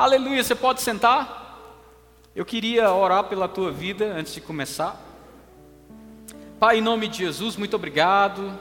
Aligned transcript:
Aleluia, 0.00 0.42
você 0.42 0.54
pode 0.54 0.80
sentar? 0.80 1.60
Eu 2.34 2.42
queria 2.46 2.90
orar 2.90 3.24
pela 3.24 3.46
tua 3.46 3.70
vida 3.70 4.06
antes 4.06 4.32
de 4.32 4.40
começar. 4.40 4.98
Pai, 6.58 6.78
em 6.78 6.80
nome 6.80 7.06
de 7.06 7.18
Jesus, 7.18 7.54
muito 7.54 7.76
obrigado. 7.76 8.58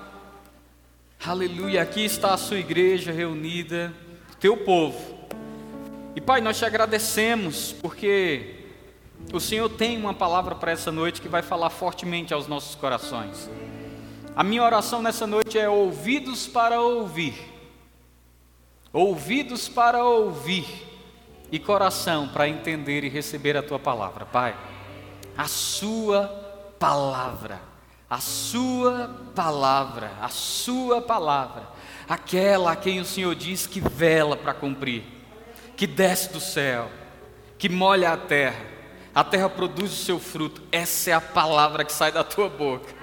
Aleluia, 1.26 1.82
aqui 1.82 2.04
está 2.04 2.34
a 2.34 2.38
sua 2.38 2.60
igreja 2.60 3.14
reunida, 3.14 3.94
teu 4.38 4.58
povo. 4.58 5.18
E 6.14 6.20
Pai, 6.20 6.42
nós 6.42 6.58
te 6.58 6.66
agradecemos 6.66 7.71
porque 7.71 8.66
o 9.32 9.40
Senhor 9.40 9.70
tem 9.70 9.98
uma 9.98 10.14
palavra 10.14 10.56
para 10.56 10.74
essa 10.74 10.92
noite 10.92 11.21
que 11.21 11.30
vai 11.30 11.42
falar 11.42 11.70
fortemente 11.70 12.34
aos 12.34 12.50
nossos 12.50 12.76
corações. 12.76 13.50
A 14.36 14.44
minha 14.44 14.62
oração 14.62 15.02
nessa 15.02 15.26
noite 15.26 15.58
é 15.58 15.70
ouvidos 15.70 16.48
para 16.48 16.82
ouvir, 16.82 17.34
ouvidos 18.92 19.70
para 19.70 20.04
ouvir 20.04 20.89
e 21.52 21.59
coração 21.59 22.27
para 22.27 22.47
entender 22.47 23.04
e 23.04 23.09
receber 23.09 23.57
a 23.57 23.63
tua 23.63 23.80
palavra, 23.80 24.26
Pai. 24.26 24.55
A 25.38 25.48
sua 25.48 26.27
palavra, 26.80 27.62
a 28.09 28.20
sua 28.20 29.09
palavra, 29.35 30.12
a 30.21 30.30
sua 30.30 31.02
palavra, 31.02 31.63
aquela 32.07 32.73
a 32.73 32.76
quem 32.76 32.99
o 32.99 33.05
Senhor 33.05 33.34
diz 33.35 33.66
que 33.66 33.80
vela 33.80 34.35
para 34.35 34.54
cumprir, 34.54 35.04
que 35.76 35.88
desce 35.88 36.31
do 36.31 36.40
céu, 36.40 36.90
que 37.57 37.70
molha 37.70 38.12
a 38.12 38.18
terra, 38.18 38.66
a 39.13 39.23
terra 39.23 39.49
produz 39.49 39.91
o 39.91 40.04
seu 40.04 40.20
fruto, 40.20 40.62
essa 40.71 41.09
é 41.09 41.13
a 41.13 41.21
palavra 41.21 41.84
que 41.84 41.91
sai 41.91 42.12
da 42.12 42.23
tua 42.23 42.49
boca. 42.49 42.99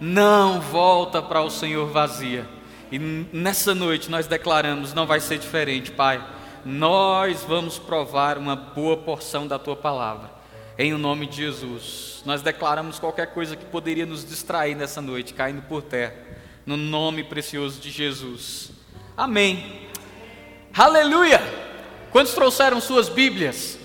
Não 0.00 0.60
volta 0.60 1.22
para 1.22 1.40
o 1.40 1.50
Senhor 1.50 1.86
vazia. 1.86 2.46
E 2.90 2.98
nessa 2.98 3.74
noite 3.74 4.10
nós 4.10 4.26
declaramos: 4.26 4.92
não 4.92 5.06
vai 5.06 5.20
ser 5.20 5.38
diferente, 5.38 5.92
Pai 5.92 6.33
nós 6.64 7.44
vamos 7.44 7.78
provar 7.78 8.38
uma 8.38 8.56
boa 8.56 8.96
porção 8.96 9.46
da 9.46 9.58
tua 9.58 9.76
palavra. 9.76 10.30
Em 10.78 10.92
o 10.92 10.98
nome 10.98 11.26
de 11.26 11.36
Jesus, 11.36 12.22
nós 12.24 12.42
declaramos 12.42 12.98
qualquer 12.98 13.28
coisa 13.28 13.54
que 13.54 13.64
poderia 13.64 14.06
nos 14.06 14.24
distrair 14.24 14.74
nessa 14.74 15.00
noite, 15.00 15.34
caindo 15.34 15.62
por 15.62 15.82
terra, 15.82 16.14
no 16.66 16.76
nome 16.76 17.22
precioso 17.22 17.80
de 17.80 17.90
Jesus. 17.90 18.72
Amém. 19.16 19.88
Aleluia! 20.76 21.40
Quantos 22.10 22.34
trouxeram 22.34 22.80
suas 22.80 23.08
Bíblias? 23.08 23.78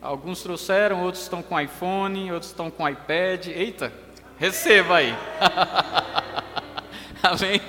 Alguns 0.00 0.42
trouxeram, 0.42 1.02
outros 1.02 1.22
estão 1.22 1.42
com 1.42 1.58
iPhone, 1.58 2.30
outros 2.30 2.50
estão 2.50 2.70
com 2.70 2.88
iPad. 2.88 3.46
Eita, 3.46 3.92
receba 4.38 4.96
aí. 4.96 5.14
Amém. 7.22 7.60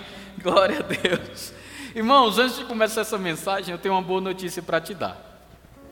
Glória 0.42 0.80
a 0.80 0.82
Deus. 0.82 1.55
Irmãos, 1.96 2.38
antes 2.38 2.58
de 2.58 2.66
começar 2.66 3.00
essa 3.00 3.18
mensagem, 3.18 3.72
eu 3.72 3.78
tenho 3.78 3.96
uma 3.96 4.02
boa 4.02 4.20
notícia 4.20 4.62
para 4.62 4.82
te 4.82 4.94
dar. 4.94 5.40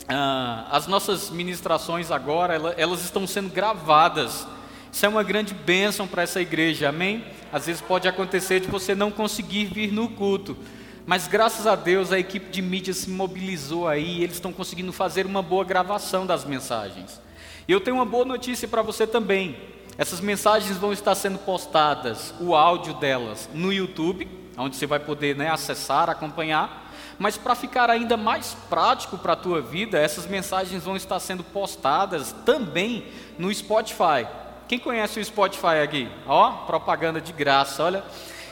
Ah, 0.05 0.67
as 0.69 0.85
nossas 0.85 1.29
ministrações 1.29 2.11
agora, 2.11 2.75
elas 2.75 3.05
estão 3.05 3.25
sendo 3.25 3.49
gravadas. 3.49 4.45
Isso 4.91 5.05
é 5.05 5.07
uma 5.07 5.23
grande 5.23 5.53
bênção 5.53 6.05
para 6.05 6.23
essa 6.23 6.41
igreja, 6.41 6.89
amém? 6.89 7.23
Às 7.53 7.67
vezes 7.67 7.81
pode 7.81 8.05
acontecer 8.05 8.59
de 8.59 8.67
você 8.67 8.93
não 8.93 9.11
conseguir 9.11 9.63
vir 9.63 9.93
no 9.93 10.09
culto, 10.09 10.57
mas 11.05 11.25
graças 11.25 11.65
a 11.65 11.73
Deus 11.73 12.11
a 12.11 12.19
equipe 12.19 12.51
de 12.51 12.61
mídia 12.61 12.93
se 12.93 13.09
mobilizou 13.09 13.87
aí, 13.87 14.17
e 14.17 14.23
eles 14.25 14.35
estão 14.35 14.51
conseguindo 14.51 14.91
fazer 14.91 15.25
uma 15.25 15.41
boa 15.41 15.63
gravação 15.63 16.25
das 16.25 16.43
mensagens. 16.43 17.21
E 17.65 17.71
eu 17.71 17.79
tenho 17.79 17.95
uma 17.95 18.05
boa 18.05 18.25
notícia 18.25 18.67
para 18.67 18.81
você 18.81 19.07
também. 19.07 19.55
Essas 19.97 20.19
mensagens 20.19 20.75
vão 20.75 20.91
estar 20.91 21.15
sendo 21.15 21.39
postadas, 21.39 22.33
o 22.41 22.53
áudio 22.53 22.93
delas, 22.95 23.49
no 23.53 23.71
YouTube 23.71 24.42
onde 24.57 24.75
você 24.75 24.85
vai 24.85 24.99
poder 24.99 25.35
né, 25.35 25.49
acessar, 25.49 26.09
acompanhar. 26.09 26.91
Mas 27.17 27.37
para 27.37 27.55
ficar 27.55 27.89
ainda 27.89 28.17
mais 28.17 28.55
prático 28.69 29.17
para 29.17 29.33
a 29.33 29.35
tua 29.35 29.61
vida, 29.61 29.99
essas 29.99 30.25
mensagens 30.25 30.83
vão 30.83 30.95
estar 30.95 31.19
sendo 31.19 31.43
postadas 31.43 32.33
também 32.45 33.05
no 33.37 33.53
Spotify. 33.53 34.27
Quem 34.67 34.79
conhece 34.79 35.19
o 35.19 35.25
Spotify 35.25 35.81
aqui? 35.83 36.09
Ó, 36.25 36.51
propaganda 36.65 37.21
de 37.21 37.31
graça, 37.31 37.83
olha. 37.83 38.03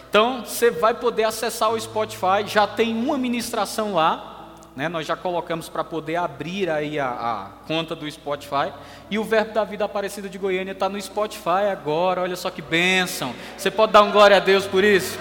Então 0.10 0.44
você 0.46 0.70
vai 0.70 0.94
poder 0.94 1.24
acessar 1.24 1.72
o 1.72 1.80
Spotify, 1.80 2.46
já 2.46 2.68
tem 2.68 2.96
uma 2.96 3.18
ministração 3.18 3.94
lá, 3.94 4.32
né? 4.76 4.88
Nós 4.88 5.06
já 5.06 5.16
colocamos 5.16 5.68
para 5.68 5.84
poder 5.84 6.18
abrir 6.18 6.70
aí 6.70 7.00
a, 7.00 7.08
a, 7.08 7.46
conta 7.68 7.96
do 7.96 8.10
Spotify. 8.10 8.72
E 9.10 9.18
o 9.18 9.24
Verbo 9.24 9.54
da 9.54 9.64
Vida 9.64 9.86
Aparecida 9.86 10.30
de 10.30 10.38
Goiânia 10.38 10.72
está 10.72 10.88
no 10.88 11.02
Spotify 11.02 11.70
agora. 11.72 12.22
Olha 12.22 12.36
só 12.36 12.50
que 12.50 12.62
bênção. 12.62 13.34
Você 13.58 13.70
pode 13.70 13.92
dar 13.92 14.02
um 14.04 14.12
glória 14.12 14.38
a 14.38 14.40
Deus 14.40 14.66
por 14.66 14.84
isso? 14.84 15.18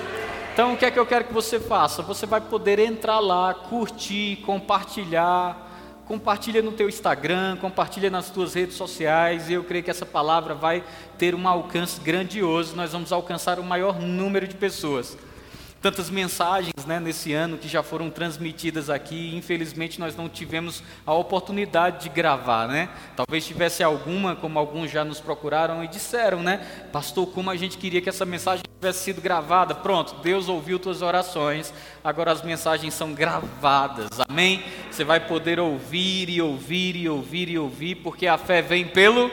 Então, 0.60 0.75
o 0.75 0.76
que 0.76 0.84
é 0.84 0.91
que 0.91 0.98
eu 0.98 1.06
quero 1.06 1.25
que 1.25 1.32
você 1.32 1.59
faça? 1.59 2.03
Você 2.03 2.26
vai 2.26 2.38
poder 2.38 2.78
entrar 2.78 3.19
lá, 3.19 3.54
curtir, 3.54 4.43
compartilhar, 4.44 5.56
compartilha 6.04 6.60
no 6.60 6.71
teu 6.71 6.87
Instagram, 6.87 7.56
compartilha 7.56 8.10
nas 8.10 8.28
tuas 8.28 8.53
redes 8.53 8.76
sociais, 8.76 9.48
e 9.48 9.54
eu 9.54 9.65
creio 9.65 9.82
que 9.82 9.91
essa 9.91 10.04
palavra 10.04 10.54
vai 10.54 10.84
ter 11.16 11.34
um 11.34 11.48
alcance 11.48 11.98
grandioso, 11.98 12.76
nós 12.76 12.93
vamos 12.93 13.10
alcançar 13.10 13.59
o 13.59 13.65
maior 13.65 13.98
número 13.98 14.47
de 14.47 14.54
pessoas 14.54 15.16
tantas 15.81 16.11
mensagens 16.11 16.85
né, 16.87 17.01
nesse 17.01 17.33
ano 17.33 17.57
que 17.57 17.67
já 17.67 17.83
foram 17.83 18.11
transmitidas 18.11 18.91
aqui. 18.91 19.35
Infelizmente, 19.35 19.99
nós 19.99 20.15
não 20.15 20.29
tivemos 20.29 20.83
a 21.07 21.15
oportunidade 21.15 22.05
de 22.05 22.09
gravar, 22.09 22.69
né? 22.69 22.91
Talvez 23.17 23.47
tivesse 23.47 23.83
alguma, 23.83 24.37
como 24.37 24.59
alguns 24.59 24.91
já 24.91 25.05
nos 25.05 25.21
procuraram 25.21 25.83
e 25.83 25.89
disseram, 25.89 26.43
né? 26.43 26.59
Pastor, 26.93 27.27
como 27.29 27.51
a 27.51 27.57
gente 27.57 27.79
queria 27.79 28.01
que 28.01 28.09
essa 28.09 28.27
mensagem 28.27 28.63
tivesse 28.79 29.05
sido 29.05 29.21
gravada. 29.21 29.75
Pronto, 29.75 30.17
Deus 30.23 30.49
ouviu 30.49 30.79
tuas 30.79 31.03
orações, 31.03 31.73
agora 32.05 32.33
as 32.33 32.43
mensagens 32.43 32.95
são 32.95 33.15
gravadas, 33.15 34.09
amém? 34.29 34.63
Você 34.91 35.05
vai 35.05 35.21
poder 35.21 35.59
ouvir 35.59 36.29
e 36.29 36.43
ouvir 36.43 36.97
e 36.97 37.09
ouvir 37.09 37.49
e 37.49 37.59
ouvir, 37.59 37.97
porque 37.97 38.27
a 38.27 38.37
fé 38.37 38.61
vem 38.61 38.87
pelo. 38.87 39.31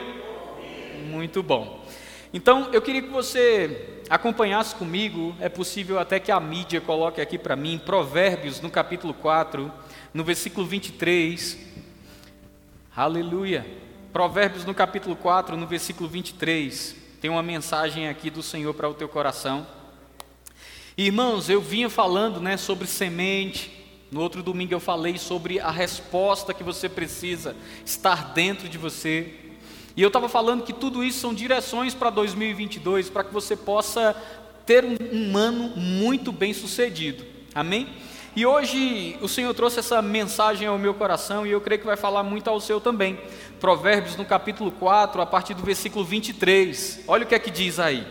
Muito 1.09 1.41
bom. 1.43 1.85
Então, 2.33 2.69
eu 2.73 2.81
queria 2.81 3.01
que 3.01 3.09
você 3.09 3.96
acompanhasse 4.09 4.75
comigo, 4.75 5.35
é 5.39 5.49
possível 5.49 5.99
até 5.99 6.19
que 6.19 6.31
a 6.31 6.39
mídia 6.39 6.79
coloque 6.79 7.19
aqui 7.19 7.37
para 7.37 7.55
mim, 7.55 7.79
Provérbios, 7.83 8.61
no 8.61 8.69
capítulo 8.69 9.13
4, 9.13 9.71
no 10.13 10.23
versículo 10.23 10.65
23. 10.65 11.57
Aleluia. 12.95 13.65
Provérbios, 14.13 14.65
no 14.65 14.73
capítulo 14.73 15.15
4, 15.15 15.57
no 15.57 15.67
versículo 15.67 16.09
23. 16.09 16.95
Tem 17.21 17.29
uma 17.29 17.43
mensagem 17.43 18.07
aqui 18.07 18.29
do 18.29 18.41
Senhor 18.41 18.73
para 18.73 18.89
o 18.89 18.93
teu 18.93 19.09
coração. 19.09 19.67
Irmãos, 20.97 21.49
eu 21.49 21.61
vinha 21.61 21.89
falando 21.89 22.39
né, 22.39 22.57
sobre 22.57 22.87
semente. 22.87 23.71
No 24.09 24.21
outro 24.21 24.41
domingo 24.41 24.73
eu 24.73 24.79
falei 24.79 25.17
sobre 25.17 25.59
a 25.59 25.69
resposta 25.69 26.53
que 26.53 26.63
você 26.63 26.87
precisa 26.87 27.55
estar 27.85 28.33
dentro 28.33 28.69
de 28.69 28.77
você. 28.77 29.46
E 29.97 30.01
eu 30.03 30.09
estava 30.09 30.29
falando 30.29 30.63
que 30.63 30.71
tudo 30.71 31.03
isso 31.03 31.19
são 31.19 31.33
direções 31.33 31.95
para 31.95 32.11
2022, 32.11 33.09
para 33.09 33.23
que 33.23 33.33
você 33.33 33.55
possa 33.55 34.15
ter 34.63 34.85
um, 34.85 35.35
ano 35.35 35.69
muito 35.75 36.31
bem 36.31 36.53
sucedido. 36.53 37.25
Amém? 37.55 37.89
E 38.35 38.45
hoje 38.45 39.17
o 39.21 39.27
Senhor 39.27 39.51
trouxe 39.55 39.79
essa 39.79 39.99
mensagem 39.99 40.67
ao 40.67 40.77
meu 40.77 40.93
coração 40.93 41.47
e 41.47 41.51
eu 41.51 41.59
creio 41.59 41.79
que 41.79 41.87
vai 41.87 41.97
falar 41.97 42.21
muito 42.21 42.47
ao 42.47 42.61
seu 42.61 42.79
também. 42.79 43.19
Provérbios 43.59 44.15
no 44.15 44.23
capítulo 44.23 44.69
4, 44.69 45.19
a 45.19 45.25
partir 45.25 45.55
do 45.55 45.63
versículo 45.63 46.05
23. 46.05 47.05
Olha 47.07 47.23
o 47.23 47.27
que 47.27 47.33
é 47.33 47.39
que 47.39 47.49
diz 47.49 47.79
aí. 47.79 48.05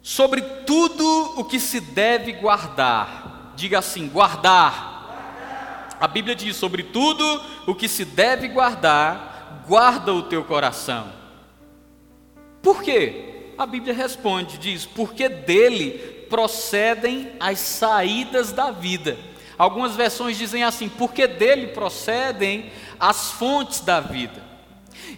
Sobre 0.00 0.40
tudo 0.40 1.34
o 1.36 1.44
que 1.44 1.60
se 1.60 1.78
deve 1.78 2.32
guardar. 2.32 3.52
Diga 3.54 3.80
assim: 3.80 4.08
guardar. 4.08 5.96
A 6.00 6.08
Bíblia 6.08 6.34
diz: 6.34 6.56
sobre 6.56 6.84
tudo 6.84 7.42
o 7.66 7.74
que 7.74 7.86
se 7.86 8.06
deve 8.06 8.48
guardar, 8.48 9.33
guarda 9.66 10.12
o 10.12 10.22
teu 10.22 10.44
coração. 10.44 11.12
Por 12.62 12.82
quê? 12.82 13.52
A 13.58 13.66
Bíblia 13.66 13.94
responde, 13.94 14.58
diz: 14.58 14.86
porque 14.86 15.28
dele 15.28 16.26
procedem 16.28 17.32
as 17.38 17.58
saídas 17.58 18.52
da 18.52 18.70
vida. 18.70 19.16
Algumas 19.56 19.94
versões 19.94 20.36
dizem 20.36 20.64
assim: 20.64 20.88
porque 20.88 21.26
dele 21.26 21.68
procedem 21.68 22.72
as 22.98 23.32
fontes 23.32 23.80
da 23.80 24.00
vida. 24.00 24.42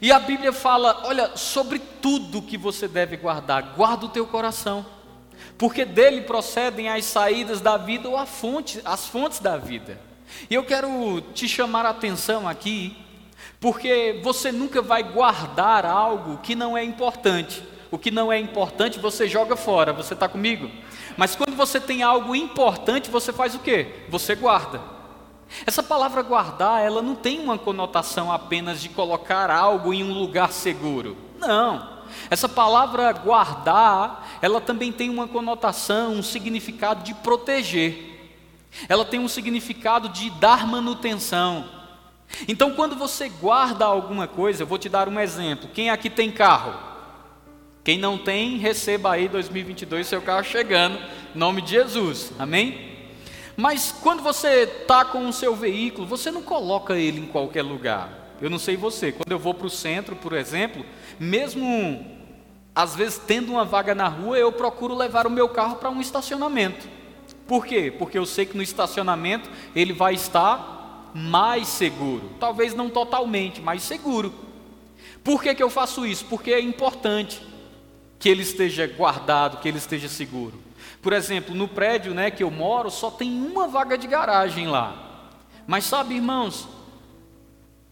E 0.01 0.13
a 0.13 0.19
Bíblia 0.19 0.53
fala: 0.53 1.03
olha, 1.05 1.37
sobre 1.37 1.79
tudo 1.79 2.43
que 2.43 2.59
você 2.59 2.87
deve 2.87 3.17
guardar, 3.17 3.75
guarda 3.75 4.07
o 4.07 4.11
teu 4.11 4.27
coração, 4.27 4.85
porque 5.57 5.85
dele 5.85 6.23
procedem 6.23 6.89
as 6.89 7.05
saídas 7.05 7.61
da 7.61 7.77
vida 7.77 8.09
ou 8.09 8.27
fonte, 8.27 8.81
as 8.85 9.07
fontes 9.07 9.39
da 9.39 9.57
vida. 9.57 10.01
E 10.51 10.55
eu 10.55 10.65
quero 10.65 11.21
te 11.33 11.49
chamar 11.49 11.87
a 11.87 11.91
atenção 11.91 12.49
aqui 12.49 13.06
porque 13.61 14.21
você 14.23 14.53
nunca 14.53 14.83
vai 14.83 15.03
guardar 15.03 15.85
algo 15.87 16.39
que 16.39 16.55
não 16.55 16.77
é 16.77 16.85
importante. 16.85 17.63
O 17.91 17.99
que 17.99 18.11
não 18.11 18.33
é 18.33 18.39
importante 18.39 18.99
você 18.99 19.29
joga 19.29 19.57
fora, 19.57 19.93
você 19.93 20.15
está 20.15 20.29
comigo? 20.29 20.71
Mas 21.17 21.35
quando 21.35 21.57
você 21.57 21.81
tem 21.81 22.03
algo 22.03 22.35
importante, 22.35 23.11
você 23.11 23.33
faz 23.33 23.55
o 23.55 23.59
quê? 23.59 24.05
Você 24.09 24.35
guarda. 24.35 24.81
Essa 25.65 25.83
palavra 25.83 26.23
guardar, 26.23 26.85
ela 26.85 27.01
não 27.01 27.15
tem 27.15 27.41
uma 27.41 27.57
conotação 27.57 28.31
apenas 28.31 28.81
de 28.81 28.89
colocar 28.89 29.51
algo 29.51 29.95
em 29.95 30.03
um 30.03 30.13
lugar 30.13 30.53
seguro. 30.53 31.17
Não. 31.39 31.97
Essa 32.31 32.49
palavra 32.49 33.13
guardar, 33.13 34.39
ela 34.43 34.61
também 34.61 34.93
tem 34.93 35.09
uma 35.09 35.29
conotação, 35.29 36.13
um 36.13 36.23
significado 36.23 37.03
de 37.03 37.15
proteger. 37.15 38.35
Ela 38.89 39.05
tem 39.05 39.21
um 39.21 39.29
significado 39.29 40.09
de 40.09 40.29
dar 40.31 40.67
manutenção. 40.67 41.65
Então, 42.49 42.73
quando 42.73 42.97
você 42.97 43.29
guarda 43.29 43.85
alguma 43.85 44.27
coisa, 44.27 44.63
eu 44.63 44.67
vou 44.67 44.79
te 44.79 44.89
dar 44.89 45.09
um 45.09 45.19
exemplo. 45.21 45.69
Quem 45.73 45.91
aqui 45.91 46.11
tem 46.11 46.31
carro? 46.31 46.75
Quem 47.83 47.99
não 47.99 48.19
tem, 48.19 48.59
receba 48.59 49.13
aí 49.13 49.29
2022 49.29 50.07
seu 50.07 50.21
carro 50.21 50.45
chegando, 50.45 50.99
em 51.35 51.39
nome 51.39 51.63
de 51.63 51.71
Jesus. 51.71 52.33
Amém? 52.39 52.97
Mas 53.57 53.95
quando 54.03 54.23
você 54.23 54.65
está 54.65 55.05
com 55.05 55.29
o 55.29 55.33
seu 55.33 55.55
veículo, 55.55 56.07
você 56.07 56.31
não 56.31 56.43
coloca 56.43 56.97
ele 56.97 57.21
em 57.21 57.27
qualquer 57.27 57.63
lugar. 57.63 58.35
Eu 58.41 58.51
não 58.51 58.59
sei 58.59 58.77
você, 58.77 59.13
quando 59.13 59.33
eu 59.33 59.39
vou 59.39 59.55
para 59.55 59.67
o 59.67 59.71
centro, 59.71 60.15
por 60.17 60.33
exemplo, 60.33 60.85
mesmo 61.19 62.05
às 62.75 62.95
vezes 62.95 63.19
tendo 63.27 63.53
uma 63.53 63.65
vaga 63.65 63.95
na 63.95 64.07
rua, 64.07 64.37
eu 64.37 64.53
procuro 64.53 64.95
levar 64.95 65.27
o 65.27 65.31
meu 65.31 65.49
carro 65.49 65.77
para 65.77 65.89
um 65.89 66.01
estacionamento. 66.01 66.87
Por 67.47 67.65
quê? 67.65 67.91
Porque 67.97 68.19
eu 68.19 68.27
sei 68.27 68.45
que 68.45 68.57
no 68.57 68.63
estacionamento 68.63 69.49
ele 69.75 69.95
vai 69.95 70.13
estar 70.13 70.76
mais 71.17 71.69
seguro. 71.69 72.31
Talvez 72.39 72.75
não 72.75 72.91
totalmente, 72.91 73.61
mas 73.61 73.83
seguro. 73.83 74.35
Por 75.25 75.43
que, 75.43 75.55
que 75.55 75.63
eu 75.63 75.71
faço 75.71 76.07
isso? 76.07 76.27
Porque 76.27 76.53
é 76.53 76.61
importante 76.61 77.41
que 78.19 78.29
ele 78.29 78.43
esteja 78.43 78.87
guardado, 78.87 79.59
que 79.59 79.67
ele 79.67 79.79
esteja 79.79 80.09
seguro. 80.09 80.61
Por 81.01 81.15
exemplo, 81.15 81.55
no 81.55 81.67
prédio 81.67 82.13
né, 82.13 82.31
que 82.31 82.43
eu 82.43 82.51
moro, 82.51 82.91
só 82.91 83.11
tem 83.11 83.31
uma 83.31 83.67
vaga 83.67 83.97
de 83.97 84.07
garagem 84.07 84.69
lá. 84.69 84.95
Mas 85.67 85.85
sabe, 85.85 86.17
irmãos, 86.17 86.69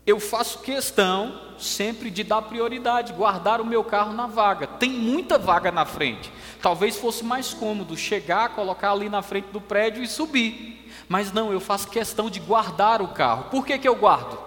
eu 0.06 0.20
faço 0.20 0.58
questão 0.58 1.40
sempre 1.58 2.10
de 2.10 2.22
dar 2.22 2.42
prioridade, 2.42 3.14
guardar 3.14 3.58
o 3.58 3.64
meu 3.64 3.82
carro 3.82 4.12
na 4.12 4.26
vaga. 4.26 4.66
Tem 4.66 4.90
muita 4.90 5.38
vaga 5.38 5.72
na 5.72 5.86
frente. 5.86 6.30
Talvez 6.60 6.96
fosse 6.96 7.24
mais 7.24 7.54
cômodo 7.54 7.96
chegar, 7.96 8.50
colocar 8.50 8.92
ali 8.92 9.08
na 9.08 9.22
frente 9.22 9.46
do 9.46 9.62
prédio 9.62 10.02
e 10.02 10.06
subir. 10.06 10.83
Mas 11.08 11.32
não, 11.32 11.52
eu 11.52 11.60
faço 11.60 11.88
questão 11.88 12.30
de 12.30 12.40
guardar 12.40 13.02
o 13.02 13.08
carro. 13.08 13.50
Por 13.50 13.64
que, 13.64 13.78
que 13.78 13.88
eu 13.88 13.96
guardo? 13.96 14.38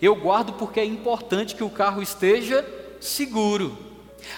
Eu 0.00 0.14
guardo 0.14 0.52
porque 0.52 0.80
é 0.80 0.84
importante 0.84 1.54
que 1.54 1.64
o 1.64 1.70
carro 1.70 2.02
esteja 2.02 2.64
seguro. 3.00 3.76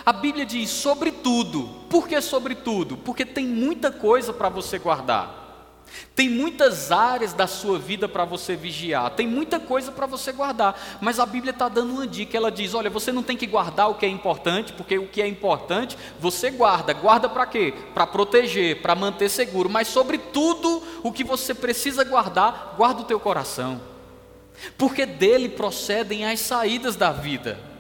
A 0.05 0.13
Bíblia 0.13 0.47
diz 0.47 0.71
sobretudo. 0.71 1.69
Por 1.91 2.09
que 2.09 2.21
sobretudo? 2.21 2.97
Porque 2.97 3.25
tem 3.25 3.47
muita 3.47 3.91
coisa 3.91 4.33
para 4.33 4.49
você 4.49 4.79
guardar. 4.79 5.44
Tem 6.15 6.29
muitas 6.29 6.93
áreas 6.93 7.33
da 7.33 7.47
sua 7.47 7.79
vida 7.79 8.09
para 8.09 8.25
você 8.25 8.55
vigiar, 8.55 9.11
tem 9.11 9.27
muita 9.27 9.59
coisa 9.59 9.91
para 9.91 10.07
você 10.07 10.33
guardar, 10.33 10.99
mas 11.01 11.19
a 11.19 11.27
Bíblia 11.27 11.51
está 11.51 11.69
dando 11.69 11.93
uma 11.93 12.07
dica. 12.07 12.37
Ela 12.37 12.53
diz: 12.53 12.73
olha, 12.73 12.89
você 12.89 13.11
não 13.11 13.23
tem 13.23 13.37
que 13.37 13.47
guardar 13.47 13.91
o 13.91 13.95
que 13.95 14.07
é 14.07 14.09
importante, 14.09 14.73
porque 14.73 14.97
o 14.97 15.09
que 15.09 15.21
é 15.21 15.27
importante 15.27 15.99
você 16.21 16.51
guarda. 16.51 16.93
Guarda 16.93 17.29
para 17.29 17.47
quê? 17.47 17.75
Para 17.93 18.07
proteger, 18.07 18.81
para 18.81 18.95
manter 18.95 19.29
seguro, 19.29 19.69
mas 19.69 19.89
sobretudo 19.89 20.83
o 21.03 21.13
que 21.13 21.25
você 21.25 21.53
precisa 21.53 22.05
guardar, 22.05 22.75
guarda 22.77 23.03
o 23.03 23.05
teu 23.05 23.19
coração, 23.19 23.81
porque 24.79 25.05
dele 25.05 25.49
procedem 25.49 26.25
as 26.25 26.41
saídas 26.41 26.95
da 26.95 27.11
vida. 27.11 27.74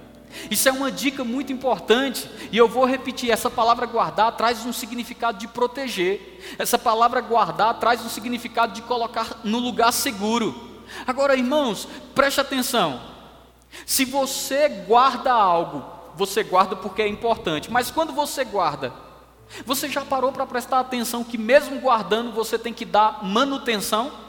Isso 0.50 0.68
é 0.68 0.72
uma 0.72 0.90
dica 0.90 1.24
muito 1.24 1.52
importante, 1.52 2.28
e 2.50 2.56
eu 2.56 2.68
vou 2.68 2.84
repetir: 2.84 3.30
essa 3.30 3.50
palavra 3.50 3.86
guardar 3.86 4.32
traz 4.36 4.64
um 4.64 4.72
significado 4.72 5.38
de 5.38 5.48
proteger, 5.48 6.40
essa 6.58 6.78
palavra 6.78 7.20
guardar 7.20 7.74
traz 7.78 8.04
um 8.04 8.08
significado 8.08 8.72
de 8.72 8.82
colocar 8.82 9.40
no 9.44 9.58
lugar 9.58 9.92
seguro. 9.92 10.54
Agora, 11.06 11.36
irmãos, 11.36 11.88
preste 12.14 12.40
atenção: 12.40 13.00
se 13.86 14.04
você 14.04 14.68
guarda 14.68 15.32
algo, 15.32 15.84
você 16.14 16.42
guarda 16.42 16.76
porque 16.76 17.02
é 17.02 17.08
importante, 17.08 17.70
mas 17.70 17.90
quando 17.90 18.12
você 18.12 18.44
guarda, 18.44 18.92
você 19.64 19.88
já 19.88 20.04
parou 20.04 20.32
para 20.32 20.46
prestar 20.46 20.80
atenção 20.80 21.24
que, 21.24 21.38
mesmo 21.38 21.80
guardando, 21.80 22.32
você 22.32 22.58
tem 22.58 22.72
que 22.72 22.84
dar 22.84 23.24
manutenção? 23.24 24.24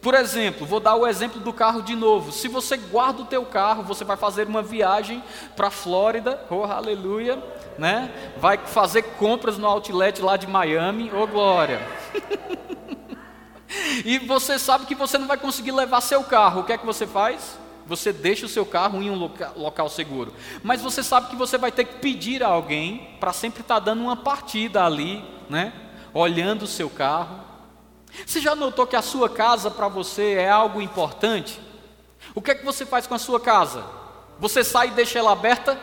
Por 0.00 0.14
exemplo, 0.14 0.66
vou 0.66 0.80
dar 0.80 0.94
o 0.94 1.06
exemplo 1.06 1.40
do 1.40 1.52
carro 1.52 1.82
de 1.82 1.94
novo. 1.94 2.32
Se 2.32 2.48
você 2.48 2.76
guarda 2.76 3.22
o 3.22 3.26
teu 3.26 3.44
carro, 3.44 3.82
você 3.82 4.04
vai 4.04 4.16
fazer 4.16 4.46
uma 4.46 4.62
viagem 4.62 5.22
para 5.54 5.68
a 5.68 5.70
Flórida, 5.70 6.40
oh 6.50 6.64
aleluia, 6.64 7.42
né? 7.78 8.10
Vai 8.38 8.58
fazer 8.58 9.02
compras 9.02 9.58
no 9.58 9.66
outlet 9.66 10.22
lá 10.22 10.36
de 10.36 10.46
Miami, 10.46 11.10
oh 11.14 11.26
glória. 11.26 11.80
e 14.04 14.18
você 14.18 14.58
sabe 14.58 14.86
que 14.86 14.94
você 14.94 15.18
não 15.18 15.26
vai 15.26 15.36
conseguir 15.36 15.72
levar 15.72 16.00
seu 16.00 16.22
carro. 16.24 16.62
O 16.62 16.64
que 16.64 16.72
é 16.72 16.78
que 16.78 16.86
você 16.86 17.06
faz? 17.06 17.58
Você 17.86 18.12
deixa 18.12 18.46
o 18.46 18.48
seu 18.48 18.64
carro 18.64 19.02
em 19.02 19.10
um 19.10 19.30
local, 19.56 19.88
seguro. 19.88 20.32
Mas 20.62 20.80
você 20.80 21.02
sabe 21.02 21.28
que 21.28 21.36
você 21.36 21.58
vai 21.58 21.72
ter 21.72 21.84
que 21.84 21.94
pedir 21.96 22.42
a 22.42 22.46
alguém 22.46 23.16
para 23.18 23.32
sempre 23.32 23.62
estar 23.62 23.74
tá 23.74 23.80
dando 23.80 24.02
uma 24.02 24.16
partida 24.16 24.84
ali, 24.84 25.24
né? 25.48 25.72
Olhando 26.14 26.62
o 26.62 26.68
seu 26.68 26.88
carro 26.88 27.49
você 28.26 28.40
já 28.40 28.54
notou 28.54 28.86
que 28.86 28.96
a 28.96 29.02
sua 29.02 29.28
casa 29.28 29.70
para 29.70 29.88
você 29.88 30.34
é 30.34 30.50
algo 30.50 30.80
importante? 30.80 31.60
O 32.34 32.40
que 32.40 32.50
é 32.50 32.54
que 32.54 32.64
você 32.64 32.86
faz 32.86 33.06
com 33.06 33.14
a 33.14 33.18
sua 33.18 33.40
casa? 33.40 33.84
Você 34.38 34.62
sai 34.64 34.88
e 34.88 34.92
deixa 34.92 35.18
ela 35.18 35.32
aberta? 35.32 35.78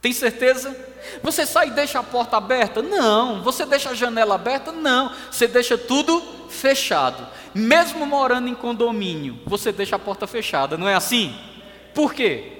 Tem 0.00 0.12
certeza? 0.12 0.74
Você 1.22 1.44
sai 1.44 1.68
e 1.68 1.72
deixa 1.72 1.98
a 1.98 2.02
porta 2.02 2.36
aberta? 2.36 2.80
Não. 2.80 3.42
Você 3.42 3.66
deixa 3.66 3.90
a 3.90 3.94
janela 3.94 4.34
aberta? 4.34 4.72
Não. 4.72 5.12
Você 5.30 5.46
deixa 5.46 5.76
tudo 5.76 6.22
fechado. 6.48 7.26
Mesmo 7.54 8.06
morando 8.06 8.48
em 8.48 8.54
condomínio, 8.54 9.40
você 9.46 9.72
deixa 9.72 9.96
a 9.96 9.98
porta 9.98 10.26
fechada, 10.26 10.78
não 10.78 10.88
é 10.88 10.94
assim? 10.94 11.36
Por 11.94 12.14
quê? 12.14 12.52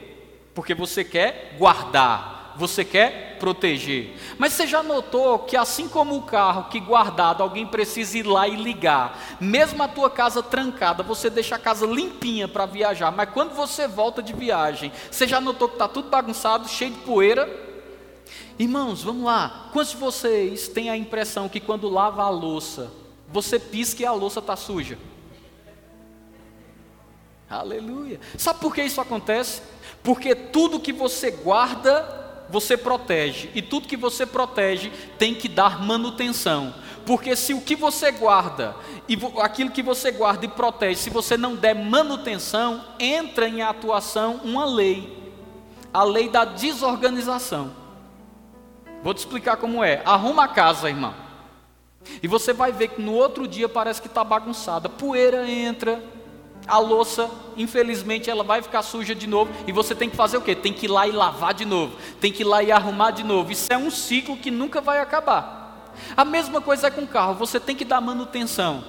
Porque 0.55 0.75
você 0.75 1.05
quer 1.05 1.55
guardar 1.58 2.39
você 2.60 2.84
quer 2.84 3.38
proteger. 3.40 4.14
Mas 4.38 4.52
você 4.52 4.66
já 4.66 4.82
notou 4.82 5.38
que 5.40 5.56
assim 5.56 5.88
como 5.88 6.14
o 6.14 6.22
carro 6.22 6.68
que 6.68 6.78
guardado, 6.78 7.42
alguém 7.42 7.66
precisa 7.66 8.18
ir 8.18 8.26
lá 8.26 8.46
e 8.46 8.54
ligar, 8.54 9.18
mesmo 9.40 9.82
a 9.82 9.88
tua 9.88 10.10
casa 10.10 10.42
trancada, 10.42 11.02
você 11.02 11.30
deixa 11.30 11.56
a 11.56 11.58
casa 11.58 11.86
limpinha 11.86 12.46
para 12.46 12.66
viajar, 12.66 13.10
mas 13.10 13.30
quando 13.30 13.54
você 13.54 13.88
volta 13.88 14.22
de 14.22 14.34
viagem, 14.34 14.92
você 15.10 15.26
já 15.26 15.40
notou 15.40 15.68
que 15.68 15.74
está 15.74 15.88
tudo 15.88 16.10
bagunçado, 16.10 16.68
cheio 16.68 16.90
de 16.90 16.98
poeira? 16.98 17.48
Irmãos, 18.58 19.02
vamos 19.02 19.24
lá. 19.24 19.70
Quantos 19.72 19.92
de 19.92 19.96
vocês 19.96 20.68
têm 20.68 20.90
a 20.90 20.96
impressão 20.96 21.48
que 21.48 21.60
quando 21.60 21.88
lava 21.88 22.22
a 22.22 22.28
louça, 22.28 22.92
você 23.26 23.58
pisca 23.58 24.02
e 24.02 24.06
a 24.06 24.12
louça 24.12 24.40
está 24.40 24.54
suja? 24.54 24.98
Aleluia. 27.48 28.20
Sabe 28.36 28.60
por 28.60 28.74
que 28.74 28.82
isso 28.82 29.00
acontece? 29.00 29.62
Porque 30.02 30.34
tudo 30.34 30.78
que 30.78 30.92
você 30.92 31.30
guarda 31.30 32.19
você 32.50 32.76
protege, 32.76 33.49
e 33.55 33.62
tudo 33.62 33.88
que 33.88 33.97
você 33.97 34.26
protege 34.26 34.91
tem 35.19 35.35
que 35.35 35.49
dar 35.49 35.82
manutenção. 35.82 36.75
Porque 37.06 37.35
se 37.35 37.55
o 37.55 37.61
que 37.61 37.75
você 37.75 38.11
guarda, 38.11 38.75
e 39.08 39.19
aquilo 39.41 39.70
que 39.70 39.82
você 39.82 40.11
guarda 40.11 40.44
e 40.44 40.49
protege, 40.49 41.00
se 41.00 41.11
você 41.11 41.37
não 41.37 41.56
der 41.56 41.75
manutenção, 41.75 42.84
entra 42.98 43.48
em 43.48 43.63
atuação 43.63 44.41
uma 44.44 44.65
lei, 44.65 45.32
a 45.93 46.05
lei 46.05 46.29
da 46.29 46.44
desorganização. 46.44 47.72
Vou 49.03 49.15
te 49.15 49.19
explicar 49.19 49.56
como 49.56 49.82
é. 49.82 50.03
Arruma 50.05 50.44
a 50.44 50.48
casa, 50.48 50.89
irmão. 50.89 51.15
E 52.22 52.29
você 52.29 52.53
vai 52.53 52.72
ver 52.72 52.89
que 52.89 53.03
no 53.03 53.13
outro 53.15 53.46
dia 53.46 53.69
parece 53.69 54.01
que 54.01 54.08
está 54.08 54.22
bagunçada. 54.22 54.89
Poeira 54.89 55.48
entra, 55.48 56.03
a 56.70 56.79
louça, 56.79 57.29
infelizmente, 57.56 58.31
ela 58.31 58.44
vai 58.44 58.62
ficar 58.62 58.82
suja 58.82 59.15
de 59.15 59.27
novo 59.27 59.53
e 59.67 59.72
você 59.72 59.94
tem 59.94 60.08
que 60.08 60.17
fazer 60.17 60.36
o 60.36 60.41
quê? 60.41 60.55
Tem 60.55 60.72
que 60.72 60.86
ir 60.86 60.89
lá 60.89 61.06
e 61.06 61.10
lavar 61.10 61.53
de 61.53 61.65
novo, 61.65 61.96
tem 62.20 62.32
que 62.32 62.43
ir 62.43 62.46
lá 62.46 62.62
e 62.62 62.70
arrumar 62.70 63.10
de 63.10 63.24
novo. 63.24 63.50
Isso 63.50 63.67
é 63.70 63.77
um 63.77 63.91
ciclo 63.91 64.36
que 64.36 64.50
nunca 64.50 64.81
vai 64.81 65.00
acabar. 65.00 65.93
A 66.17 66.24
mesma 66.24 66.60
coisa 66.60 66.86
é 66.86 66.91
com 66.91 67.03
o 67.03 67.06
carro, 67.06 67.34
você 67.34 67.58
tem 67.58 67.74
que 67.74 67.84
dar 67.84 68.00
manutenção, 68.00 68.84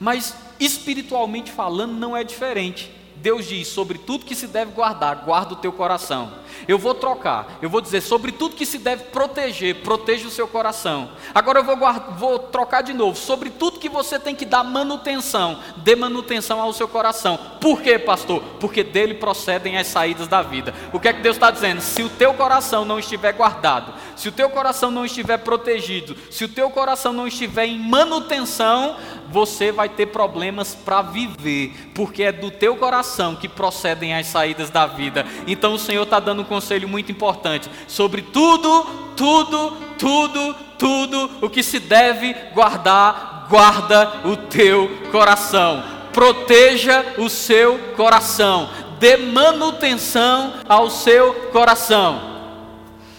mas 0.00 0.34
espiritualmente 0.58 1.52
falando 1.52 1.92
não 1.92 2.16
é 2.16 2.24
diferente. 2.24 2.97
Deus 3.20 3.46
diz: 3.46 3.68
sobre 3.68 3.98
tudo 3.98 4.24
que 4.24 4.34
se 4.34 4.46
deve 4.46 4.72
guardar, 4.72 5.24
guarda 5.24 5.54
o 5.54 5.56
teu 5.56 5.72
coração. 5.72 6.32
Eu 6.66 6.78
vou 6.78 6.94
trocar, 6.94 7.58
eu 7.60 7.68
vou 7.68 7.80
dizer: 7.80 8.00
sobre 8.00 8.32
tudo 8.32 8.56
que 8.56 8.66
se 8.66 8.78
deve 8.78 9.04
proteger, 9.04 9.76
proteja 9.76 10.26
o 10.26 10.30
seu 10.30 10.46
coração. 10.48 11.10
Agora 11.34 11.60
eu 11.60 11.64
vou, 11.64 11.76
vou 12.16 12.38
trocar 12.38 12.82
de 12.82 12.92
novo: 12.92 13.16
sobre 13.18 13.50
tudo 13.50 13.78
que 13.78 13.88
você 13.88 14.18
tem 14.18 14.34
que 14.34 14.44
dar 14.44 14.64
manutenção, 14.64 15.58
dê 15.78 15.94
manutenção 15.94 16.60
ao 16.60 16.72
seu 16.72 16.88
coração. 16.88 17.38
Por 17.60 17.80
quê, 17.80 17.98
pastor? 17.98 18.42
Porque 18.60 18.82
dele 18.82 19.14
procedem 19.14 19.76
as 19.76 19.86
saídas 19.86 20.28
da 20.28 20.42
vida. 20.42 20.74
O 20.92 21.00
que 21.00 21.08
é 21.08 21.12
que 21.12 21.22
Deus 21.22 21.36
está 21.36 21.50
dizendo? 21.50 21.80
Se 21.80 22.02
o 22.02 22.08
teu 22.08 22.34
coração 22.34 22.84
não 22.84 22.98
estiver 22.98 23.32
guardado, 23.32 23.92
se 24.16 24.28
o 24.28 24.32
teu 24.32 24.50
coração 24.50 24.90
não 24.90 25.04
estiver 25.04 25.38
protegido, 25.38 26.16
se 26.30 26.44
o 26.44 26.48
teu 26.48 26.70
coração 26.70 27.12
não 27.12 27.26
estiver 27.26 27.66
em 27.66 27.78
manutenção, 27.78 28.96
você 29.30 29.70
vai 29.70 29.88
ter 29.88 30.06
problemas 30.06 30.74
para 30.74 31.02
viver, 31.02 31.90
porque 31.94 32.22
é 32.22 32.32
do 32.32 32.50
teu 32.50 32.76
coração 32.76 33.36
que 33.36 33.48
procedem 33.48 34.14
as 34.14 34.26
saídas 34.26 34.70
da 34.70 34.86
vida. 34.86 35.26
Então 35.46 35.74
o 35.74 35.78
Senhor 35.78 36.02
está 36.02 36.18
dando 36.18 36.42
um 36.42 36.44
conselho 36.44 36.88
muito 36.88 37.12
importante 37.12 37.70
sobre 37.86 38.22
tudo, 38.22 38.84
tudo, 39.16 39.76
tudo, 39.98 40.54
tudo 40.78 41.30
o 41.42 41.50
que 41.50 41.62
se 41.62 41.78
deve 41.78 42.34
guardar, 42.54 43.46
guarda 43.48 44.20
o 44.24 44.36
teu 44.36 44.90
coração. 45.10 45.82
Proteja 46.12 47.14
o 47.18 47.28
seu 47.28 47.78
coração, 47.96 48.70
dê 48.98 49.16
manutenção 49.16 50.54
ao 50.68 50.90
seu 50.90 51.34
coração. 51.52 52.38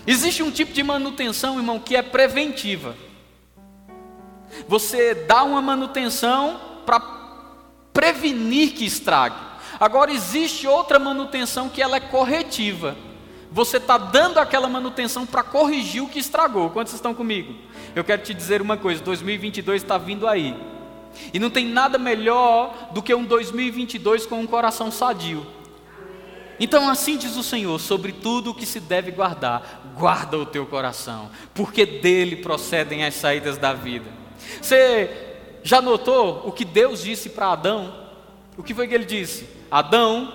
Existe 0.06 0.42
um 0.42 0.50
tipo 0.50 0.74
de 0.74 0.82
manutenção, 0.82 1.58
irmão, 1.58 1.80
que 1.80 1.96
é 1.96 2.01
preventiva. 2.01 2.96
Você 4.68 5.13
dá 5.13 5.44
uma 5.44 5.62
manutenção 5.62 6.60
para 6.86 7.00
prevenir 7.94 8.74
que 8.74 8.86
estrague. 8.86 9.36
Agora 9.79 10.12
existe 10.12 10.68
outra 10.68 11.00
manutenção 11.00 11.70
que 11.70 11.82
ela 11.82 11.98
é 11.98 12.00
corretiva. 12.00 12.96
Você 13.51 13.77
está 13.77 13.98
dando 13.98 14.38
aquela 14.38 14.68
manutenção 14.68 15.25
para 15.25 15.41
corrigir 15.41 16.03
o 16.03 16.10
que 16.10 16.20
estragou. 16.20 16.70
Quantos 16.70 16.94
estão 16.94 17.13
comigo? 17.13 17.56
Eu 17.96 18.03
quero 18.03 18.22
te 18.22 18.34
dizer 18.34 18.62
uma 18.62 18.77
coisa: 18.77 19.03
2022 19.03 19.82
está 19.82 19.98
vindo 19.98 20.27
aí. 20.27 20.56
E 21.34 21.39
não 21.39 21.50
tem 21.50 21.65
nada 21.65 21.98
melhor 21.98 22.91
do 22.94 23.01
que 23.01 23.13
um 23.13 23.25
2022 23.25 24.25
com 24.25 24.39
um 24.39 24.48
coração 24.48 24.91
sadio. 24.91 25.46
Então, 26.60 26.89
assim 26.89 27.18
diz 27.18 27.36
o 27.38 27.44
Senhor: 27.44 27.79
sobre 27.79 28.12
tudo 28.12 28.51
o 28.51 28.53
que 28.53 28.65
se 28.65 28.79
deve 28.79 29.12
guardar, 29.12 29.94
guarda 29.98 30.38
o 30.38 30.46
teu 30.46 30.65
coração, 30.65 31.29
porque 31.53 31.86
dele 31.86 32.36
procedem 32.38 33.06
as 33.06 33.15
saídas 33.15 33.58
da 33.58 33.74
vida. 33.74 34.20
Você 34.62 35.10
já 35.63 35.81
notou 35.81 36.43
o 36.46 36.51
que 36.51 36.65
Deus 36.65 37.03
disse 37.03 37.29
para 37.29 37.51
Adão? 37.51 37.93
O 38.58 38.63
que 38.63 38.74
foi 38.74 38.88
que 38.88 38.93
ele 38.93 39.05
disse? 39.05 39.48
Adão, 39.72 40.34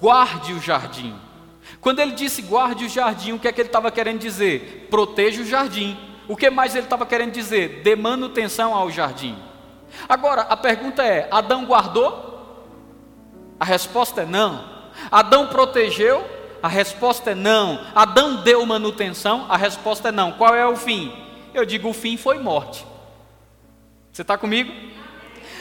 guarde 0.00 0.52
o 0.52 0.60
jardim. 0.60 1.14
Quando 1.80 2.00
ele 2.00 2.12
disse 2.12 2.42
guarde 2.42 2.84
o 2.84 2.88
jardim, 2.88 3.32
o 3.32 3.38
que 3.38 3.48
é 3.48 3.52
que 3.52 3.60
ele 3.60 3.68
estava 3.68 3.90
querendo 3.90 4.18
dizer? 4.18 4.88
Proteja 4.90 5.42
o 5.42 5.46
jardim. 5.46 5.96
O 6.28 6.36
que 6.36 6.50
mais 6.50 6.74
ele 6.74 6.84
estava 6.86 7.06
querendo 7.06 7.32
dizer? 7.32 7.82
Dê 7.82 7.94
manutenção 7.94 8.74
ao 8.74 8.90
jardim. 8.90 9.36
Agora, 10.08 10.42
a 10.42 10.56
pergunta 10.56 11.04
é: 11.04 11.28
Adão 11.30 11.64
guardou? 11.64 12.26
A 13.58 13.64
resposta 13.64 14.22
é 14.22 14.26
não. 14.26 14.64
Adão 15.10 15.46
protegeu? 15.46 16.24
A 16.62 16.68
resposta 16.68 17.30
é 17.30 17.34
não. 17.34 17.80
Adão 17.94 18.42
deu 18.42 18.64
manutenção? 18.66 19.46
A 19.48 19.56
resposta 19.56 20.08
é 20.08 20.12
não. 20.12 20.32
Qual 20.32 20.54
é 20.54 20.66
o 20.66 20.76
fim? 20.76 21.12
Eu 21.54 21.64
digo: 21.64 21.88
o 21.88 21.94
fim 21.94 22.16
foi 22.16 22.38
morte. 22.38 22.84
Você 24.16 24.22
está 24.22 24.38
comigo? 24.38 24.72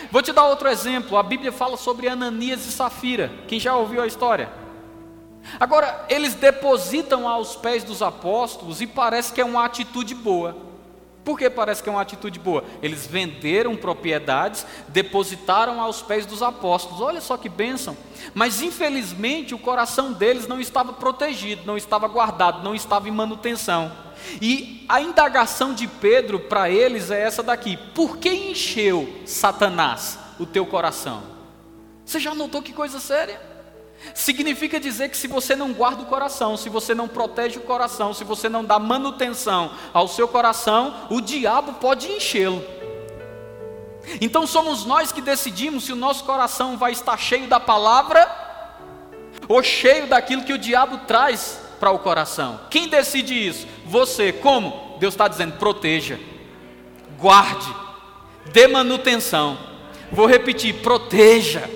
Vou 0.09 0.21
te 0.21 0.31
dar 0.31 0.45
outro 0.45 0.69
exemplo. 0.69 1.17
A 1.17 1.23
Bíblia 1.23 1.51
fala 1.51 1.75
sobre 1.75 2.07
Ananias 2.07 2.65
e 2.65 2.71
Safira. 2.71 3.29
Quem 3.49 3.59
já 3.59 3.75
ouviu 3.75 4.01
a 4.01 4.07
história? 4.07 4.49
Agora, 5.59 6.05
eles 6.07 6.35
depositam 6.35 7.27
aos 7.27 7.57
pés 7.57 7.83
dos 7.83 8.01
apóstolos 8.01 8.79
e 8.79 8.87
parece 8.87 9.33
que 9.33 9.41
é 9.41 9.45
uma 9.45 9.65
atitude 9.65 10.15
boa. 10.15 10.55
Por 11.25 11.37
que 11.37 11.49
parece 11.49 11.83
que 11.83 11.89
é 11.89 11.91
uma 11.91 12.01
atitude 12.01 12.39
boa? 12.39 12.63
Eles 12.81 13.05
venderam 13.05 13.75
propriedades, 13.75 14.65
depositaram 14.87 15.81
aos 15.81 16.01
pés 16.01 16.25
dos 16.25 16.41
apóstolos. 16.41 17.01
Olha 17.01 17.19
só 17.19 17.35
que 17.35 17.49
bênção. 17.49 17.97
Mas 18.33 18.61
infelizmente 18.61 19.53
o 19.53 19.59
coração 19.59 20.13
deles 20.13 20.47
não 20.47 20.61
estava 20.61 20.93
protegido, 20.93 21.63
não 21.65 21.75
estava 21.75 22.07
guardado, 22.07 22.63
não 22.63 22.73
estava 22.73 23.09
em 23.09 23.11
manutenção. 23.11 24.04
E 24.41 24.85
a 24.87 25.01
indagação 25.01 25.73
de 25.73 25.87
Pedro 25.87 26.39
para 26.39 26.69
eles 26.69 27.11
é 27.11 27.21
essa 27.21 27.41
daqui: 27.41 27.77
por 27.93 28.17
que 28.17 28.29
encheu 28.29 29.21
Satanás 29.25 30.19
o 30.39 30.45
teu 30.45 30.65
coração? 30.65 31.23
Você 32.05 32.19
já 32.19 32.35
notou 32.35 32.61
que 32.61 32.73
coisa 32.73 32.99
séria? 32.99 33.41
Significa 34.13 34.79
dizer 34.79 35.09
que 35.09 35.17
se 35.17 35.27
você 35.27 35.55
não 35.55 35.73
guarda 35.73 36.03
o 36.03 36.05
coração, 36.05 36.55
se 36.57 36.69
você 36.69 36.93
não 36.93 37.07
protege 37.07 37.57
o 37.57 37.63
coração, 37.63 38.13
se 38.13 38.23
você 38.23 38.47
não 38.47 38.63
dá 38.63 38.77
manutenção 38.77 39.71
ao 39.93 40.07
seu 40.07 40.27
coração, 40.27 41.07
o 41.09 41.19
diabo 41.21 41.73
pode 41.73 42.11
enchê-lo. 42.11 42.63
Então 44.21 44.45
somos 44.45 44.85
nós 44.85 45.11
que 45.11 45.21
decidimos 45.21 45.85
se 45.85 45.93
o 45.93 45.95
nosso 45.95 46.23
coração 46.23 46.77
vai 46.77 46.91
estar 46.91 47.17
cheio 47.17 47.47
da 47.47 47.59
palavra 47.59 48.29
ou 49.47 49.63
cheio 49.63 50.07
daquilo 50.07 50.43
que 50.43 50.53
o 50.53 50.57
diabo 50.57 50.99
traz 51.07 51.64
para 51.85 51.91
o 51.91 51.99
coração. 51.99 52.61
Quem 52.71 52.87
decide 52.87 53.35
isso? 53.35 53.67
Você. 53.85 54.33
Como? 54.33 54.97
Deus 54.99 55.13
está 55.13 55.27
dizendo: 55.27 55.53
proteja, 55.59 56.19
guarde, 57.19 57.71
dê 58.51 58.67
manutenção. 58.67 59.55
Vou 60.11 60.25
repetir: 60.25 60.73
proteja, 60.81 61.69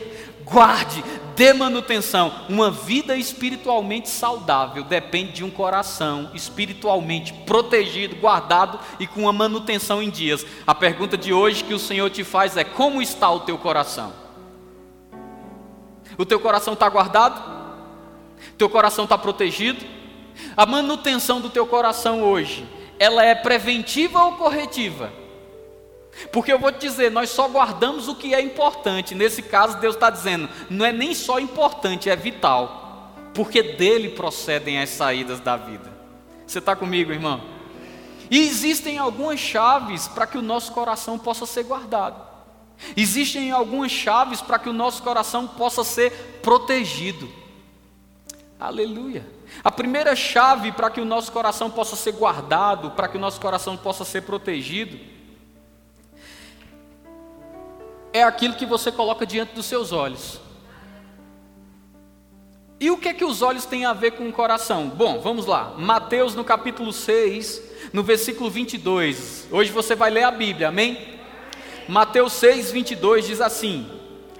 guarde, 0.43 1.03
dê 1.35 1.53
manutenção. 1.53 2.33
Uma 2.49 2.71
vida 2.71 3.15
espiritualmente 3.15 4.09
saudável 4.09 4.83
depende 4.83 5.33
de 5.33 5.43
um 5.43 5.51
coração 5.51 6.31
espiritualmente 6.33 7.31
protegido, 7.45 8.15
guardado 8.15 8.79
e 8.99 9.05
com 9.05 9.21
uma 9.21 9.33
manutenção 9.33 10.01
em 10.01 10.09
dias. 10.09 10.43
A 10.65 10.73
pergunta 10.73 11.15
de 11.15 11.31
hoje 11.31 11.63
que 11.63 11.73
o 11.75 11.79
Senhor 11.79 12.09
te 12.09 12.23
faz 12.23 12.57
é: 12.57 12.63
como 12.63 12.99
está 12.99 13.29
o 13.29 13.41
teu 13.41 13.59
coração? 13.59 14.11
O 16.17 16.25
teu 16.25 16.39
coração 16.39 16.73
está 16.73 16.89
guardado? 16.89 17.59
Teu 18.57 18.67
coração 18.67 19.03
está 19.03 19.15
protegido? 19.15 19.98
A 20.55 20.65
manutenção 20.65 21.39
do 21.41 21.49
teu 21.49 21.65
coração 21.65 22.23
hoje, 22.23 22.67
ela 22.97 23.23
é 23.23 23.33
preventiva 23.33 24.23
ou 24.23 24.33
corretiva? 24.33 25.11
Porque 26.31 26.51
eu 26.51 26.59
vou 26.59 26.71
te 26.71 26.79
dizer, 26.79 27.11
nós 27.11 27.29
só 27.29 27.47
guardamos 27.47 28.07
o 28.07 28.15
que 28.15 28.33
é 28.33 28.41
importante. 28.41 29.15
Nesse 29.15 29.41
caso, 29.41 29.77
Deus 29.79 29.95
está 29.95 30.09
dizendo, 30.09 30.49
não 30.69 30.85
é 30.85 30.91
nem 30.91 31.13
só 31.13 31.39
importante, 31.39 32.09
é 32.09 32.15
vital. 32.15 33.13
Porque 33.33 33.61
dele 33.61 34.09
procedem 34.09 34.79
as 34.79 34.89
saídas 34.89 35.39
da 35.39 35.55
vida. 35.55 35.89
Você 36.45 36.59
está 36.59 36.75
comigo, 36.75 37.11
irmão? 37.11 37.41
E 38.29 38.39
existem 38.39 38.97
algumas 38.97 39.39
chaves 39.39 40.07
para 40.07 40.27
que 40.27 40.37
o 40.37 40.41
nosso 40.41 40.71
coração 40.71 41.17
possa 41.17 41.45
ser 41.45 41.63
guardado. 41.63 42.29
Existem 42.95 43.51
algumas 43.51 43.91
chaves 43.91 44.41
para 44.41 44.59
que 44.59 44.69
o 44.69 44.73
nosso 44.73 45.01
coração 45.03 45.47
possa 45.47 45.83
ser 45.83 46.39
protegido. 46.41 47.29
Aleluia. 48.59 49.25
A 49.63 49.71
primeira 49.71 50.13
chave 50.17 50.73
para 50.73 50.89
que 50.89 50.99
o 50.99 51.05
nosso 51.05 51.31
coração 51.31 51.71
possa 51.71 51.95
ser 51.95 52.11
guardado, 52.11 52.91
para 52.91 53.07
que 53.07 53.15
o 53.15 53.19
nosso 53.19 53.39
coração 53.39 53.77
possa 53.77 54.03
ser 54.03 54.23
protegido, 54.23 54.99
é 58.11 58.21
aquilo 58.21 58.55
que 58.55 58.65
você 58.65 58.91
coloca 58.91 59.25
diante 59.25 59.53
dos 59.53 59.65
seus 59.65 59.93
olhos. 59.93 60.41
E 62.81 62.91
o 62.91 62.97
que 62.97 63.07
é 63.07 63.13
que 63.13 63.23
os 63.23 63.41
olhos 63.41 63.65
têm 63.65 63.85
a 63.85 63.93
ver 63.93 64.11
com 64.11 64.27
o 64.27 64.33
coração? 64.33 64.89
Bom, 64.89 65.21
vamos 65.21 65.45
lá. 65.45 65.75
Mateus 65.77 66.35
no 66.35 66.43
capítulo 66.43 66.91
6, 66.91 67.61
no 67.93 68.03
versículo 68.03 68.49
22. 68.49 69.47
Hoje 69.51 69.71
você 69.71 69.95
vai 69.95 70.09
ler 70.09 70.23
a 70.23 70.31
Bíblia, 70.31 70.67
amém? 70.67 71.17
Mateus 71.87 72.33
6, 72.33 72.71
22 72.71 73.25
diz 73.25 73.41
assim: 73.41 73.89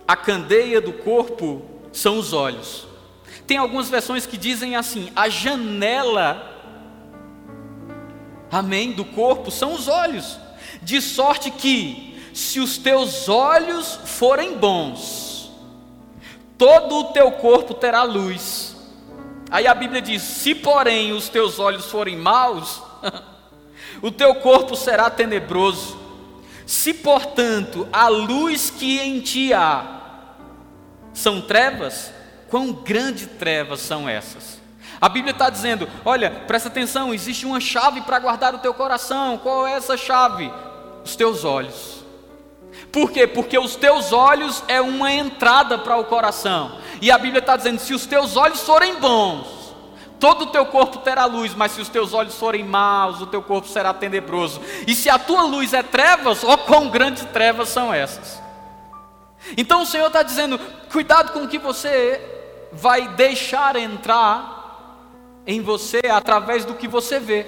A 0.06 0.16
candeia 0.18 0.82
do 0.82 0.92
corpo 0.92 1.66
são 1.94 2.18
os 2.18 2.34
olhos. 2.34 2.89
Tem 3.50 3.58
algumas 3.58 3.90
versões 3.90 4.28
que 4.28 4.38
dizem 4.38 4.76
assim: 4.76 5.12
A 5.16 5.28
janela, 5.28 6.56
amém, 8.52 8.92
do 8.92 9.04
corpo 9.04 9.50
são 9.50 9.74
os 9.74 9.88
olhos. 9.88 10.38
De 10.84 11.02
sorte 11.02 11.50
que 11.50 12.30
se 12.32 12.60
os 12.60 12.78
teus 12.78 13.28
olhos 13.28 14.00
forem 14.06 14.56
bons, 14.56 15.52
todo 16.60 16.96
o 16.96 17.04
teu 17.06 17.32
corpo 17.32 17.74
terá 17.74 18.04
luz. 18.04 18.78
Aí 19.50 19.66
a 19.66 19.74
Bíblia 19.74 20.00
diz: 20.04 20.22
se 20.22 20.54
porém 20.54 21.12
os 21.12 21.28
teus 21.28 21.58
olhos 21.58 21.86
forem 21.88 22.16
maus, 22.16 22.84
o 24.00 24.12
teu 24.12 24.36
corpo 24.36 24.76
será 24.76 25.10
tenebroso. 25.10 25.98
Se 26.68 26.94
portanto 26.94 27.90
a 27.92 28.10
luz 28.10 28.70
que 28.70 29.00
em 29.00 29.20
ti 29.22 29.52
há 29.56 30.02
são 31.16 31.42
trevas, 31.42 32.19
quão 32.50 32.72
grandes 32.72 33.28
trevas 33.38 33.80
são 33.80 34.08
essas? 34.08 34.60
A 35.02 35.08
Bíblia 35.08 35.32
está 35.32 35.50
dizendo: 35.50 35.88
olha, 36.04 36.30
presta 36.48 36.68
atenção, 36.68 37.14
existe 37.14 37.46
uma 37.46 37.60
chave 37.60 38.02
para 38.02 38.20
guardar 38.20 38.54
o 38.54 38.60
teu 38.60 38.74
coração. 38.74 39.38
Qual 39.38 39.66
é 39.66 39.74
essa 39.74 39.96
chave? 39.96 40.52
Os 41.04 41.16
teus 41.16 41.46
olhos. 41.46 42.04
Por 42.92 43.12
quê? 43.12 43.28
Porque 43.28 43.58
os 43.58 43.76
teus 43.76 44.12
olhos 44.12 44.64
é 44.68 44.82
uma 44.82 45.12
entrada 45.12 45.78
para 45.78 45.98
o 45.98 46.06
coração. 46.06 46.80
E 47.02 47.12
a 47.12 47.18
Bíblia 47.18 47.40
está 47.40 47.56
dizendo: 47.56 47.80
se 47.80 47.94
os 47.94 48.06
teus 48.06 48.36
olhos 48.36 48.62
forem 48.62 48.96
bons, 48.96 49.76
todo 50.20 50.44
o 50.44 50.48
teu 50.48 50.66
corpo 50.66 50.98
terá 51.00 51.26
luz, 51.26 51.54
mas 51.54 51.72
se 51.72 51.82
os 51.82 51.90
teus 51.90 52.14
olhos 52.14 52.36
forem 52.36 52.64
maus, 52.64 53.22
o 53.22 53.28
teu 53.28 53.42
corpo 53.42 53.68
será 53.68 53.94
tenebroso. 53.94 54.62
E 54.86 54.94
se 54.94 55.10
a 55.10 55.18
tua 55.18 55.44
luz 55.44 55.74
é 55.74 55.84
trevas, 55.84 56.44
ó 56.44 56.58
quão 56.58 56.90
grandes 56.90 57.24
trevas 57.26 57.70
são 57.70 57.94
essas. 57.94 58.42
Então 59.56 59.84
o 59.84 59.86
Senhor 59.86 60.08
está 60.08 60.24
dizendo: 60.24 60.60
cuidado 60.92 61.32
com 61.32 61.44
o 61.44 61.48
que 61.48 61.58
você 61.58 62.39
vai 62.72 63.08
deixar 63.10 63.76
entrar 63.76 64.58
em 65.46 65.62
você 65.62 66.02
através 66.12 66.66
do 66.66 66.76
que 66.76 66.88
você 66.88 67.20
vê. 67.20 67.46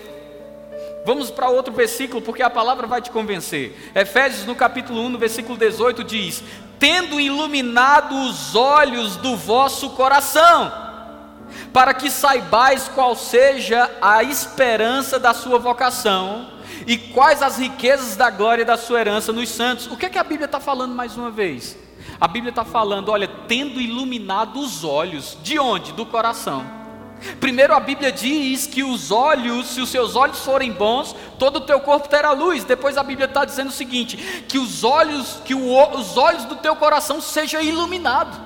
Vamos 1.06 1.32
para 1.32 1.50
outro 1.50 1.74
versículo, 1.74 2.22
porque 2.22 2.44
a 2.44 2.50
palavra 2.50 2.86
vai 2.86 3.02
te 3.02 3.10
convencer. 3.10 3.92
Efésios, 3.96 4.46
no 4.46 4.56
capítulo 4.56 5.02
1, 5.02 5.10
no 5.10 5.18
versículo 5.18 5.58
18, 5.58 6.04
diz: 6.04 6.44
Tendo 6.80 7.20
iluminado 7.20 8.16
os 8.16 8.56
olhos 8.56 9.18
do 9.18 9.36
vosso 9.36 9.92
coração, 9.92 10.72
para 11.74 11.94
que 11.94 12.10
saibais 12.10 12.88
qual 12.88 13.16
seja 13.16 13.90
a 14.02 14.24
esperança 14.24 15.20
da 15.20 15.34
sua 15.34 15.58
vocação 15.58 16.50
e 16.86 16.98
quais 16.98 17.42
as 17.42 17.58
riquezas 17.58 18.16
da 18.16 18.30
glória 18.30 18.66
da 18.66 18.78
sua 18.78 19.00
herança 19.00 19.32
nos 19.32 19.50
santos. 19.50 19.88
O 19.88 19.98
que 19.98 20.06
é 20.06 20.10
que 20.10 20.18
a 20.18 20.24
Bíblia 20.24 20.46
está 20.46 20.60
falando 20.60 20.94
mais 20.94 21.16
uma 21.16 21.32
vez? 21.32 21.78
A 22.22 22.28
Bíblia 22.28 22.52
está 22.52 22.64
falando, 22.64 23.10
olha, 23.10 23.28
tendo 23.48 23.82
iluminado 23.82 24.60
os 24.60 24.84
olhos, 24.84 25.36
de 25.42 25.58
onde? 25.58 25.92
Do 25.92 26.06
coração. 26.06 26.64
Primeiro 27.40 27.74
a 27.74 27.80
Bíblia 27.80 28.12
diz 28.12 28.68
que 28.68 28.84
os 28.84 29.10
olhos, 29.10 29.70
se 29.70 29.82
os 29.82 29.90
seus 29.90 30.16
olhos 30.16 30.38
forem 30.40 30.72
bons, 30.72 31.16
todo 31.40 31.56
o 31.56 31.62
teu 31.62 31.80
corpo 31.80 32.08
terá 32.08 32.32
luz. 32.32 32.64
Depois 32.64 32.96
a 32.96 33.02
Bíblia 33.02 33.26
está 33.26 33.44
dizendo 33.44 33.70
o 33.70 33.74
seguinte: 33.74 34.18
que 34.48 34.60
os 34.60 34.84
olhos, 34.84 35.40
que 35.44 35.56
o, 35.56 35.98
os 35.98 36.16
olhos 36.16 36.46
do 36.46 36.58
teu 36.58 36.76
coração 36.76 37.20
sejam 37.20 37.60
iluminados. 37.60 38.40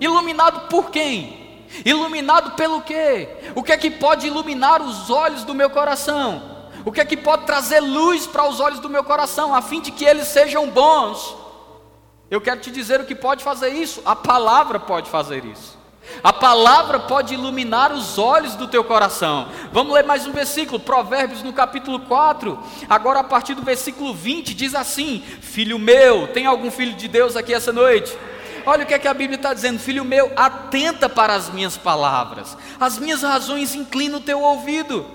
Iluminado 0.00 0.68
por 0.68 0.92
quem? 0.92 1.36
Iluminado 1.84 2.52
pelo 2.52 2.80
quê? 2.80 3.28
O 3.56 3.62
que 3.62 3.72
é 3.72 3.76
que 3.76 3.90
pode 3.90 4.28
iluminar 4.28 4.80
os 4.80 5.10
olhos 5.10 5.42
do 5.42 5.52
meu 5.52 5.68
coração? 5.68 6.40
O 6.84 6.92
que 6.92 7.00
é 7.00 7.04
que 7.04 7.16
pode 7.16 7.44
trazer 7.44 7.80
luz 7.80 8.24
para 8.24 8.48
os 8.48 8.60
olhos 8.60 8.78
do 8.78 8.88
meu 8.88 9.02
coração, 9.02 9.52
a 9.52 9.60
fim 9.60 9.80
de 9.80 9.90
que 9.90 10.04
eles 10.04 10.28
sejam 10.28 10.70
bons? 10.70 11.47
Eu 12.30 12.40
quero 12.40 12.60
te 12.60 12.70
dizer 12.70 13.00
o 13.00 13.04
que 13.04 13.14
pode 13.14 13.42
fazer 13.42 13.70
isso. 13.70 14.02
A 14.04 14.14
palavra 14.14 14.78
pode 14.78 15.08
fazer 15.08 15.44
isso. 15.44 15.78
A 16.22 16.32
palavra 16.32 17.00
pode 17.00 17.34
iluminar 17.34 17.92
os 17.92 18.18
olhos 18.18 18.54
do 18.54 18.66
teu 18.66 18.82
coração. 18.82 19.48
Vamos 19.72 19.94
ler 19.94 20.04
mais 20.04 20.26
um 20.26 20.32
versículo, 20.32 20.80
Provérbios 20.80 21.42
no 21.42 21.52
capítulo 21.52 22.00
4, 22.00 22.58
agora 22.88 23.20
a 23.20 23.24
partir 23.24 23.54
do 23.54 23.62
versículo 23.62 24.14
20, 24.14 24.54
diz 24.54 24.74
assim: 24.74 25.22
Filho 25.40 25.78
meu, 25.78 26.26
tem 26.28 26.46
algum 26.46 26.70
filho 26.70 26.94
de 26.94 27.08
Deus 27.08 27.36
aqui 27.36 27.52
essa 27.52 27.72
noite? 27.72 28.16
Olha 28.64 28.84
o 28.84 28.86
que, 28.86 28.94
é 28.94 28.98
que 28.98 29.08
a 29.08 29.14
Bíblia 29.14 29.36
está 29.36 29.54
dizendo, 29.54 29.78
filho 29.78 30.04
meu, 30.04 30.32
atenta 30.34 31.08
para 31.08 31.34
as 31.34 31.50
minhas 31.50 31.76
palavras, 31.76 32.56
as 32.80 32.98
minhas 32.98 33.22
razões 33.22 33.74
inclina 33.74 34.16
o 34.16 34.22
teu 34.22 34.40
ouvido, 34.40 35.06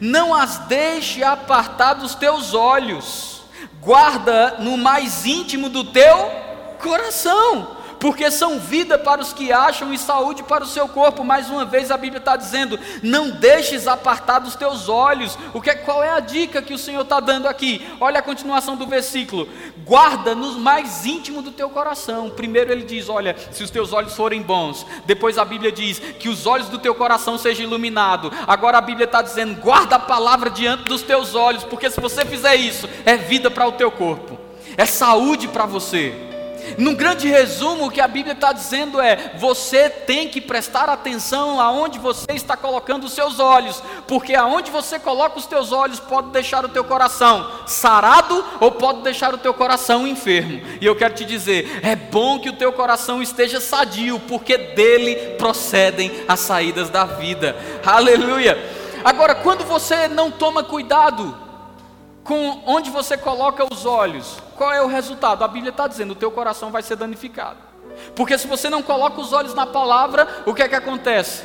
não 0.00 0.34
as 0.34 0.58
deixe 0.58 1.22
apartar 1.22 1.94
dos 1.94 2.14
teus 2.14 2.54
olhos, 2.54 3.42
guarda 3.80 4.56
no 4.58 4.76
mais 4.76 5.26
íntimo 5.26 5.68
do 5.68 5.84
teu 5.84 6.43
coração 6.74 7.84
porque 8.04 8.30
são 8.30 8.58
vida 8.58 8.98
para 8.98 9.22
os 9.22 9.32
que 9.32 9.50
acham 9.50 9.90
e 9.90 9.96
saúde 9.96 10.42
para 10.42 10.62
o 10.62 10.66
seu 10.66 10.86
corpo. 10.86 11.24
Mais 11.24 11.48
uma 11.48 11.64
vez 11.64 11.90
a 11.90 11.96
Bíblia 11.96 12.18
está 12.18 12.36
dizendo: 12.36 12.78
não 13.02 13.30
deixes 13.30 13.88
apartar 13.88 14.40
dos 14.40 14.54
teus 14.54 14.90
olhos. 14.90 15.38
O 15.54 15.60
que, 15.62 15.74
qual 15.76 16.04
é 16.04 16.10
a 16.10 16.20
dica 16.20 16.60
que 16.60 16.74
o 16.74 16.78
Senhor 16.78 17.00
está 17.00 17.18
dando 17.18 17.48
aqui? 17.48 17.82
Olha 17.98 18.18
a 18.18 18.22
continuação 18.22 18.76
do 18.76 18.86
versículo: 18.86 19.48
guarda 19.86 20.34
no 20.34 20.58
mais 20.58 21.06
íntimo 21.06 21.40
do 21.40 21.50
teu 21.50 21.70
coração. 21.70 22.28
Primeiro 22.28 22.70
ele 22.70 22.84
diz: 22.84 23.08
olha, 23.08 23.34
se 23.50 23.62
os 23.62 23.70
teus 23.70 23.90
olhos 23.90 24.14
forem 24.14 24.42
bons. 24.42 24.84
Depois 25.06 25.38
a 25.38 25.44
Bíblia 25.46 25.72
diz 25.72 25.98
que 25.98 26.28
os 26.28 26.46
olhos 26.46 26.68
do 26.68 26.78
teu 26.78 26.94
coração 26.94 27.38
sejam 27.38 27.64
iluminados. 27.64 28.30
Agora 28.46 28.76
a 28.76 28.82
Bíblia 28.82 29.06
está 29.06 29.22
dizendo: 29.22 29.58
guarda 29.62 29.96
a 29.96 29.98
palavra 29.98 30.50
diante 30.50 30.84
dos 30.84 31.00
teus 31.00 31.34
olhos, 31.34 31.64
porque 31.64 31.88
se 31.88 32.02
você 32.02 32.22
fizer 32.26 32.56
isso, 32.56 32.86
é 33.06 33.16
vida 33.16 33.50
para 33.50 33.66
o 33.66 33.72
teu 33.72 33.90
corpo, 33.90 34.38
é 34.76 34.84
saúde 34.84 35.48
para 35.48 35.64
você. 35.64 36.33
Num 36.78 36.94
grande 36.94 37.28
resumo, 37.28 37.86
o 37.86 37.90
que 37.90 38.00
a 38.00 38.08
Bíblia 38.08 38.34
está 38.34 38.52
dizendo 38.52 39.00
é: 39.00 39.32
você 39.38 39.88
tem 39.88 40.28
que 40.28 40.40
prestar 40.40 40.88
atenção 40.88 41.60
aonde 41.60 41.98
você 41.98 42.32
está 42.32 42.56
colocando 42.56 43.04
os 43.04 43.12
seus 43.12 43.38
olhos, 43.38 43.82
porque 44.06 44.34
aonde 44.34 44.70
você 44.70 44.98
coloca 44.98 45.38
os 45.38 45.46
teus 45.46 45.72
olhos 45.72 46.00
pode 46.00 46.30
deixar 46.30 46.64
o 46.64 46.68
teu 46.68 46.84
coração 46.84 47.50
sarado 47.66 48.44
ou 48.60 48.72
pode 48.72 49.02
deixar 49.02 49.34
o 49.34 49.38
teu 49.38 49.54
coração 49.54 50.06
enfermo. 50.06 50.60
E 50.80 50.86
eu 50.86 50.96
quero 50.96 51.14
te 51.14 51.24
dizer: 51.24 51.80
é 51.82 51.94
bom 51.94 52.38
que 52.38 52.48
o 52.48 52.56
teu 52.56 52.72
coração 52.72 53.22
esteja 53.22 53.60
sadio, 53.60 54.20
porque 54.20 54.56
dele 54.56 55.34
procedem 55.36 56.24
as 56.28 56.40
saídas 56.40 56.90
da 56.90 57.04
vida. 57.04 57.56
Aleluia! 57.84 58.58
Agora, 59.04 59.34
quando 59.34 59.64
você 59.64 60.08
não 60.08 60.30
toma 60.30 60.64
cuidado, 60.64 61.36
com 62.24 62.62
onde 62.64 62.90
você 62.90 63.18
coloca 63.18 63.66
os 63.70 63.84
olhos, 63.84 64.38
qual 64.54 64.72
é 64.72 64.82
o 64.82 64.86
resultado? 64.86 65.44
A 65.44 65.48
Bíblia 65.48 65.70
está 65.70 65.86
dizendo: 65.86 66.12
o 66.12 66.16
teu 66.16 66.30
coração 66.30 66.70
vai 66.70 66.82
ser 66.82 66.96
danificado. 66.96 67.58
Porque 68.14 68.36
se 68.36 68.46
você 68.46 68.68
não 68.68 68.82
coloca 68.82 69.20
os 69.20 69.32
olhos 69.32 69.54
na 69.54 69.66
palavra, 69.66 70.42
o 70.46 70.54
que 70.54 70.62
é 70.62 70.68
que 70.68 70.74
acontece? 70.74 71.44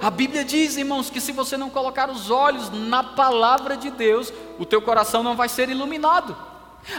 A 0.00 0.10
Bíblia 0.10 0.44
diz, 0.44 0.76
irmãos, 0.76 1.10
que 1.10 1.20
se 1.20 1.30
você 1.30 1.56
não 1.56 1.70
colocar 1.70 2.10
os 2.10 2.30
olhos 2.30 2.70
na 2.70 3.04
palavra 3.04 3.76
de 3.76 3.88
Deus, 3.90 4.32
o 4.58 4.66
teu 4.66 4.82
coração 4.82 5.22
não 5.22 5.36
vai 5.36 5.48
ser 5.48 5.68
iluminado. 5.68 6.36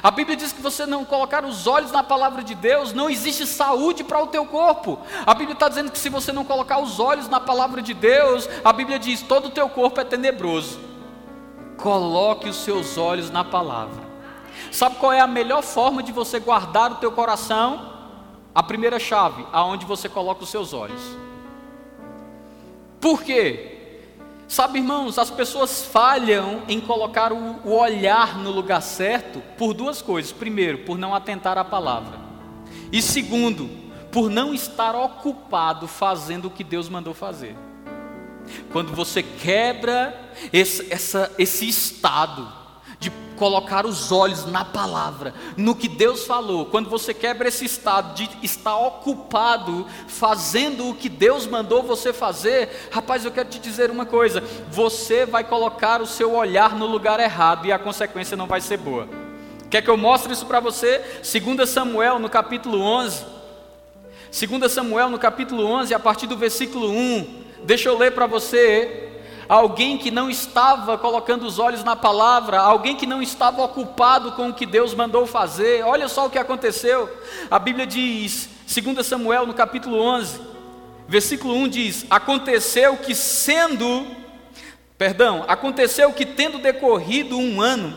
A 0.01 0.09
Bíblia 0.09 0.37
diz 0.37 0.53
que 0.53 0.61
você 0.61 0.85
não 0.85 1.03
colocar 1.03 1.43
os 1.43 1.67
olhos 1.67 1.91
na 1.91 2.01
palavra 2.01 2.41
de 2.41 2.55
Deus, 2.55 2.93
não 2.93 3.09
existe 3.09 3.45
saúde 3.45 4.05
para 4.05 4.23
o 4.23 4.27
teu 4.27 4.45
corpo. 4.45 4.97
A 5.25 5.33
Bíblia 5.33 5.53
está 5.53 5.67
dizendo 5.67 5.91
que 5.91 5.99
se 5.99 6.07
você 6.07 6.31
não 6.31 6.45
colocar 6.45 6.79
os 6.79 6.99
olhos 6.99 7.27
na 7.27 7.41
palavra 7.41 7.81
de 7.81 7.93
Deus, 7.93 8.47
a 8.63 8.71
Bíblia 8.71 8.97
diz 8.97 9.21
todo 9.21 9.47
o 9.47 9.51
teu 9.51 9.67
corpo 9.67 9.99
é 9.99 10.05
tenebroso. 10.05 10.79
Coloque 11.75 12.47
os 12.47 12.55
seus 12.63 12.97
olhos 12.97 13.29
na 13.29 13.43
palavra. 13.43 14.12
Sabe 14.71 14.95
qual 14.97 15.11
é 15.11 15.19
a 15.19 15.27
melhor 15.27 15.61
forma 15.61 16.01
de 16.01 16.11
você 16.11 16.39
guardar 16.39 16.91
o 16.91 16.95
teu 16.95 17.11
coração? 17.11 17.91
A 18.53 18.61
primeira 18.61 18.99
chave, 18.99 19.45
aonde 19.51 19.85
você 19.85 20.07
coloca 20.07 20.43
os 20.43 20.49
seus 20.49 20.73
olhos. 20.73 21.01
Por 22.99 23.23
quê? 23.23 23.73
Sabe, 24.47 24.79
irmãos, 24.79 25.17
as 25.17 25.31
pessoas 25.31 25.85
falham 25.85 26.61
em 26.67 26.79
colocar 26.79 27.33
o, 27.33 27.67
olhar 27.67 28.37
no 28.37 28.51
lugar 28.51 28.81
certo 28.81 29.41
por 29.57 29.73
duas 29.73 30.01
coisas. 30.01 30.31
Primeiro, 30.31 30.79
por 30.79 30.97
não 30.97 31.15
atentar 31.15 31.57
à 31.57 31.63
palavra. 31.63 32.19
E 32.91 33.01
segundo, 33.01 33.69
por 34.11 34.29
não 34.29 34.53
estar 34.53 34.95
ocupado 34.95 35.87
fazendo 35.87 36.45
o 36.45 36.51
que 36.51 36.63
Deus 36.63 36.87
mandou 36.87 37.13
fazer. 37.15 37.55
Quando 38.71 38.93
você 38.93 39.23
quebra 39.23 40.31
esse, 40.51 40.91
essa, 40.93 41.31
esse 41.39 41.67
estado 41.67 42.62
de 43.03 43.11
colocar 43.35 43.85
os 43.85 44.11
olhos 44.11 44.45
na 44.45 44.63
palavra, 44.63 45.33
no 45.57 45.75
que 45.75 45.89
Deus 45.89 46.25
falou, 46.25 46.65
quando 46.67 46.89
você 46.89 47.13
quebra 47.13 47.49
esse 47.49 47.65
estado 47.65 48.13
de 48.13 48.29
estar 48.41 48.77
ocupado 48.77 49.85
fazendo 50.07 50.87
o 50.87 50.95
que 50.95 51.09
Deus 51.09 51.45
mandou 51.45 51.83
você 51.83 52.13
fazer, 52.13 52.87
rapaz, 52.89 53.25
eu 53.25 53.31
quero 53.31 53.49
te 53.49 53.59
dizer 53.59 53.91
uma 53.91 54.05
coisa: 54.05 54.41
você 54.71 55.25
vai 55.25 55.43
colocar 55.43 56.01
o 56.01 56.07
seu 56.07 56.33
olhar 56.33 56.75
no 56.75 56.85
lugar 56.85 57.19
errado 57.19 57.65
e 57.65 57.71
a 57.71 57.79
consequência 57.79 58.37
não 58.37 58.47
vai 58.47 58.61
ser 58.61 58.77
boa. 58.77 59.07
Quer 59.69 59.81
que 59.81 59.89
eu 59.89 59.97
mostre 59.97 60.31
isso 60.31 60.45
para 60.45 60.61
você? 60.61 61.01
2 61.21 61.69
Samuel, 61.69 62.19
no 62.19 62.29
capítulo 62.29 62.79
11. 62.79 63.25
2 64.31 64.71
Samuel, 64.71 65.09
no 65.09 65.19
capítulo 65.19 65.65
11, 65.65 65.93
a 65.93 65.99
partir 65.99 66.27
do 66.27 66.37
versículo 66.37 66.89
1. 66.89 67.43
Deixa 67.65 67.89
eu 67.89 67.97
ler 67.97 68.13
para 68.13 68.25
você. 68.25 69.02
Alguém 69.53 69.99
que 69.99 70.09
não 70.09 70.31
estava 70.31 70.97
colocando 70.97 71.45
os 71.45 71.59
olhos 71.59 71.83
na 71.83 71.95
palavra, 71.95 72.59
alguém 72.59 72.95
que 72.95 73.05
não 73.05 73.21
estava 73.21 73.61
ocupado 73.61 74.31
com 74.31 74.49
o 74.49 74.53
que 74.55 74.65
Deus 74.65 74.95
mandou 74.95 75.27
fazer. 75.27 75.85
Olha 75.85 76.07
só 76.07 76.25
o 76.25 76.29
que 76.31 76.39
aconteceu. 76.39 77.07
A 77.51 77.59
Bíblia 77.59 77.85
diz, 77.85 78.49
2 78.65 79.05
Samuel, 79.05 79.45
no 79.45 79.53
capítulo 79.53 80.01
11, 80.01 80.41
versículo 81.07 81.53
1 81.53 81.67
diz: 81.67 82.05
Aconteceu 82.09 82.97
que 82.97 83.13
sendo, 83.13 84.07
perdão, 84.97 85.45
aconteceu 85.47 86.11
que 86.11 86.25
tendo 86.25 86.57
decorrido 86.57 87.37
um 87.37 87.61
ano, 87.61 87.95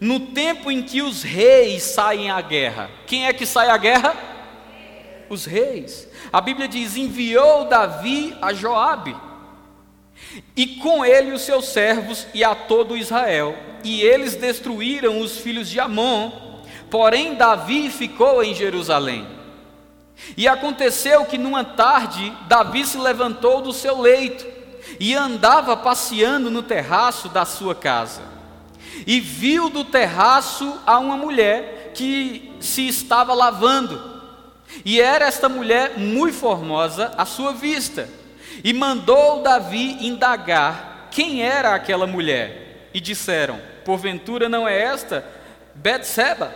no 0.00 0.18
tempo 0.18 0.68
em 0.68 0.82
que 0.82 1.00
os 1.00 1.22
reis 1.22 1.84
saem 1.84 2.28
à 2.28 2.40
guerra, 2.40 2.90
quem 3.06 3.28
é 3.28 3.32
que 3.32 3.46
sai 3.46 3.70
à 3.70 3.76
guerra? 3.76 4.16
Os 5.28 5.44
reis. 5.44 6.08
A 6.32 6.40
Bíblia 6.40 6.66
diz: 6.66 6.96
enviou 6.96 7.66
Davi 7.66 8.36
a 8.42 8.52
Joabe, 8.52 9.29
e 10.56 10.66
com 10.76 11.04
ele 11.04 11.32
os 11.32 11.42
seus 11.42 11.66
servos 11.66 12.26
e 12.32 12.44
a 12.44 12.54
todo 12.54 12.96
Israel, 12.96 13.56
e 13.82 14.02
eles 14.02 14.36
destruíram 14.36 15.20
os 15.20 15.38
filhos 15.38 15.68
de 15.68 15.80
Amon, 15.80 16.30
porém 16.90 17.34
Davi 17.34 17.90
ficou 17.90 18.42
em 18.42 18.54
Jerusalém. 18.54 19.26
E 20.36 20.46
aconteceu 20.46 21.24
que 21.24 21.38
numa 21.38 21.64
tarde 21.64 22.32
Davi 22.46 22.84
se 22.84 22.98
levantou 22.98 23.62
do 23.62 23.72
seu 23.72 24.00
leito 24.00 24.46
e 24.98 25.14
andava 25.14 25.76
passeando 25.76 26.50
no 26.50 26.62
terraço 26.62 27.28
da 27.28 27.44
sua 27.44 27.74
casa. 27.74 28.22
E 29.06 29.18
viu 29.18 29.70
do 29.70 29.84
terraço 29.84 30.78
a 30.86 30.98
uma 30.98 31.16
mulher 31.16 31.92
que 31.94 32.52
se 32.60 32.86
estava 32.86 33.32
lavando. 33.32 34.10
E 34.84 35.00
era 35.00 35.26
esta 35.26 35.48
mulher 35.48 35.98
muito 35.98 36.36
formosa 36.36 37.12
à 37.16 37.24
sua 37.24 37.52
vista. 37.52 38.08
E 38.62 38.72
mandou 38.72 39.42
Davi 39.42 40.06
indagar 40.06 41.08
quem 41.10 41.42
era 41.42 41.74
aquela 41.74 42.06
mulher. 42.06 42.88
E 42.92 43.00
disseram: 43.00 43.60
Porventura 43.84 44.48
não 44.48 44.66
é 44.66 44.80
esta 44.80 45.24
Betseba, 45.74 46.54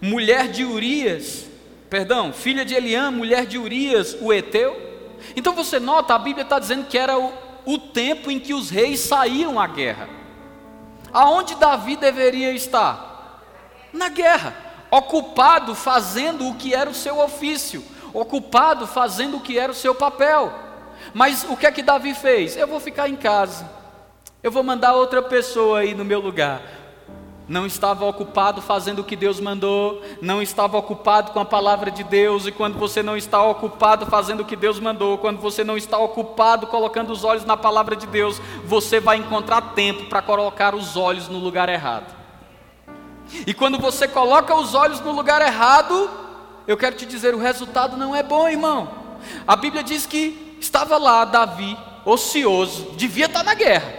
mulher 0.00 0.48
de 0.48 0.64
Urias, 0.64 1.46
perdão, 1.90 2.32
filha 2.32 2.64
de 2.64 2.74
Eliã, 2.74 3.10
mulher 3.10 3.46
de 3.46 3.58
Urias, 3.58 4.16
o 4.20 4.32
Eteu? 4.32 4.90
Então 5.36 5.54
você 5.54 5.78
nota, 5.78 6.14
a 6.14 6.18
Bíblia 6.18 6.42
está 6.42 6.58
dizendo 6.58 6.86
que 6.86 6.96
era 6.96 7.18
o, 7.18 7.32
o 7.64 7.78
tempo 7.78 8.30
em 8.30 8.38
que 8.38 8.54
os 8.54 8.70
reis 8.70 9.00
saíam 9.00 9.60
à 9.60 9.66
guerra. 9.66 10.08
Aonde 11.12 11.54
Davi 11.56 11.96
deveria 11.96 12.52
estar? 12.52 13.42
Na 13.92 14.08
guerra 14.08 14.56
ocupado 14.92 15.74
fazendo 15.74 16.46
o 16.46 16.54
que 16.54 16.74
era 16.74 16.90
o 16.90 16.94
seu 16.94 17.18
ofício, 17.18 17.82
ocupado 18.12 18.86
fazendo 18.86 19.38
o 19.38 19.40
que 19.40 19.58
era 19.58 19.72
o 19.72 19.74
seu 19.74 19.94
papel. 19.94 20.52
Mas 21.14 21.44
o 21.48 21.56
que 21.56 21.66
é 21.66 21.72
que 21.72 21.82
Davi 21.82 22.14
fez? 22.14 22.56
Eu 22.56 22.66
vou 22.66 22.80
ficar 22.80 23.08
em 23.08 23.16
casa, 23.16 23.70
eu 24.42 24.50
vou 24.50 24.62
mandar 24.62 24.94
outra 24.94 25.22
pessoa 25.22 25.80
aí 25.80 25.94
no 25.94 26.04
meu 26.04 26.20
lugar. 26.20 26.62
não 27.48 27.66
estava 27.66 28.04
ocupado 28.04 28.62
fazendo 28.62 29.00
o 29.00 29.04
que 29.04 29.16
Deus 29.16 29.40
mandou, 29.40 30.02
não 30.20 30.40
estava 30.40 30.78
ocupado 30.78 31.32
com 31.32 31.40
a 31.40 31.44
palavra 31.44 31.90
de 31.90 32.04
Deus, 32.04 32.46
e 32.46 32.52
quando 32.52 32.78
você 32.78 33.02
não 33.02 33.16
está 33.16 33.42
ocupado 33.42 34.06
fazendo 34.06 34.40
o 34.40 34.44
que 34.44 34.56
Deus 34.56 34.78
mandou, 34.78 35.18
quando 35.18 35.40
você 35.40 35.64
não 35.64 35.76
está 35.76 35.98
ocupado 35.98 36.66
colocando 36.66 37.10
os 37.10 37.24
olhos 37.24 37.44
na 37.44 37.56
palavra 37.56 37.96
de 37.96 38.06
Deus, 38.06 38.40
você 38.64 39.00
vai 39.00 39.16
encontrar 39.18 39.74
tempo 39.74 40.06
para 40.06 40.22
colocar 40.22 40.74
os 40.74 40.96
olhos 40.96 41.28
no 41.28 41.38
lugar 41.38 41.68
errado. 41.68 42.14
E 43.46 43.52
quando 43.52 43.78
você 43.78 44.06
coloca 44.06 44.54
os 44.54 44.74
olhos 44.74 45.00
no 45.00 45.12
lugar 45.12 45.42
errado, 45.42 46.10
eu 46.66 46.76
quero 46.76 46.96
te 46.96 47.04
dizer, 47.04 47.34
o 47.34 47.38
resultado 47.38 47.96
não 47.96 48.14
é 48.14 48.22
bom, 48.22 48.48
irmão. 48.48 48.88
A 49.46 49.56
Bíblia 49.56 49.82
diz 49.82 50.06
que 50.06 50.51
estava 50.62 50.96
lá 50.96 51.24
Davi, 51.24 51.76
ocioso, 52.04 52.92
devia 52.92 53.26
estar 53.26 53.42
na 53.42 53.54
guerra, 53.54 53.92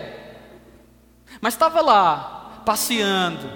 mas 1.41 1.53
estava 1.53 1.81
lá, 1.81 2.61
passeando 2.65 3.49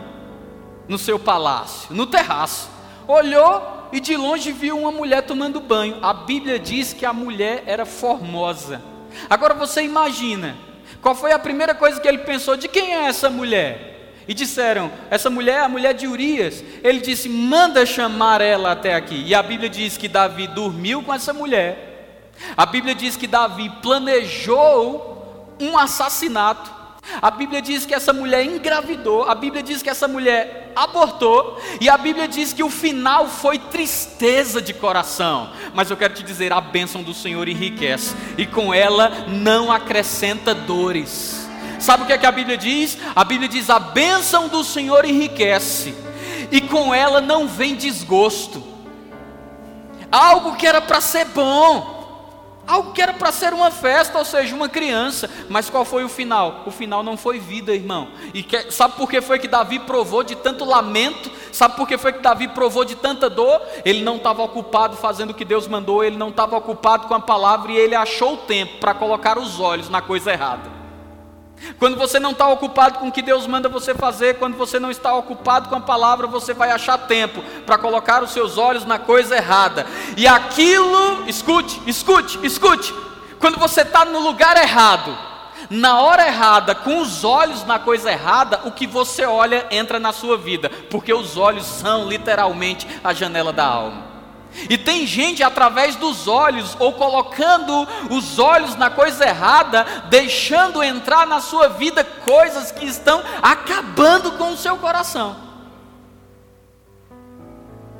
no 0.88 0.98
seu 0.98 1.18
palácio, 1.18 1.96
no 1.96 2.06
terraço. 2.06 2.70
Olhou 3.08 3.90
e 3.92 4.00
de 4.00 4.18
longe 4.18 4.52
viu 4.52 4.78
uma 4.78 4.92
mulher 4.92 5.22
tomando 5.22 5.62
banho. 5.62 5.98
A 6.02 6.14
Bíblia 6.14 6.60
diz 6.60 6.92
que 6.92 7.06
a 7.06 7.14
mulher 7.14 7.64
era 7.66 7.86
formosa. 7.86 8.82
Agora 9.30 9.54
você 9.54 9.82
imagina, 9.82 10.58
qual 11.02 11.16
foi 11.16 11.32
a 11.32 11.40
primeira 11.40 11.74
coisa 11.74 12.00
que 12.02 12.08
ele 12.08 12.20
pensou? 12.20 12.58
De 12.58 12.68
quem 12.68 12.94
é 12.94 13.06
essa 13.06 13.30
mulher? 13.30 14.14
E 14.28 14.34
disseram: 14.34 14.92
Essa 15.10 15.30
mulher 15.30 15.60
é 15.60 15.62
a 15.62 15.70
mulher 15.70 15.94
de 15.94 16.06
Urias. 16.06 16.62
Ele 16.84 17.00
disse: 17.00 17.30
Manda 17.30 17.86
chamar 17.86 18.42
ela 18.42 18.74
até 18.74 18.94
aqui. 18.94 19.24
E 19.26 19.34
a 19.34 19.42
Bíblia 19.42 19.70
diz 19.70 19.96
que 19.96 20.10
Davi 20.10 20.48
dormiu 20.48 21.02
com 21.02 21.14
essa 21.14 21.32
mulher. 21.32 21.87
A 22.56 22.66
Bíblia 22.66 22.96
diz 22.96 23.16
que 23.16 23.28
Davi 23.28 23.70
planejou 23.82 25.56
um 25.60 25.78
assassinato. 25.78 26.78
A 27.22 27.32
Bíblia 27.32 27.62
diz 27.62 27.86
que 27.86 27.96
essa 27.96 28.12
mulher 28.12 28.46
engravidou, 28.46 29.24
a 29.24 29.34
Bíblia 29.34 29.64
diz 29.64 29.82
que 29.82 29.90
essa 29.90 30.08
mulher 30.08 30.74
abortou, 30.76 31.58
e 31.80 31.90
a 31.90 31.98
Bíblia 31.98 32.28
diz 32.28 32.52
que 32.52 32.62
o 32.62 32.70
final 32.70 33.28
foi 33.28 33.58
tristeza 33.58 34.62
de 34.62 34.74
coração. 34.74 35.50
Mas 35.74 35.90
eu 35.90 35.96
quero 35.96 36.14
te 36.14 36.22
dizer: 36.22 36.52
a 36.52 36.60
bênção 36.60 37.02
do 37.02 37.14
Senhor 37.14 37.48
enriquece, 37.48 38.14
e 38.38 38.46
com 38.46 38.74
ela 38.74 39.26
não 39.28 39.72
acrescenta 39.72 40.54
dores. 40.54 41.48
Sabe 41.80 42.04
o 42.04 42.06
que, 42.06 42.14
é 42.14 42.18
que 42.18 42.26
a 42.26 42.32
Bíblia 42.32 42.58
diz? 42.58 42.98
A 43.16 43.24
Bíblia 43.24 43.48
diz: 43.48 43.70
a 43.70 43.80
bênção 43.80 44.50
do 44.50 44.64
Senhor 44.64 45.06
enriquece, 45.06 45.96
e 46.52 46.60
com 46.60 46.94
ela 46.94 47.22
não 47.22 47.48
vem 47.48 47.76
desgosto. 47.76 48.62
Algo 50.12 50.56
que 50.56 50.68
era 50.68 50.82
para 50.82 51.02
ser 51.02 51.26
bom, 51.26 51.97
Algo 52.68 52.92
que 52.92 53.02
era 53.02 53.14
para 53.14 53.32
ser 53.32 53.54
uma 53.54 53.72
festa, 53.72 54.18
ou 54.18 54.26
seja, 54.26 54.54
uma 54.54 54.68
criança. 54.68 55.30
Mas 55.48 55.70
qual 55.70 55.86
foi 55.86 56.04
o 56.04 56.10
final? 56.10 56.64
O 56.66 56.72
final 56.72 57.02
não 57.02 57.16
foi 57.16 57.40
vida, 57.40 57.74
irmão. 57.74 58.10
E 58.34 58.44
que, 58.44 58.70
sabe 58.72 58.96
por 58.96 59.10
que 59.10 59.22
foi 59.22 59.40
que 59.40 59.48
Davi 59.48 59.80
provou 59.80 60.22
de 60.22 60.36
tanto 60.36 60.66
lamento? 60.66 61.32
Sabe 61.54 61.78
por 61.78 61.88
que 61.88 61.98
foi 61.98 62.12
que 62.12 62.20
Davi 62.20 62.50
provou 62.50 62.84
de 62.84 62.96
tanta 62.96 63.30
dor? 63.30 63.62
Ele 63.86 64.04
não 64.04 64.18
estava 64.18 64.44
ocupado 64.44 64.98
fazendo 64.98 65.32
o 65.32 65.34
que 65.34 65.46
Deus 65.46 65.66
mandou, 65.66 66.04
ele 66.04 66.18
não 66.18 66.28
estava 66.30 66.58
ocupado 66.58 67.08
com 67.08 67.14
a 67.14 67.20
palavra 67.22 67.72
e 67.72 67.78
ele 67.78 67.96
achou 67.96 68.34
o 68.34 68.38
tempo 68.38 68.78
para 68.80 68.94
colocar 68.94 69.38
os 69.38 69.60
olhos 69.60 69.90
na 69.90 70.02
coisa 70.02 70.34
errada. 70.34 70.77
Quando 71.80 71.98
você 71.98 72.20
não 72.20 72.32
está 72.32 72.48
ocupado 72.48 73.00
com 73.00 73.08
o 73.08 73.12
que 73.12 73.22
Deus 73.22 73.48
manda 73.48 73.68
você 73.68 73.94
fazer, 73.94 74.38
quando 74.38 74.58
você 74.58 74.80
não 74.80 74.92
está 74.92 75.14
ocupado 75.14 75.70
com 75.70 75.76
a 75.76 75.82
palavra, 75.82 76.28
você 76.28 76.54
vai 76.54 76.72
achar 76.72 76.98
tempo 76.98 77.42
para 77.66 77.78
colocar 77.78 78.24
os 78.24 78.32
seus 78.32 78.58
olhos 78.58 78.86
na 78.86 79.00
coisa 79.00 79.36
errada. 79.36 79.86
E 80.16 80.28
aquilo, 80.28 81.28
escute, 81.28 81.82
escute, 81.86 82.40
escute. 82.46 82.94
Quando 83.40 83.60
você 83.60 83.82
está 83.82 84.06
no 84.06 84.20
lugar 84.20 84.58
errado, 84.58 85.16
na 85.70 86.00
hora 86.02 86.28
errada, 86.28 86.74
com 86.74 87.00
os 87.00 87.24
olhos 87.24 87.66
na 87.66 87.78
coisa 87.78 88.12
errada, 88.12 88.62
o 88.66 88.72
que 88.72 88.88
você 88.88 89.26
olha 89.26 89.66
entra 89.70 90.00
na 90.00 90.14
sua 90.14 90.38
vida, 90.38 90.70
porque 90.90 91.14
os 91.14 91.38
olhos 91.38 91.66
são 91.66 92.08
literalmente 92.08 92.88
a 93.04 93.14
janela 93.14 93.52
da 93.52 93.66
alma. 93.66 94.07
E 94.70 94.78
tem 94.78 95.06
gente 95.06 95.44
através 95.44 95.96
dos 95.96 96.28
olhos, 96.28 96.76
ou 96.80 96.94
colocando 96.94 97.88
os 98.10 98.40
olhos 98.40 98.76
na 98.76 98.90
coisa 98.90 99.26
errada, 99.26 99.86
deixando 100.10 100.84
entrar 100.84 101.28
na 101.28 101.40
sua 101.40 101.70
vida 101.70 102.04
coisas 102.04 102.72
que 102.72 102.86
estão 102.86 103.22
acabando 103.42 104.32
com 104.34 104.52
o 104.52 104.58
seu 104.58 104.78
coração. 104.78 105.48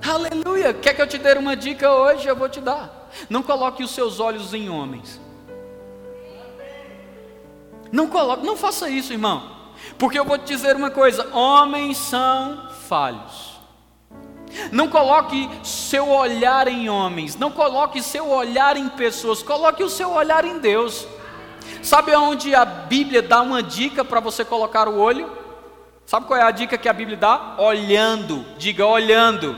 Aleluia! 0.06 0.74
Quer 0.74 0.94
que 0.94 1.02
eu 1.02 1.08
te 1.08 1.18
dê 1.18 1.34
uma 1.34 1.56
dica 1.56 1.92
hoje? 1.92 2.28
Eu 2.28 2.36
vou 2.36 2.50
te 2.50 2.62
dar. 2.62 3.10
Não 3.30 3.44
coloque 3.44 3.84
os 3.84 3.92
seus 3.92 4.20
olhos 4.20 4.54
em 4.54 4.70
homens. 4.70 5.20
Não 7.92 8.08
coloque, 8.08 8.46
não 8.46 8.58
faça 8.58 8.90
isso, 8.90 9.14
irmão. 9.14 9.58
Porque 9.98 10.18
eu 10.18 10.26
vou 10.26 10.38
te 10.38 10.46
dizer 10.46 10.76
uma 10.76 10.92
coisa: 10.92 11.28
homens 11.34 11.98
são 11.98 12.70
falhos. 12.88 13.47
Não 14.72 14.88
coloque 14.88 15.50
seu 15.64 16.10
olhar 16.10 16.68
em 16.68 16.90
homens, 16.90 17.36
não 17.36 17.52
coloque 17.52 18.02
seu 18.02 18.30
olhar 18.30 18.78
em 18.78 18.90
pessoas, 18.90 19.44
coloque 19.44 19.84
o 19.84 19.90
seu 19.90 20.12
olhar 20.12 20.46
em 20.46 20.60
Deus. 20.60 21.08
Sabe 21.82 22.14
aonde 22.14 22.56
a 22.56 22.66
Bíblia 22.66 23.22
dá 23.22 23.42
uma 23.42 23.62
dica 23.62 24.04
para 24.04 24.20
você 24.20 24.44
colocar 24.44 24.88
o 24.88 25.00
olho? 25.00 25.30
Sabe 26.06 26.26
qual 26.26 26.40
é 26.40 26.44
a 26.44 26.52
dica 26.52 26.78
que 26.78 26.90
a 26.90 26.94
Bíblia 26.94 27.18
dá? 27.18 27.56
Olhando, 27.58 28.46
diga 28.58 28.86
olhando. 28.86 29.56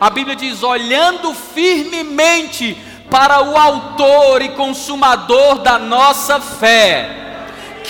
A 0.00 0.10
Bíblia 0.10 0.36
diz: 0.36 0.62
olhando 0.62 1.34
firmemente 1.34 2.74
para 3.10 3.42
o 3.42 3.56
Autor 3.56 4.42
e 4.42 4.50
Consumador 4.50 5.58
da 5.58 5.78
nossa 5.78 6.40
fé. 6.40 7.29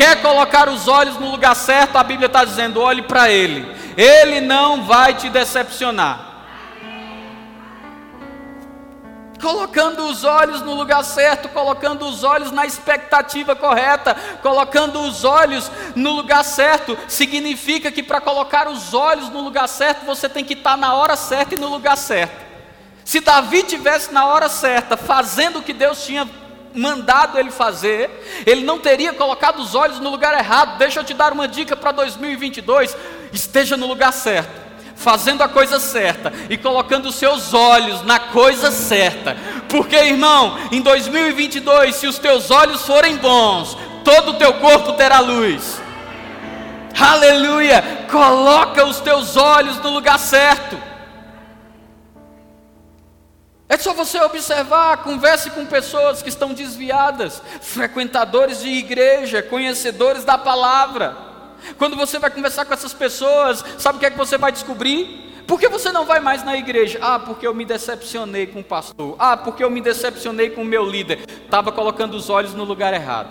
Quer 0.00 0.22
colocar 0.22 0.66
os 0.70 0.88
olhos 0.88 1.18
no 1.18 1.30
lugar 1.30 1.54
certo? 1.54 1.96
A 1.96 2.02
Bíblia 2.02 2.24
está 2.24 2.42
dizendo: 2.42 2.80
olhe 2.80 3.02
para 3.02 3.30
Ele. 3.30 3.70
Ele 3.98 4.40
não 4.40 4.84
vai 4.84 5.12
te 5.12 5.28
decepcionar. 5.28 6.28
colocando 9.38 10.04
os 10.04 10.22
olhos 10.22 10.60
no 10.60 10.74
lugar 10.74 11.02
certo, 11.02 11.48
colocando 11.48 12.06
os 12.06 12.24
olhos 12.24 12.50
na 12.50 12.66
expectativa 12.66 13.56
correta, 13.56 14.14
colocando 14.42 15.00
os 15.00 15.24
olhos 15.24 15.70
no 15.94 16.12
lugar 16.12 16.44
certo, 16.44 16.96
significa 17.08 17.90
que 17.90 18.02
para 18.02 18.20
colocar 18.20 18.68
os 18.68 18.92
olhos 18.92 19.30
no 19.30 19.40
lugar 19.40 19.66
certo, 19.66 20.04
você 20.04 20.28
tem 20.28 20.44
que 20.44 20.52
estar 20.52 20.76
na 20.76 20.94
hora 20.94 21.16
certa 21.16 21.54
e 21.54 21.58
no 21.58 21.68
lugar 21.68 21.96
certo. 21.96 22.44
Se 23.02 23.20
Davi 23.20 23.62
tivesse 23.62 24.12
na 24.12 24.26
hora 24.26 24.48
certa, 24.50 24.94
fazendo 24.94 25.60
o 25.60 25.62
que 25.62 25.72
Deus 25.72 26.04
tinha 26.04 26.28
mandado 26.74 27.38
ele 27.38 27.50
fazer, 27.50 28.44
ele 28.46 28.64
não 28.64 28.78
teria 28.78 29.12
colocado 29.12 29.58
os 29.60 29.74
olhos 29.74 29.98
no 30.00 30.10
lugar 30.10 30.38
errado. 30.38 30.78
Deixa 30.78 31.00
eu 31.00 31.04
te 31.04 31.14
dar 31.14 31.32
uma 31.32 31.48
dica 31.48 31.76
para 31.76 31.92
2022: 31.92 32.96
esteja 33.32 33.76
no 33.76 33.86
lugar 33.86 34.12
certo 34.12 34.70
fazendo 35.00 35.42
a 35.42 35.48
coisa 35.48 35.80
certa 35.80 36.30
e 36.50 36.58
colocando 36.58 37.06
os 37.08 37.14
seus 37.14 37.54
olhos 37.54 38.02
na 38.02 38.18
coisa 38.18 38.70
certa. 38.70 39.34
Porque, 39.66 39.96
irmão, 39.96 40.58
em 40.70 40.82
2022, 40.82 41.96
se 41.96 42.06
os 42.06 42.18
teus 42.18 42.50
olhos 42.50 42.82
forem 42.82 43.16
bons, 43.16 43.76
todo 44.04 44.32
o 44.32 44.34
teu 44.34 44.52
corpo 44.54 44.92
terá 44.92 45.20
luz. 45.20 45.80
Aleluia! 46.98 47.82
Coloca 48.10 48.84
os 48.84 49.00
teus 49.00 49.38
olhos 49.38 49.78
no 49.78 49.88
lugar 49.88 50.18
certo. 50.18 50.89
É 53.70 53.78
só 53.78 53.94
você 53.94 54.20
observar, 54.20 54.96
converse 55.04 55.48
com 55.50 55.64
pessoas 55.64 56.20
que 56.20 56.28
estão 56.28 56.52
desviadas, 56.52 57.40
frequentadores 57.60 58.60
de 58.60 58.68
igreja, 58.68 59.44
conhecedores 59.44 60.24
da 60.24 60.36
palavra. 60.36 61.16
Quando 61.78 61.96
você 61.96 62.18
vai 62.18 62.30
conversar 62.30 62.64
com 62.64 62.74
essas 62.74 62.92
pessoas, 62.92 63.64
sabe 63.78 63.96
o 63.96 64.00
que 64.00 64.06
é 64.06 64.10
que 64.10 64.18
você 64.18 64.36
vai 64.36 64.50
descobrir? 64.50 65.44
Por 65.46 65.60
que 65.60 65.68
você 65.68 65.92
não 65.92 66.04
vai 66.04 66.18
mais 66.18 66.42
na 66.42 66.56
igreja? 66.56 66.98
Ah, 67.00 67.20
porque 67.20 67.46
eu 67.46 67.54
me 67.54 67.64
decepcionei 67.64 68.48
com 68.48 68.58
o 68.58 68.64
pastor. 68.64 69.14
Ah, 69.20 69.36
porque 69.36 69.62
eu 69.62 69.70
me 69.70 69.80
decepcionei 69.80 70.50
com 70.50 70.62
o 70.62 70.64
meu 70.64 70.84
líder. 70.84 71.20
Estava 71.44 71.70
colocando 71.70 72.14
os 72.14 72.28
olhos 72.28 72.52
no 72.52 72.64
lugar 72.64 72.92
errado. 72.92 73.30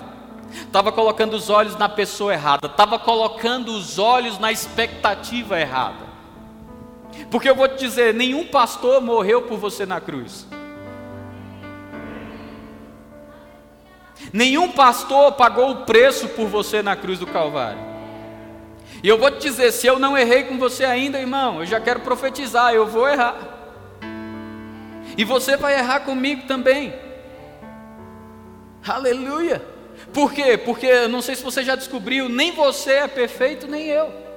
Estava 0.53 0.89
colocando 0.89 1.33
os 1.33 1.49
olhos 1.49 1.75
na 1.75 1.89
pessoa 1.89 2.31
errada. 2.31 2.65
Estava 2.65 2.97
colocando 2.97 3.73
os 3.73 3.99
olhos 3.99 4.39
na 4.39 4.53
expectativa 4.53 5.59
errada. 5.59 6.08
Porque 7.29 7.49
eu 7.49 7.55
vou 7.55 7.67
te 7.67 7.77
dizer: 7.77 8.13
nenhum 8.13 8.45
pastor 8.45 9.01
morreu 9.01 9.43
por 9.43 9.57
você 9.57 9.85
na 9.85 9.99
cruz. 9.99 10.47
Nenhum 14.33 14.71
pastor 14.71 15.31
pagou 15.33 15.71
o 15.71 15.85
preço 15.85 16.27
por 16.29 16.47
você 16.47 16.81
na 16.81 16.95
cruz 16.95 17.19
do 17.19 17.27
Calvário. 17.27 17.79
E 19.01 19.07
eu 19.07 19.17
vou 19.17 19.31
te 19.31 19.39
dizer: 19.39 19.71
se 19.71 19.87
eu 19.87 19.97
não 19.97 20.17
errei 20.17 20.43
com 20.43 20.57
você 20.57 20.83
ainda, 20.83 21.19
irmão, 21.19 21.59
eu 21.59 21.65
já 21.65 21.79
quero 21.79 22.01
profetizar, 22.01 22.73
eu 22.73 22.85
vou 22.85 23.07
errar. 23.07 23.35
E 25.17 25.23
você 25.23 25.57
vai 25.57 25.77
errar 25.77 26.01
comigo 26.01 26.47
também. 26.47 26.93
Aleluia. 28.87 29.61
Por 30.13 30.33
quê? 30.33 30.57
Porque 30.57 31.07
não 31.07 31.21
sei 31.21 31.35
se 31.35 31.43
você 31.43 31.63
já 31.63 31.75
descobriu, 31.75 32.29
nem 32.29 32.51
você 32.51 32.93
é 32.93 33.07
perfeito, 33.07 33.67
nem 33.67 33.87
eu. 33.87 34.28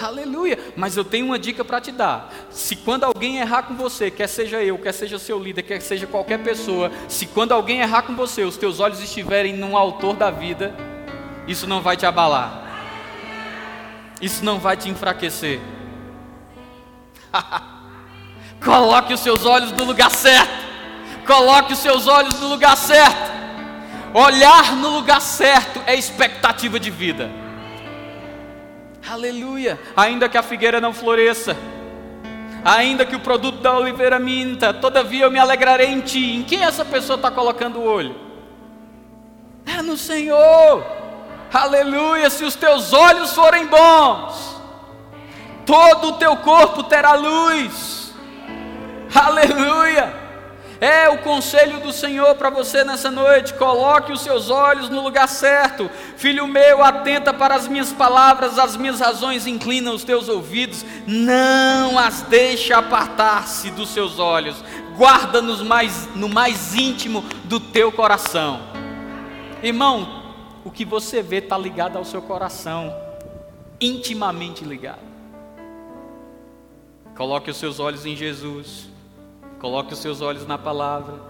Aleluia. 0.00 0.58
Mas 0.76 0.96
eu 0.96 1.04
tenho 1.04 1.26
uma 1.26 1.38
dica 1.38 1.64
para 1.64 1.80
te 1.80 1.90
dar. 1.90 2.32
Se 2.50 2.76
quando 2.76 3.04
alguém 3.04 3.38
errar 3.38 3.64
com 3.64 3.74
você, 3.74 4.10
quer 4.10 4.28
seja 4.28 4.62
eu, 4.62 4.78
quer 4.78 4.92
seja 4.92 5.18
seu 5.18 5.38
líder, 5.38 5.62
quer 5.62 5.80
seja 5.80 6.06
qualquer 6.06 6.38
pessoa, 6.38 6.90
se 7.08 7.26
quando 7.26 7.52
alguém 7.52 7.80
errar 7.80 8.02
com 8.02 8.14
você, 8.14 8.44
os 8.44 8.56
teus 8.56 8.78
olhos 8.80 9.02
estiverem 9.02 9.56
no 9.56 9.76
autor 9.76 10.14
da 10.14 10.30
vida, 10.30 10.74
isso 11.46 11.66
não 11.66 11.80
vai 11.80 11.96
te 11.96 12.06
abalar. 12.06 12.66
Isso 14.20 14.44
não 14.44 14.58
vai 14.58 14.76
te 14.76 14.88
enfraquecer. 14.88 15.60
Coloque 18.64 19.14
os 19.14 19.20
seus 19.20 19.44
olhos 19.44 19.72
no 19.72 19.84
lugar 19.84 20.10
certo. 20.10 20.68
Coloque 21.26 21.72
os 21.72 21.78
seus 21.78 22.06
olhos 22.06 22.40
no 22.40 22.48
lugar 22.48 22.76
certo. 22.76 23.38
Olhar 24.14 24.74
no 24.76 24.88
lugar 24.90 25.20
certo 25.20 25.80
é 25.86 25.94
expectativa 25.94 26.80
de 26.80 26.90
vida. 26.90 27.47
Aleluia. 29.10 29.80
Ainda 29.96 30.28
que 30.28 30.36
a 30.36 30.42
figueira 30.42 30.80
não 30.80 30.92
floresça, 30.92 31.56
ainda 32.64 33.06
que 33.06 33.16
o 33.16 33.20
produto 33.20 33.60
da 33.60 33.76
oliveira 33.76 34.18
minta, 34.18 34.74
todavia 34.74 35.24
eu 35.24 35.30
me 35.30 35.38
alegrarei 35.38 35.88
em 35.88 36.00
ti. 36.00 36.36
Em 36.36 36.42
quem 36.42 36.62
essa 36.62 36.84
pessoa 36.84 37.16
está 37.16 37.30
colocando 37.30 37.78
o 37.78 37.84
olho? 37.84 38.14
É 39.64 39.80
no 39.80 39.96
Senhor. 39.96 40.84
Aleluia. 41.52 42.28
Se 42.28 42.44
os 42.44 42.54
teus 42.54 42.92
olhos 42.92 43.32
forem 43.34 43.66
bons, 43.66 44.60
todo 45.64 46.08
o 46.08 46.12
teu 46.14 46.36
corpo 46.36 46.82
terá 46.82 47.14
luz. 47.14 48.14
Aleluia. 49.14 50.27
É 50.80 51.08
o 51.08 51.18
conselho 51.18 51.80
do 51.80 51.92
Senhor 51.92 52.36
para 52.36 52.50
você 52.50 52.84
nessa 52.84 53.10
noite. 53.10 53.54
Coloque 53.54 54.12
os 54.12 54.20
seus 54.20 54.48
olhos 54.48 54.88
no 54.88 55.02
lugar 55.02 55.28
certo. 55.28 55.90
Filho 56.16 56.46
meu, 56.46 56.84
atenta 56.84 57.34
para 57.34 57.56
as 57.56 57.66
minhas 57.66 57.92
palavras, 57.92 58.58
as 58.58 58.76
minhas 58.76 59.00
razões 59.00 59.46
inclinam 59.46 59.94
os 59.94 60.04
teus 60.04 60.28
ouvidos. 60.28 60.84
Não 61.06 61.98
as 61.98 62.22
deixe 62.22 62.72
apartar-se 62.72 63.72
dos 63.72 63.88
seus 63.88 64.20
olhos. 64.20 64.62
Guarda 64.96 65.42
nos 65.42 65.62
mais, 65.62 66.08
no 66.14 66.28
mais 66.28 66.74
íntimo 66.74 67.22
do 67.44 67.58
teu 67.58 67.90
coração. 67.90 68.60
Irmão, 69.60 70.22
o 70.64 70.70
que 70.70 70.84
você 70.84 71.22
vê 71.22 71.38
está 71.38 71.58
ligado 71.58 71.96
ao 71.96 72.04
seu 72.04 72.22
coração, 72.22 72.94
intimamente 73.80 74.64
ligado. 74.64 75.08
Coloque 77.16 77.50
os 77.50 77.56
seus 77.56 77.80
olhos 77.80 78.06
em 78.06 78.14
Jesus. 78.14 78.97
Coloque 79.58 79.92
os 79.92 79.98
seus 79.98 80.20
olhos 80.20 80.46
na 80.46 80.56
palavra. 80.56 81.20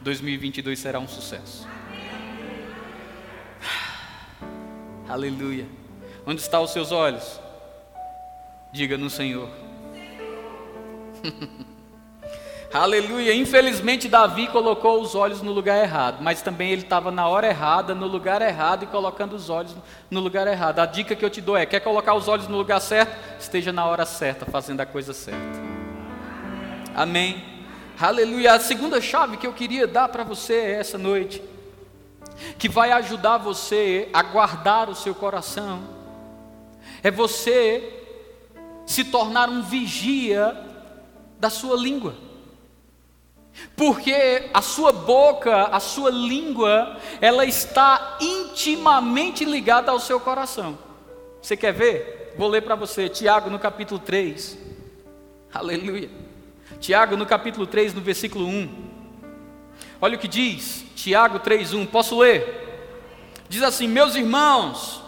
2022 0.00 0.78
será 0.78 0.98
um 0.98 1.08
sucesso. 1.08 1.66
Aleluia. 5.08 5.66
Onde 6.26 6.40
estão 6.40 6.62
os 6.62 6.70
seus 6.70 6.92
olhos? 6.92 7.40
Diga 8.72 8.96
no 8.96 9.10
Senhor. 9.10 9.48
Aleluia. 12.72 13.34
Infelizmente, 13.34 14.08
Davi 14.08 14.46
colocou 14.46 15.02
os 15.02 15.14
olhos 15.14 15.42
no 15.42 15.52
lugar 15.52 15.82
errado, 15.82 16.22
mas 16.22 16.40
também 16.40 16.70
ele 16.70 16.82
estava 16.82 17.10
na 17.10 17.28
hora 17.28 17.46
errada, 17.48 17.94
no 17.94 18.06
lugar 18.06 18.40
errado 18.40 18.84
e 18.84 18.86
colocando 18.86 19.34
os 19.34 19.50
olhos 19.50 19.76
no 20.10 20.20
lugar 20.20 20.46
errado. 20.46 20.78
A 20.78 20.86
dica 20.86 21.14
que 21.14 21.24
eu 21.24 21.28
te 21.28 21.40
dou 21.40 21.56
é: 21.56 21.66
quer 21.66 21.80
colocar 21.80 22.14
os 22.14 22.28
olhos 22.28 22.48
no 22.48 22.56
lugar 22.56 22.80
certo? 22.80 23.14
Esteja 23.38 23.72
na 23.72 23.84
hora 23.84 24.06
certa, 24.06 24.46
fazendo 24.46 24.80
a 24.80 24.86
coisa 24.86 25.12
certa. 25.12 25.60
Amém. 26.94 27.51
Aleluia. 27.98 28.54
A 28.54 28.60
segunda 28.60 29.00
chave 29.00 29.36
que 29.36 29.46
eu 29.46 29.52
queria 29.52 29.86
dar 29.86 30.08
para 30.08 30.24
você 30.24 30.54
essa 30.54 30.98
noite, 30.98 31.42
que 32.58 32.68
vai 32.68 32.90
ajudar 32.92 33.38
você 33.38 34.08
a 34.12 34.22
guardar 34.22 34.88
o 34.88 34.94
seu 34.94 35.14
coração, 35.14 35.82
é 37.02 37.10
você 37.10 38.00
se 38.86 39.04
tornar 39.04 39.48
um 39.48 39.62
vigia 39.62 40.56
da 41.38 41.50
sua 41.50 41.76
língua. 41.76 42.14
Porque 43.76 44.50
a 44.52 44.62
sua 44.62 44.92
boca, 44.92 45.64
a 45.66 45.78
sua 45.78 46.10
língua, 46.10 46.96
ela 47.20 47.44
está 47.44 48.16
intimamente 48.20 49.44
ligada 49.44 49.90
ao 49.90 50.00
seu 50.00 50.18
coração. 50.18 50.78
Você 51.40 51.56
quer 51.56 51.72
ver? 51.72 52.34
Vou 52.36 52.48
ler 52.48 52.62
para 52.62 52.74
você, 52.74 53.08
Tiago 53.08 53.50
no 53.50 53.58
capítulo 53.58 54.00
3. 54.00 54.58
Aleluia. 55.52 56.31
Tiago, 56.82 57.16
no 57.16 57.24
capítulo 57.24 57.64
3, 57.64 57.94
no 57.94 58.00
versículo 58.00 58.44
1. 58.44 58.68
Olha 60.00 60.16
o 60.16 60.18
que 60.18 60.26
diz, 60.26 60.84
Tiago 60.96 61.38
3:1. 61.38 61.86
Posso 61.86 62.18
ler? 62.18 62.98
Diz 63.48 63.62
assim: 63.62 63.86
Meus 63.86 64.16
irmãos, 64.16 65.00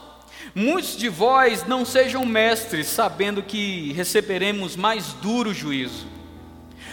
muitos 0.55 0.97
de 0.97 1.09
vós 1.09 1.67
não 1.67 1.85
sejam 1.85 2.25
mestres, 2.25 2.87
sabendo 2.87 3.43
que 3.43 3.93
receberemos 3.93 4.77
mais 4.77 5.15
duro 5.15 5.53
juízo. 5.53 6.07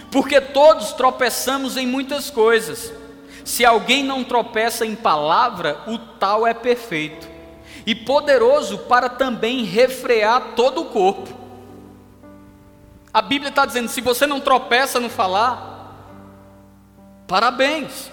Porque 0.09 0.41
todos 0.41 0.93
tropeçamos 0.93 1.77
em 1.77 1.85
muitas 1.85 2.31
coisas. 2.31 2.91
Se 3.45 3.63
alguém 3.63 4.03
não 4.03 4.23
tropeça 4.23 4.83
em 4.83 4.95
palavra, 4.95 5.79
o 5.85 5.99
tal 5.99 6.47
é 6.47 6.55
perfeito 6.55 7.29
e 7.85 7.93
poderoso 7.93 8.79
para 8.79 9.09
também 9.09 9.63
refrear 9.63 10.53
todo 10.55 10.81
o 10.81 10.85
corpo. 10.85 11.40
A 13.13 13.21
Bíblia 13.21 13.49
está 13.49 13.65
dizendo: 13.65 13.89
se 13.89 14.01
você 14.01 14.25
não 14.25 14.39
tropeça 14.39 14.99
no 14.99 15.09
falar, 15.09 15.95
parabéns, 17.27 18.09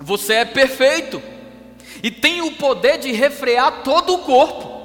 você 0.00 0.34
é 0.34 0.44
perfeito 0.44 1.22
e 2.02 2.10
tem 2.10 2.42
o 2.42 2.52
poder 2.52 2.98
de 2.98 3.12
refrear 3.12 3.82
todo 3.82 4.14
o 4.14 4.18
corpo. 4.18 4.76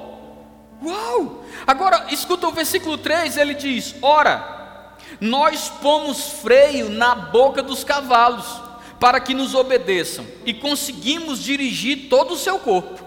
Uau! 0.84 1.44
Agora, 1.66 2.06
escuta 2.10 2.48
o 2.48 2.52
versículo 2.52 2.98
3: 2.98 3.36
ele 3.36 3.54
diz: 3.54 3.94
Ora, 4.02 4.96
nós 5.20 5.68
pomos 5.68 6.40
freio 6.40 6.88
na 6.88 7.14
boca 7.14 7.62
dos 7.62 7.84
cavalos, 7.84 8.60
para 8.98 9.20
que 9.20 9.34
nos 9.34 9.54
obedeçam, 9.54 10.26
e 10.44 10.52
conseguimos 10.52 11.42
dirigir 11.42 12.08
todo 12.08 12.34
o 12.34 12.38
seu 12.38 12.58
corpo. 12.58 13.04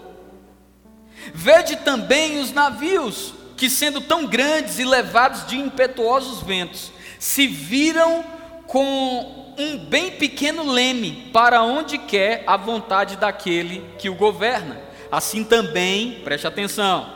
Vede 1.34 1.76
também 1.76 2.38
os 2.38 2.52
navios, 2.52 3.34
que, 3.56 3.70
sendo 3.70 4.00
tão 4.00 4.26
grandes 4.26 4.78
e 4.78 4.84
levados 4.84 5.46
de 5.46 5.56
impetuosos 5.56 6.42
ventos, 6.42 6.92
se 7.18 7.46
viram 7.46 8.24
com 8.66 9.54
um 9.58 9.78
bem 9.78 10.12
pequeno 10.12 10.70
leme 10.70 11.30
para 11.32 11.62
onde 11.62 11.96
quer 11.98 12.44
a 12.46 12.56
vontade 12.56 13.16
daquele 13.16 13.82
que 13.98 14.10
o 14.10 14.14
governa. 14.14 14.80
Assim 15.10 15.42
também, 15.42 16.20
preste 16.24 16.46
atenção, 16.46 17.10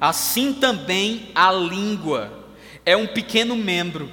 assim 0.00 0.54
também 0.54 1.30
a 1.34 1.52
língua 1.52 2.46
é 2.84 2.96
um 2.96 3.06
pequeno 3.06 3.56
membro 3.56 4.10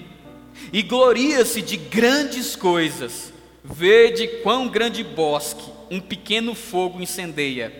e 0.72 0.82
gloria-se 0.82 1.62
de 1.62 1.78
grandes 1.78 2.56
coisas. 2.56 3.32
Vede 3.64 4.28
quão 4.42 4.68
grande 4.68 5.04
bosque 5.04 5.72
um 5.90 6.02
pequeno 6.02 6.54
fogo 6.54 7.02
incendeia. 7.02 7.72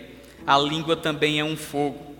A 0.46 0.56
língua 0.56 0.96
também 0.96 1.40
é 1.40 1.44
um 1.44 1.56
fogo 1.56 2.13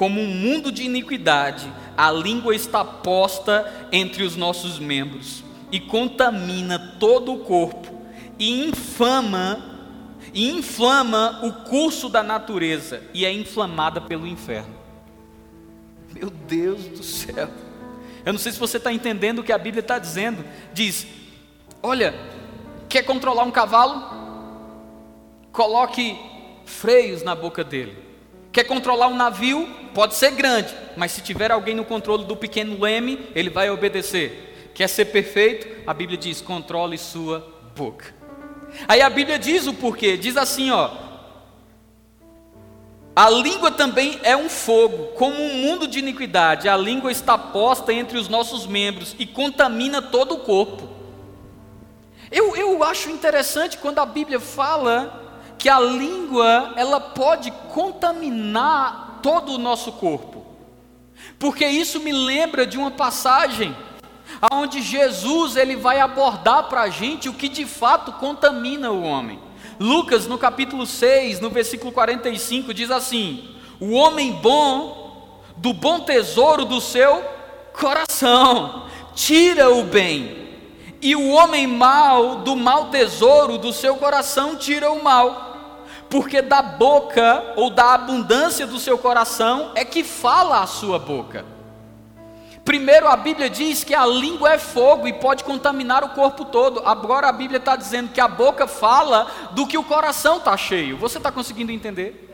como 0.00 0.18
um 0.18 0.28
mundo 0.28 0.72
de 0.72 0.82
iniquidade, 0.82 1.70
a 1.94 2.10
língua 2.10 2.54
está 2.54 2.82
posta 2.82 3.70
entre 3.92 4.22
os 4.22 4.34
nossos 4.34 4.78
membros 4.78 5.44
e 5.70 5.78
contamina 5.78 6.96
todo 6.98 7.34
o 7.34 7.40
corpo 7.40 8.00
e 8.38 8.66
infama 8.66 9.62
e 10.32 10.50
inflama 10.52 11.40
o 11.42 11.52
curso 11.68 12.08
da 12.08 12.22
natureza 12.22 13.02
e 13.12 13.26
é 13.26 13.30
inflamada 13.30 14.00
pelo 14.00 14.26
inferno. 14.26 14.74
Meu 16.14 16.30
Deus 16.30 16.82
do 16.86 17.02
céu! 17.02 17.50
Eu 18.24 18.32
não 18.32 18.40
sei 18.40 18.52
se 18.52 18.58
você 18.58 18.78
está 18.78 18.90
entendendo 18.90 19.40
o 19.40 19.44
que 19.44 19.52
a 19.52 19.58
Bíblia 19.58 19.82
está 19.82 19.98
dizendo. 19.98 20.42
Diz: 20.72 21.06
olha, 21.82 22.14
quer 22.88 23.02
controlar 23.02 23.44
um 23.44 23.50
cavalo? 23.50 24.02
Coloque 25.52 26.18
freios 26.64 27.22
na 27.22 27.34
boca 27.34 27.62
dele. 27.62 28.09
Quer 28.52 28.64
controlar 28.64 29.08
um 29.08 29.16
navio? 29.16 29.68
Pode 29.94 30.14
ser 30.14 30.32
grande, 30.32 30.74
mas 30.96 31.12
se 31.12 31.20
tiver 31.20 31.50
alguém 31.50 31.74
no 31.74 31.84
controle 31.84 32.24
do 32.24 32.36
pequeno 32.36 32.80
leme, 32.80 33.28
ele 33.34 33.50
vai 33.50 33.70
obedecer. 33.70 34.70
Quer 34.74 34.88
ser 34.88 35.06
perfeito? 35.06 35.82
A 35.86 35.94
Bíblia 35.94 36.18
diz: 36.18 36.40
controle 36.40 36.96
sua 36.98 37.46
boca. 37.76 38.14
Aí 38.86 39.00
a 39.00 39.10
Bíblia 39.10 39.38
diz 39.38 39.66
o 39.66 39.74
porquê: 39.74 40.16
diz 40.16 40.36
assim, 40.36 40.70
ó. 40.70 40.90
A 43.14 43.28
língua 43.28 43.70
também 43.70 44.18
é 44.22 44.36
um 44.36 44.48
fogo, 44.48 45.08
como 45.16 45.36
um 45.42 45.54
mundo 45.54 45.86
de 45.86 45.98
iniquidade. 45.98 46.68
A 46.68 46.76
língua 46.76 47.10
está 47.10 47.36
posta 47.36 47.92
entre 47.92 48.16
os 48.16 48.28
nossos 48.28 48.66
membros 48.66 49.14
e 49.18 49.26
contamina 49.26 50.00
todo 50.00 50.34
o 50.34 50.38
corpo. 50.38 50.88
Eu, 52.30 52.56
eu 52.56 52.82
acho 52.84 53.10
interessante 53.10 53.76
quando 53.76 53.98
a 53.98 54.06
Bíblia 54.06 54.38
fala 54.38 55.29
que 55.60 55.68
a 55.68 55.78
língua 55.78 56.72
ela 56.74 56.98
pode 56.98 57.50
contaminar 57.68 59.20
todo 59.22 59.52
o 59.52 59.58
nosso 59.58 59.92
corpo. 59.92 60.42
Porque 61.38 61.66
isso 61.66 62.00
me 62.00 62.12
lembra 62.12 62.66
de 62.66 62.78
uma 62.78 62.90
passagem 62.90 63.76
onde 64.50 64.80
Jesus 64.80 65.56
ele 65.56 65.76
vai 65.76 66.00
abordar 66.00 66.64
para 66.70 66.80
a 66.80 66.88
gente 66.88 67.28
o 67.28 67.34
que 67.34 67.46
de 67.46 67.66
fato 67.66 68.10
contamina 68.12 68.90
o 68.90 69.02
homem. 69.02 69.38
Lucas, 69.78 70.26
no 70.26 70.38
capítulo 70.38 70.86
6, 70.86 71.40
no 71.40 71.50
versículo 71.50 71.92
45, 71.92 72.72
diz 72.72 72.90
assim: 72.90 73.54
O 73.78 73.90
homem 73.92 74.32
bom, 74.32 75.42
do 75.58 75.74
bom 75.74 76.00
tesouro 76.00 76.64
do 76.64 76.80
seu 76.80 77.22
coração, 77.74 78.86
tira 79.14 79.70
o 79.70 79.84
bem, 79.84 80.56
e 81.02 81.14
o 81.14 81.28
homem 81.28 81.66
mau, 81.66 82.36
do 82.36 82.56
mau 82.56 82.86
tesouro 82.86 83.58
do 83.58 83.74
seu 83.74 83.96
coração, 83.96 84.56
tira 84.56 84.90
o 84.90 85.04
mal 85.04 85.49
porque 86.10 86.42
da 86.42 86.60
boca 86.60 87.54
ou 87.56 87.70
da 87.70 87.94
abundância 87.94 88.66
do 88.66 88.80
seu 88.80 88.98
coração 88.98 89.70
é 89.76 89.84
que 89.84 90.02
fala 90.02 90.60
a 90.60 90.66
sua 90.66 90.98
boca. 90.98 91.46
Primeiro, 92.64 93.08
a 93.08 93.16
Bíblia 93.16 93.48
diz 93.48 93.84
que 93.84 93.94
a 93.94 94.04
língua 94.04 94.52
é 94.52 94.58
fogo 94.58 95.08
e 95.08 95.12
pode 95.12 95.44
contaminar 95.44 96.04
o 96.04 96.10
corpo 96.10 96.44
todo. 96.44 96.82
Agora, 96.84 97.28
a 97.28 97.32
Bíblia 97.32 97.58
está 97.58 97.74
dizendo 97.74 98.10
que 98.10 98.20
a 98.20 98.28
boca 98.28 98.66
fala 98.66 99.26
do 99.52 99.66
que 99.66 99.78
o 99.78 99.84
coração 99.84 100.36
está 100.36 100.56
cheio. 100.56 100.96
Você 100.98 101.18
está 101.18 101.32
conseguindo 101.32 101.72
entender? 101.72 102.28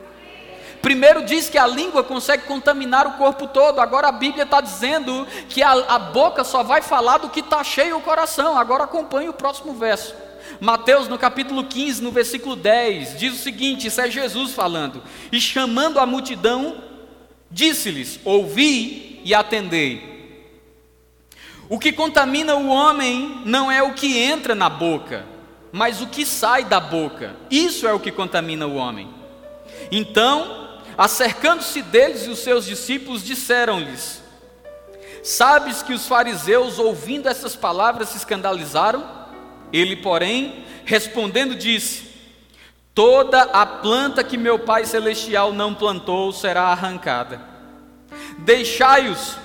Primeiro 0.82 1.24
diz 1.24 1.48
que 1.48 1.58
a 1.58 1.66
língua 1.66 2.02
consegue 2.02 2.44
contaminar 2.44 3.06
o 3.06 3.12
corpo 3.12 3.46
todo. 3.46 3.80
Agora 3.80 4.08
a 4.08 4.12
Bíblia 4.12 4.44
está 4.44 4.60
dizendo 4.60 5.26
que 5.48 5.62
a, 5.62 5.72
a, 5.72 5.98
boca 5.98 6.44
só 6.44 6.62
vai 6.62 6.80
falar 6.82 7.18
do 7.18 7.28
que 7.28 7.40
está 7.40 7.62
cheio 7.62 7.96
o 7.96 8.02
coração. 8.02 8.58
Agora 8.58 8.84
acompanhe 8.84 9.28
o 9.28 9.32
próximo 9.32 9.74
verso. 9.74 10.14
Mateus, 10.60 11.08
no 11.08 11.18
capítulo 11.18 11.64
15, 11.64 12.02
no 12.02 12.10
versículo 12.10 12.56
10, 12.56 13.18
diz 13.18 13.34
o 13.34 13.42
seguinte: 13.42 13.88
Isso 13.88 14.00
é 14.00 14.10
Jesus 14.10 14.54
falando. 14.54 15.02
E 15.30 15.40
chamando 15.40 15.98
a 15.98 16.06
multidão, 16.06 16.82
disse-lhes: 17.50 18.20
Ouvi 18.24 19.20
e 19.24 19.34
atendei. 19.34 20.16
O 21.68 21.78
que 21.78 21.92
contamina 21.92 22.54
o 22.54 22.68
homem 22.68 23.42
não 23.44 23.70
é 23.70 23.82
o 23.82 23.92
que 23.92 24.18
entra 24.18 24.54
na 24.54 24.68
boca, 24.68 25.26
mas 25.72 26.00
o 26.00 26.06
que 26.06 26.24
sai 26.24 26.64
da 26.64 26.78
boca. 26.78 27.36
Isso 27.50 27.86
é 27.86 27.92
o 27.92 28.00
que 28.00 28.12
contamina 28.12 28.66
o 28.66 28.76
homem. 28.76 29.08
Então, 29.90 30.80
acercando-se 30.96 31.82
deles 31.82 32.26
e 32.26 32.30
os 32.30 32.38
seus 32.38 32.64
discípulos, 32.64 33.22
disseram-lhes: 33.22 34.22
Sabes 35.22 35.82
que 35.82 35.92
os 35.92 36.06
fariseus, 36.06 36.78
ouvindo 36.78 37.28
essas 37.28 37.56
palavras, 37.56 38.10
se 38.10 38.16
escandalizaram? 38.16 39.25
Ele, 39.72 39.96
porém, 39.96 40.64
respondendo, 40.84 41.54
disse: 41.54 42.06
Toda 42.94 43.42
a 43.42 43.66
planta 43.66 44.24
que 44.24 44.36
meu 44.36 44.58
Pai 44.58 44.84
Celestial 44.84 45.52
não 45.52 45.74
plantou 45.74 46.32
será 46.32 46.64
arrancada. 46.64 47.40
Deixai-os 48.38 49.36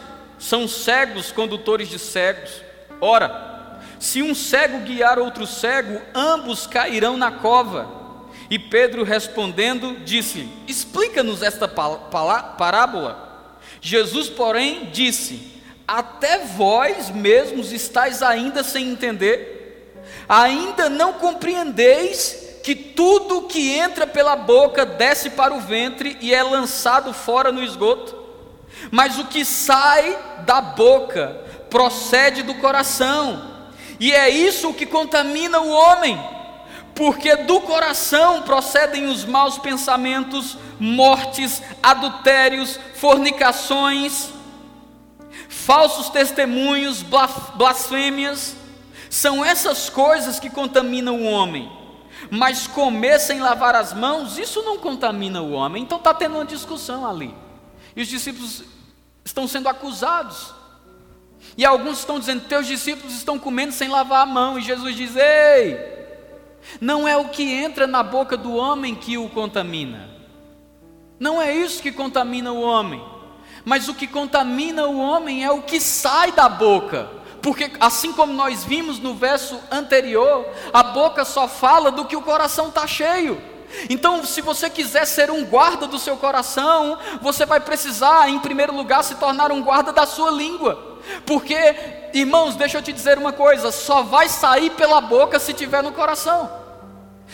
são 0.42 0.68
cegos 0.68 1.32
condutores 1.32 1.88
de 1.88 2.00
cegos. 2.00 2.64
Ora, 3.00 3.80
se 4.00 4.24
um 4.24 4.34
cego 4.34 4.80
guiar 4.80 5.20
outro 5.20 5.46
cego, 5.46 6.02
ambos 6.16 6.66
cairão 6.66 7.16
na 7.16 7.32
cova. 7.32 8.02
E 8.50 8.58
Pedro 8.58 9.04
respondendo, 9.04 9.98
disse: 10.04 10.50
Explica-nos 10.68 11.44
esta 11.44 11.68
parábola. 11.68 13.56
Jesus, 13.80 14.30
porém, 14.30 14.90
disse: 14.92 15.62
Até 15.88 16.40
vós 16.40 17.12
mesmos 17.12 17.72
estáis 17.72 18.24
ainda 18.24 18.64
sem 18.64 18.90
entender? 18.90 19.61
Ainda 20.34 20.90
não 20.90 21.12
compreendeis 21.12 22.62
que 22.64 22.74
tudo 22.74 23.50
que 23.50 23.74
entra 23.74 24.08
pela 24.08 24.34
boca 24.34 24.86
desce 24.86 25.32
para 25.32 25.54
o 25.54 25.60
ventre 25.60 26.18
e 26.22 26.34
é 26.34 26.42
lançado 26.42 27.14
fora 27.14 27.52
no 27.52 27.62
esgoto? 27.62 28.16
Mas 28.90 29.20
o 29.20 29.26
que 29.26 29.44
sai 29.44 30.18
da 30.46 30.62
boca 30.62 31.38
procede 31.70 32.44
do 32.44 32.56
coração, 32.56 33.66
e 34.00 34.14
é 34.14 34.30
isso 34.30 34.74
que 34.74 34.86
contamina 34.86 35.60
o 35.60 35.70
homem, 35.70 36.18
porque 36.96 37.36
do 37.36 37.60
coração 37.60 38.42
procedem 38.44 39.08
os 39.08 39.26
maus 39.26 39.58
pensamentos, 39.58 40.58
mortes, 40.80 41.62
adultérios, 41.84 42.80
fornicações, 42.96 44.30
falsos 45.50 46.08
testemunhos, 46.08 47.04
blasfêmias. 47.58 48.61
São 49.12 49.44
essas 49.44 49.90
coisas 49.90 50.40
que 50.40 50.50
contaminam 50.50 51.20
o 51.20 51.26
homem. 51.26 51.70
Mas 52.30 52.66
comer 52.66 53.20
sem 53.20 53.42
lavar 53.42 53.76
as 53.76 53.94
mãos, 53.94 54.38
isso 54.38 54.64
não 54.64 54.78
contamina 54.78 55.42
o 55.42 55.52
homem. 55.52 55.84
Então 55.84 55.98
está 55.98 56.14
tendo 56.14 56.36
uma 56.36 56.46
discussão 56.46 57.06
ali. 57.06 57.36
E 57.94 58.02
os 58.02 58.08
discípulos 58.08 58.64
estão 59.26 59.50
sendo 59.50 59.68
acusados. 59.68 60.54
E 61.58 61.66
alguns 61.66 62.00
estão 62.00 62.20
dizendo: 62.20 62.48
Teus 62.48 62.66
discípulos 62.66 63.14
estão 63.14 63.38
comendo 63.38 63.74
sem 63.74 63.90
lavar 63.90 64.24
a 64.24 64.26
mão. 64.26 64.58
E 64.58 64.62
Jesus 64.62 64.96
diz: 64.96 65.14
Ei, 65.18 65.78
não 66.80 67.06
é 67.06 67.18
o 67.18 67.28
que 67.28 67.44
entra 67.44 67.86
na 67.86 68.02
boca 68.02 68.38
do 68.38 68.56
homem 68.56 68.96
que 68.96 69.18
o 69.18 69.28
contamina. 69.28 70.10
Não 71.20 71.42
é 71.42 71.54
isso 71.54 71.84
que 71.84 71.92
contamina 71.92 72.54
o 72.54 72.62
homem. 72.62 73.04
Mas 73.66 73.90
o 73.90 73.94
que 73.94 74.08
contamina 74.08 74.88
o 74.88 74.98
homem 74.98 75.44
é 75.44 75.52
o 75.52 75.64
que 75.64 75.82
sai 75.82 76.32
da 76.32 76.48
boca. 76.48 77.21
Porque 77.42 77.72
assim 77.80 78.14
como 78.14 78.34
nós 78.34 78.64
vimos 78.64 79.00
no 79.00 79.16
verso 79.16 79.60
anterior, 79.72 80.46
a 80.72 80.84
boca 80.84 81.26
só 81.26 81.48
fala 81.48 81.92
do 81.92 82.06
que 82.06 82.16
o 82.16 82.22
coração 82.22 82.68
está 82.68 82.86
cheio. 82.86 83.42
Então, 83.90 84.24
se 84.24 84.42
você 84.42 84.70
quiser 84.70 85.06
ser 85.08 85.32
um 85.32 85.46
guarda 85.46 85.88
do 85.88 85.98
seu 85.98 86.18
coração, 86.18 86.98
você 87.22 87.46
vai 87.46 87.60
precisar, 87.60 88.30
em 88.30 88.40
primeiro 88.40 88.76
lugar, 88.76 89.04
se 89.04 89.16
tornar 89.16 89.52
um 89.52 89.64
guarda 89.64 89.92
da 89.92 90.06
sua 90.06 90.30
língua. 90.30 91.00
Porque, 91.26 92.10
irmãos, 92.14 92.56
deixa 92.56 92.78
eu 92.78 92.82
te 92.82 92.94
dizer 92.94 93.18
uma 93.18 93.32
coisa: 93.32 93.72
só 93.72 94.04
vai 94.04 94.30
sair 94.30 94.70
pela 94.72 95.02
boca 95.02 95.40
se 95.40 95.54
tiver 95.54 95.82
no 95.82 95.92
coração. 95.92 96.61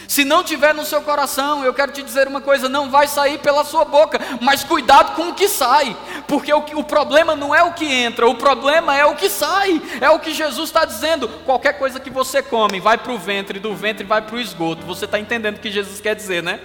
Se 0.07 0.23
não 0.23 0.43
tiver 0.43 0.73
no 0.73 0.85
seu 0.85 1.01
coração, 1.01 1.63
eu 1.63 1.73
quero 1.73 1.91
te 1.91 2.03
dizer 2.03 2.27
uma 2.27 2.41
coisa: 2.41 2.69
não 2.69 2.89
vai 2.89 3.07
sair 3.07 3.39
pela 3.39 3.63
sua 3.63 3.85
boca, 3.85 4.19
mas 4.41 4.63
cuidado 4.63 5.15
com 5.15 5.29
o 5.29 5.33
que 5.33 5.47
sai, 5.47 5.95
porque 6.27 6.53
o, 6.53 6.59
o 6.75 6.83
problema 6.83 7.35
não 7.35 7.53
é 7.53 7.63
o 7.63 7.73
que 7.73 7.85
entra, 7.85 8.27
o 8.27 8.35
problema 8.35 8.95
é 8.95 9.05
o 9.05 9.15
que 9.15 9.29
sai, 9.29 9.81
é 9.99 10.09
o 10.09 10.19
que 10.19 10.33
Jesus 10.33 10.69
está 10.69 10.85
dizendo. 10.85 11.27
Qualquer 11.45 11.73
coisa 11.77 11.99
que 11.99 12.09
você 12.09 12.41
come 12.41 12.79
vai 12.79 12.97
para 12.97 13.11
o 13.11 13.17
ventre, 13.17 13.59
do 13.59 13.75
ventre 13.75 14.05
vai 14.05 14.21
para 14.21 14.35
o 14.35 14.39
esgoto. 14.39 14.85
Você 14.85 15.05
está 15.05 15.19
entendendo 15.19 15.57
o 15.57 15.59
que 15.59 15.71
Jesus 15.71 15.99
quer 15.99 16.15
dizer, 16.15 16.43
né? 16.43 16.59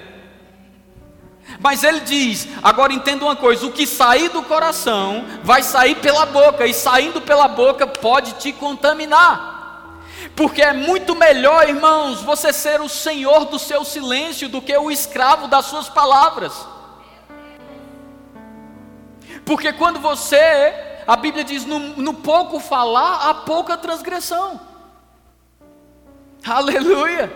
Mas 1.59 1.83
ele 1.83 2.01
diz: 2.01 2.49
agora 2.63 2.93
entenda 2.93 3.25
uma 3.25 3.37
coisa: 3.37 3.67
o 3.67 3.73
que 3.73 3.87
sair 3.87 4.29
do 4.29 4.43
coração 4.43 5.25
vai 5.43 5.63
sair 5.63 5.97
pela 5.97 6.27
boca, 6.27 6.67
e 6.67 6.73
saindo 6.73 7.21
pela 7.21 7.49
boca 7.49 7.87
pode 7.87 8.33
te 8.35 8.53
contaminar. 8.53 9.62
Porque 10.35 10.63
é 10.63 10.73
muito 10.73 11.15
melhor, 11.15 11.69
irmãos, 11.69 12.23
você 12.23 12.53
ser 12.53 12.81
o 12.81 12.89
senhor 12.89 13.45
do 13.47 13.59
seu 13.59 13.85
silêncio 13.85 14.49
do 14.49 14.63
que 14.63 14.77
o 14.77 14.91
escravo 14.91 15.47
das 15.47 15.67
suas 15.67 15.89
palavras. 15.89 16.53
Porque 19.45 19.73
quando 19.73 20.01
você, 20.01 20.75
a 21.07 21.17
Bíblia 21.17 21.45
diz, 21.45 21.67
no, 21.67 21.79
no 21.79 22.15
pouco 22.15 22.61
falar, 22.61 23.29
há 23.29 23.35
pouca 23.35 23.77
transgressão. 23.77 24.61
Aleluia. 26.47 27.31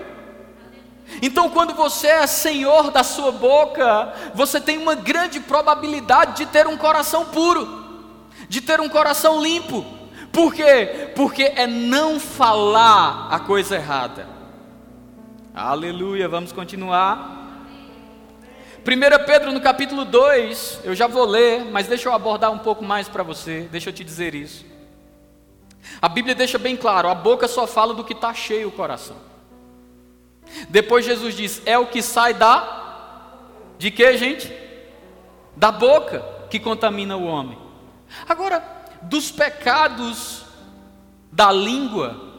Então, 1.22 1.48
quando 1.48 1.74
você 1.74 2.08
é 2.08 2.26
senhor 2.26 2.90
da 2.90 3.04
sua 3.04 3.30
boca, 3.30 4.12
você 4.34 4.60
tem 4.60 4.78
uma 4.78 4.94
grande 4.94 5.38
probabilidade 5.38 6.36
de 6.36 6.46
ter 6.46 6.66
um 6.66 6.76
coração 6.76 7.26
puro, 7.26 8.24
de 8.48 8.60
ter 8.60 8.80
um 8.80 8.88
coração 8.88 9.40
limpo. 9.40 9.95
Por 10.36 10.52
quê? 10.52 11.12
Porque 11.16 11.44
é 11.44 11.66
não 11.66 12.20
falar 12.20 13.28
a 13.30 13.40
coisa 13.40 13.76
errada. 13.76 14.28
Aleluia, 15.54 16.28
vamos 16.28 16.52
continuar. 16.52 17.64
1 18.86 19.24
Pedro 19.24 19.50
no 19.50 19.62
capítulo 19.62 20.04
2, 20.04 20.80
eu 20.84 20.94
já 20.94 21.06
vou 21.06 21.24
ler, 21.24 21.64
mas 21.64 21.86
deixa 21.86 22.10
eu 22.10 22.12
abordar 22.12 22.52
um 22.52 22.58
pouco 22.58 22.84
mais 22.84 23.08
para 23.08 23.22
você, 23.22 23.66
deixa 23.72 23.88
eu 23.88 23.94
te 23.94 24.04
dizer 24.04 24.34
isso. 24.34 24.66
A 26.02 26.08
Bíblia 26.10 26.34
deixa 26.34 26.58
bem 26.58 26.76
claro: 26.76 27.08
a 27.08 27.14
boca 27.14 27.48
só 27.48 27.66
fala 27.66 27.94
do 27.94 28.04
que 28.04 28.12
está 28.12 28.34
cheio 28.34 28.68
o 28.68 28.72
coração. 28.72 29.16
Depois 30.68 31.06
Jesus 31.06 31.34
diz: 31.34 31.62
é 31.64 31.78
o 31.78 31.86
que 31.86 32.02
sai 32.02 32.34
da. 32.34 33.38
De 33.78 33.90
que, 33.90 34.14
gente? 34.18 34.52
Da 35.56 35.72
boca 35.72 36.22
que 36.50 36.60
contamina 36.60 37.16
o 37.16 37.24
homem. 37.24 37.58
Agora, 38.28 38.75
dos 39.08 39.30
pecados 39.30 40.44
da 41.30 41.52
língua, 41.52 42.34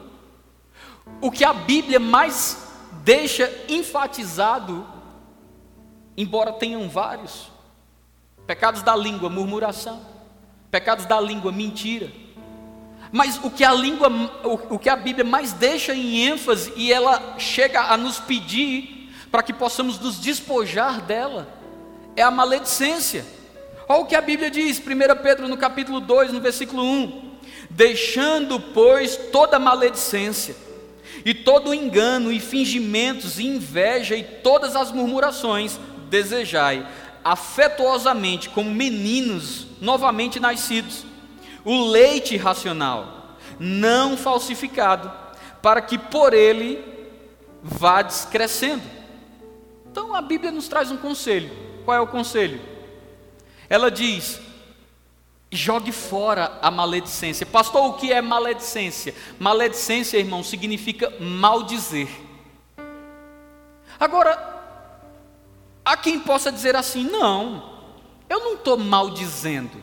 o 1.21 1.31
que 1.31 1.43
a 1.43 1.53
Bíblia 1.53 1.99
mais 1.99 2.67
deixa 3.03 3.51
enfatizado, 3.69 4.85
embora 6.15 6.51
tenham 6.53 6.89
vários, 6.89 7.49
pecados 8.45 8.81
da 8.81 8.95
língua, 8.95 9.29
murmuração, 9.29 10.01
pecados 10.69 11.05
da 11.05 11.19
língua, 11.19 11.51
mentira. 11.51 12.11
Mas 13.11 13.39
o 13.43 13.49
que 13.49 13.63
a 13.63 13.73
língua, 13.73 14.09
o 14.69 14.77
que 14.77 14.89
a 14.89 14.95
Bíblia 14.95 15.23
mais 15.23 15.53
deixa 15.53 15.95
em 15.95 16.27
ênfase 16.27 16.73
e 16.75 16.91
ela 16.91 17.39
chega 17.39 17.81
a 17.81 17.95
nos 17.95 18.19
pedir 18.19 19.13
para 19.31 19.43
que 19.43 19.53
possamos 19.53 19.99
nos 19.99 20.19
despojar 20.19 21.01
dela, 21.01 21.47
é 22.15 22.21
a 22.21 22.31
maledicência. 22.31 23.36
Olha 23.89 24.01
o 24.01 24.05
que 24.05 24.15
a 24.15 24.21
Bíblia 24.21 24.51
diz, 24.51 24.79
1 24.79 24.83
Pedro 25.23 25.47
no 25.47 25.55
capítulo 25.55 26.01
2, 26.01 26.33
no 26.33 26.41
versículo 26.41 26.83
1: 26.83 27.37
Deixando, 27.69 28.59
pois, 28.59 29.15
toda 29.31 29.57
maledicência, 29.57 30.55
e 31.23 31.33
todo 31.33 31.73
engano, 31.73 32.31
e 32.31 32.39
fingimentos, 32.39 33.39
e 33.39 33.45
inveja, 33.45 34.15
e 34.15 34.23
todas 34.23 34.75
as 34.75 34.91
murmurações, 34.91 35.79
desejai 36.09 36.85
afetuosamente, 37.23 38.49
como 38.49 38.71
meninos 38.71 39.67
novamente 39.81 40.39
nascidos, 40.39 41.05
o 41.65 41.89
leite 41.89 42.37
racional, 42.37 43.37
não 43.59 44.15
falsificado, 44.15 45.11
para 45.61 45.81
que 45.81 45.97
por 45.97 46.33
ele 46.33 46.81
vades 47.61 48.25
crescendo 48.25 48.83
Então 49.91 50.15
a 50.15 50.21
Bíblia 50.21 50.51
nos 50.51 50.69
traz 50.69 50.89
um 50.91 50.95
conselho. 50.95 51.49
Qual 51.83 51.97
é 51.97 51.99
o 51.99 52.07
conselho? 52.07 52.76
Ela 53.69 53.91
diz: 53.91 54.39
jogue 55.51 55.91
fora 55.91 56.57
a 56.61 56.69
maledicência. 56.69 57.45
Pastor, 57.45 57.85
o 57.85 57.93
que 57.93 58.11
é 58.11 58.21
maledicência? 58.21 59.15
Maledicência, 59.39 60.17
irmão, 60.17 60.43
significa 60.43 61.13
maldizer. 61.19 62.09
Agora, 63.99 64.55
há 65.83 65.97
quem 65.97 66.19
possa 66.19 66.51
dizer 66.51 66.75
assim: 66.75 67.03
não, 67.03 67.77
eu 68.29 68.39
não 68.41 68.53
estou 68.53 68.77
maldizendo, 68.77 69.81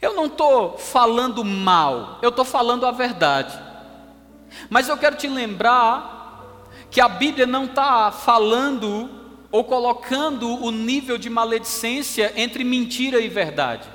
eu 0.00 0.14
não 0.14 0.26
estou 0.26 0.76
falando 0.76 1.44
mal, 1.44 2.18
eu 2.20 2.30
estou 2.30 2.44
falando 2.44 2.86
a 2.86 2.90
verdade. 2.90 3.58
Mas 4.68 4.88
eu 4.88 4.96
quero 4.96 5.16
te 5.16 5.26
lembrar 5.26 6.12
que 6.90 7.00
a 7.00 7.08
Bíblia 7.08 7.46
não 7.46 7.64
está 7.64 8.12
falando 8.12 9.23
ou 9.54 9.62
colocando 9.62 10.48
o 10.64 10.72
nível 10.72 11.16
de 11.16 11.30
maledicência 11.30 12.32
entre 12.34 12.64
mentira 12.64 13.20
e 13.20 13.28
verdade. 13.28 13.88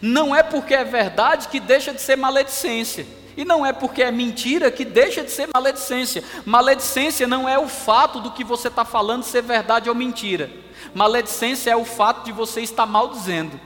Não 0.00 0.34
é 0.34 0.42
porque 0.42 0.72
é 0.72 0.82
verdade 0.82 1.48
que 1.48 1.60
deixa 1.60 1.92
de 1.92 2.00
ser 2.00 2.16
maledicência. 2.16 3.06
E 3.36 3.44
não 3.44 3.66
é 3.66 3.74
porque 3.74 4.02
é 4.02 4.10
mentira 4.10 4.70
que 4.70 4.82
deixa 4.82 5.22
de 5.22 5.30
ser 5.30 5.46
maledicência. 5.52 6.24
Maledicência 6.46 7.26
não 7.26 7.46
é 7.46 7.58
o 7.58 7.68
fato 7.68 8.18
do 8.18 8.30
que 8.30 8.42
você 8.42 8.68
está 8.68 8.82
falando 8.82 9.24
ser 9.24 9.42
verdade 9.42 9.90
ou 9.90 9.94
mentira. 9.94 10.50
Maledicência 10.94 11.70
é 11.70 11.76
o 11.76 11.84
fato 11.84 12.24
de 12.24 12.32
você 12.32 12.62
estar 12.62 12.86
maldizendo. 12.86 13.60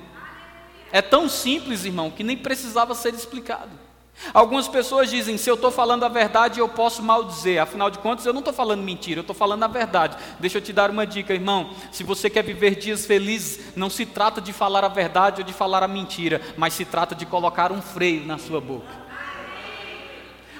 É 0.90 1.00
tão 1.00 1.28
simples, 1.28 1.84
irmão, 1.84 2.10
que 2.10 2.24
nem 2.24 2.36
precisava 2.36 2.96
ser 2.96 3.14
explicado. 3.14 3.85
Algumas 4.32 4.66
pessoas 4.68 5.10
dizem: 5.10 5.36
se 5.36 5.48
eu 5.48 5.54
estou 5.54 5.70
falando 5.70 6.04
a 6.04 6.08
verdade, 6.08 6.60
eu 6.60 6.68
posso 6.68 7.02
maldizer. 7.02 7.62
Afinal 7.62 7.90
de 7.90 7.98
contas, 7.98 8.26
eu 8.26 8.32
não 8.32 8.40
estou 8.40 8.54
falando 8.54 8.82
mentira, 8.82 9.18
eu 9.18 9.22
estou 9.22 9.36
falando 9.36 9.62
a 9.62 9.68
verdade. 9.68 10.16
Deixa 10.38 10.58
eu 10.58 10.62
te 10.62 10.72
dar 10.72 10.90
uma 10.90 11.06
dica, 11.06 11.34
irmão. 11.34 11.70
Se 11.92 12.02
você 12.02 12.28
quer 12.28 12.42
viver 12.42 12.76
dias 12.76 13.06
felizes, 13.06 13.76
não 13.76 13.90
se 13.90 14.06
trata 14.06 14.40
de 14.40 14.52
falar 14.52 14.84
a 14.84 14.88
verdade 14.88 15.42
ou 15.42 15.46
de 15.46 15.52
falar 15.52 15.82
a 15.82 15.88
mentira, 15.88 16.40
mas 16.56 16.74
se 16.74 16.84
trata 16.84 17.14
de 17.14 17.26
colocar 17.26 17.72
um 17.72 17.82
freio 17.82 18.26
na 18.26 18.38
sua 18.38 18.60
boca. 18.60 19.06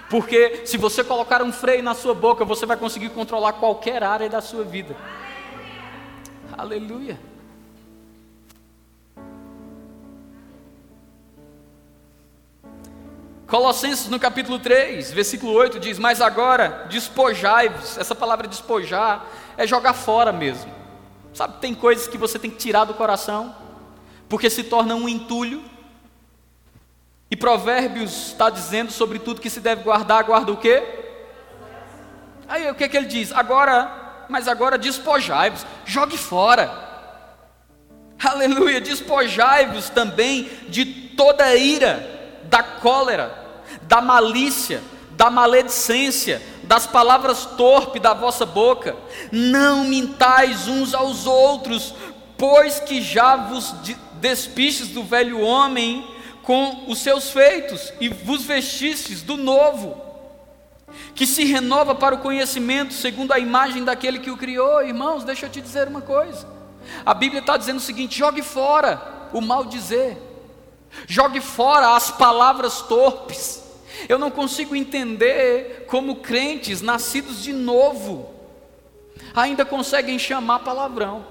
Porque 0.08 0.62
se 0.64 0.76
você 0.76 1.02
colocar 1.02 1.42
um 1.42 1.52
freio 1.52 1.82
na 1.82 1.94
sua 1.94 2.14
boca, 2.14 2.44
você 2.44 2.64
vai 2.64 2.76
conseguir 2.76 3.08
controlar 3.10 3.54
qualquer 3.54 4.04
área 4.04 4.28
da 4.28 4.40
sua 4.40 4.62
vida. 4.62 4.96
Aleluia. 6.56 7.18
Colossenses 13.46 14.08
no 14.08 14.18
capítulo 14.18 14.58
3, 14.58 15.12
versículo 15.12 15.52
8 15.52 15.78
diz: 15.78 15.98
Mas 15.98 16.20
agora 16.20 16.86
despojai-vos. 16.90 17.96
Essa 17.96 18.14
palavra 18.14 18.48
despojar 18.48 19.24
é 19.56 19.64
jogar 19.66 19.92
fora 19.92 20.32
mesmo. 20.32 20.74
Sabe, 21.32 21.60
tem 21.60 21.72
coisas 21.72 22.08
que 22.08 22.18
você 22.18 22.38
tem 22.38 22.50
que 22.50 22.56
tirar 22.56 22.84
do 22.84 22.94
coração, 22.94 23.54
porque 24.28 24.50
se 24.50 24.64
torna 24.64 24.96
um 24.96 25.08
entulho. 25.08 25.62
E 27.30 27.36
Provérbios 27.36 28.28
está 28.28 28.50
dizendo 28.50 28.90
sobre 28.90 29.18
tudo 29.18 29.40
que 29.40 29.50
se 29.50 29.60
deve 29.60 29.82
guardar, 29.82 30.24
guarda 30.24 30.50
o 30.50 30.56
quê? 30.56 30.82
Aí 32.48 32.68
o 32.68 32.74
que, 32.74 32.88
que 32.88 32.96
ele 32.96 33.06
diz? 33.06 33.32
Agora, 33.32 34.24
mas 34.28 34.48
agora 34.48 34.76
despojai-vos, 34.76 35.64
jogue 35.84 36.16
fora. 36.16 36.84
Aleluia, 38.24 38.80
despojai-vos 38.80 39.90
também 39.90 40.50
de 40.68 40.84
toda 41.16 41.54
ira 41.54 42.15
da 42.48 42.62
cólera, 42.62 43.46
da 43.82 44.00
malícia, 44.00 44.82
da 45.12 45.30
maledicência, 45.30 46.42
das 46.64 46.86
palavras 46.86 47.46
torpes 47.46 48.02
da 48.02 48.12
vossa 48.12 48.44
boca. 48.44 48.96
Não 49.32 49.84
mintais 49.84 50.68
uns 50.68 50.94
aos 50.94 51.26
outros, 51.26 51.94
pois 52.36 52.80
que 52.80 53.00
já 53.00 53.36
vos 53.36 53.74
despistes 54.14 54.88
do 54.88 55.02
velho 55.02 55.40
homem 55.40 56.06
com 56.42 56.84
os 56.86 56.98
seus 56.98 57.30
feitos 57.30 57.92
e 58.00 58.08
vos 58.08 58.44
vestistes 58.44 59.22
do 59.22 59.36
novo, 59.36 60.00
que 61.14 61.26
se 61.26 61.44
renova 61.44 61.94
para 61.94 62.14
o 62.14 62.18
conhecimento 62.18 62.94
segundo 62.94 63.32
a 63.32 63.38
imagem 63.38 63.84
daquele 63.84 64.20
que 64.20 64.30
o 64.30 64.36
criou. 64.36 64.82
Irmãos, 64.82 65.24
deixa 65.24 65.46
eu 65.46 65.50
te 65.50 65.60
dizer 65.60 65.88
uma 65.88 66.00
coisa. 66.00 66.46
A 67.04 67.12
Bíblia 67.12 67.40
está 67.40 67.56
dizendo 67.56 67.78
o 67.78 67.80
seguinte: 67.80 68.18
jogue 68.18 68.42
fora 68.42 69.28
o 69.32 69.40
mal 69.40 69.64
dizer. 69.64 70.25
Jogue 71.06 71.40
fora 71.40 71.96
as 71.96 72.10
palavras 72.10 72.80
torpes. 72.82 73.62
Eu 74.08 74.18
não 74.18 74.30
consigo 74.30 74.74
entender 74.74 75.86
como 75.88 76.16
crentes 76.16 76.80
nascidos 76.80 77.42
de 77.42 77.52
novo 77.52 78.36
ainda 79.34 79.64
conseguem 79.64 80.18
chamar 80.18 80.60
palavrão. 80.60 81.24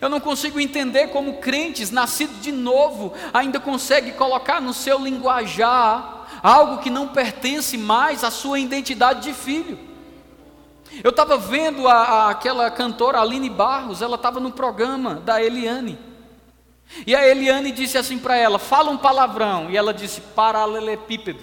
Eu 0.00 0.08
não 0.08 0.20
consigo 0.20 0.60
entender 0.60 1.08
como 1.08 1.38
crentes 1.38 1.90
nascidos 1.90 2.40
de 2.40 2.52
novo 2.52 3.12
ainda 3.32 3.58
conseguem 3.60 4.12
colocar 4.12 4.60
no 4.60 4.74
seu 4.74 4.98
linguajar 4.98 6.26
algo 6.42 6.78
que 6.78 6.90
não 6.90 7.08
pertence 7.08 7.76
mais 7.78 8.24
à 8.24 8.30
sua 8.30 8.58
identidade 8.58 9.22
de 9.22 9.32
filho. 9.32 9.78
Eu 11.02 11.10
estava 11.10 11.38
vendo 11.38 11.88
a, 11.88 11.94
a, 11.94 12.30
aquela 12.30 12.70
cantora 12.70 13.20
Aline 13.20 13.48
Barros, 13.48 14.02
ela 14.02 14.16
estava 14.16 14.40
no 14.40 14.52
programa 14.52 15.14
da 15.14 15.42
Eliane. 15.42 15.98
E 17.06 17.14
a 17.14 17.26
Eliane 17.26 17.72
disse 17.72 17.98
assim 17.98 18.18
para 18.18 18.36
ela: 18.36 18.58
fala 18.58 18.90
um 18.90 18.98
palavrão. 18.98 19.70
E 19.70 19.76
ela 19.76 19.92
disse: 19.92 20.20
paralelepípedo. 20.20 21.40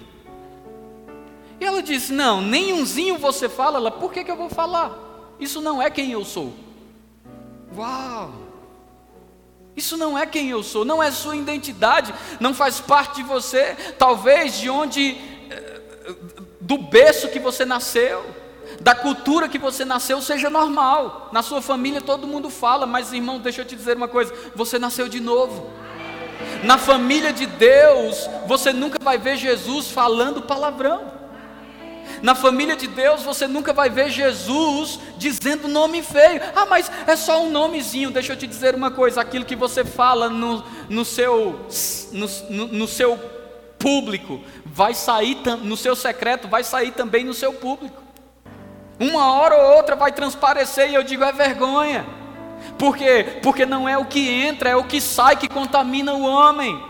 E 1.60 1.64
ela 1.64 1.82
disse: 1.82 2.12
não, 2.12 2.40
nenhumzinho 2.40 3.18
você 3.18 3.48
fala. 3.48 3.78
Ela, 3.78 3.90
por 3.90 4.12
que, 4.12 4.24
que 4.24 4.30
eu 4.30 4.36
vou 4.36 4.48
falar? 4.48 4.96
Isso 5.38 5.60
não 5.60 5.82
é 5.82 5.90
quem 5.90 6.12
eu 6.12 6.24
sou. 6.24 6.54
Uau! 7.76 8.32
Isso 9.76 9.96
não 9.96 10.18
é 10.18 10.26
quem 10.26 10.50
eu 10.50 10.62
sou, 10.62 10.84
não 10.84 11.02
é 11.02 11.10
sua 11.10 11.36
identidade, 11.36 12.12
não 12.38 12.52
faz 12.52 12.80
parte 12.80 13.16
de 13.16 13.22
você, 13.22 13.76
talvez 13.98 14.58
de 14.58 14.68
onde, 14.68 15.16
eh, 15.48 15.80
do 16.60 16.76
berço 16.76 17.28
que 17.28 17.38
você 17.38 17.64
nasceu 17.64 18.22
da 18.80 18.94
cultura 18.94 19.48
que 19.48 19.58
você 19.58 19.84
nasceu 19.84 20.22
seja 20.22 20.48
normal. 20.48 21.28
Na 21.32 21.42
sua 21.42 21.60
família 21.60 22.00
todo 22.00 22.26
mundo 22.26 22.48
fala, 22.48 22.86
mas 22.86 23.12
irmão, 23.12 23.38
deixa 23.38 23.60
eu 23.60 23.64
te 23.64 23.76
dizer 23.76 23.96
uma 23.96 24.08
coisa: 24.08 24.32
você 24.54 24.78
nasceu 24.78 25.08
de 25.08 25.20
novo. 25.20 25.70
Na 26.64 26.78
família 26.78 27.32
de 27.32 27.46
Deus, 27.46 28.28
você 28.46 28.72
nunca 28.72 28.98
vai 29.02 29.18
ver 29.18 29.36
Jesus 29.36 29.90
falando 29.90 30.42
palavrão. 30.42 31.20
Na 32.22 32.34
família 32.34 32.76
de 32.76 32.86
Deus, 32.86 33.22
você 33.22 33.46
nunca 33.46 33.72
vai 33.72 33.88
ver 33.88 34.10
Jesus 34.10 34.98
dizendo 35.16 35.68
nome 35.68 36.02
feio. 36.02 36.40
Ah, 36.54 36.66
mas 36.66 36.90
é 37.06 37.16
só 37.16 37.42
um 37.42 37.50
nomezinho. 37.50 38.10
Deixa 38.10 38.32
eu 38.32 38.36
te 38.36 38.46
dizer 38.46 38.74
uma 38.74 38.90
coisa: 38.90 39.20
aquilo 39.20 39.44
que 39.44 39.56
você 39.56 39.84
fala 39.84 40.28
no, 40.28 40.64
no, 40.88 41.04
seu, 41.04 41.60
no, 42.12 42.66
no 42.66 42.88
seu 42.88 43.18
público, 43.78 44.40
vai 44.64 44.94
sair 44.94 45.38
no 45.62 45.76
seu 45.76 45.94
secreto, 45.94 46.48
vai 46.48 46.64
sair 46.64 46.92
também 46.92 47.24
no 47.24 47.34
seu 47.34 47.52
público. 47.52 47.99
Uma 49.00 49.32
hora 49.32 49.56
ou 49.56 49.76
outra 49.76 49.96
vai 49.96 50.12
transparecer 50.12 50.90
e 50.90 50.94
eu 50.94 51.02
digo 51.02 51.24
é 51.24 51.32
vergonha. 51.32 52.06
Por 52.78 52.96
quê? 52.96 53.40
Porque 53.42 53.66
não 53.66 53.88
é 53.88 53.96
o 53.96 54.04
que 54.04 54.28
entra, 54.28 54.68
é 54.68 54.76
o 54.76 54.84
que 54.84 55.00
sai 55.00 55.36
que 55.36 55.48
contamina 55.48 56.12
o 56.12 56.22
homem. 56.22 56.80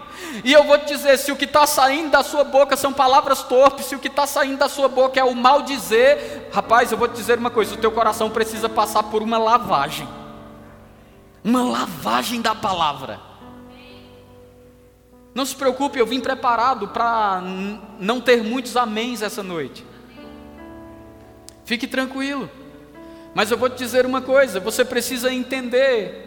E 0.45 0.53
eu 0.53 0.65
vou 0.65 0.77
te 0.79 0.87
dizer: 0.87 1.17
se 1.17 1.31
o 1.33 1.37
que 1.37 1.45
está 1.45 1.67
saindo 1.67 2.11
da 2.11 2.23
sua 2.23 2.45
boca 2.45 2.77
são 2.77 2.93
palavras 2.93 3.45
torpes, 3.45 3.87
se 3.87 3.95
o 3.95 3.99
que 3.99 4.09
está 4.09 4.27
saindo 4.27 4.59
da 4.59 4.69
sua 4.69 4.89
boca 4.89 5.19
é 5.19 5.25
o 5.25 5.35
mal 5.35 5.63
dizer, 5.63 6.51
rapaz, 6.53 6.91
eu 6.91 6.99
vou 6.99 7.09
te 7.09 7.15
dizer 7.15 7.39
uma 7.39 7.51
coisa: 7.51 7.75
o 7.75 7.79
teu 7.79 7.93
coração 7.93 8.29
precisa 8.29 8.69
passar 8.69 9.05
por 9.05 9.23
uma 9.23 9.39
lavagem 9.39 10.07
uma 11.45 11.63
lavagem 11.63 12.41
da 12.41 12.55
palavra. 12.55 13.21
Não 15.35 15.47
se 15.47 15.55
preocupe, 15.55 15.99
eu 15.99 16.07
vim 16.07 16.21
preparado 16.21 16.89
para 16.89 17.41
não 17.99 18.21
ter 18.21 18.43
muitos 18.43 18.77
améns 18.77 19.23
essa 19.23 19.43
noite. 19.43 19.85
Fique 21.71 21.87
tranquilo. 21.87 22.51
Mas 23.33 23.49
eu 23.49 23.57
vou 23.57 23.71
te 23.71 23.79
dizer 23.79 24.05
uma 24.05 24.21
coisa, 24.21 24.59
você 24.59 24.85
precisa 24.85 25.33
entender 25.33 26.27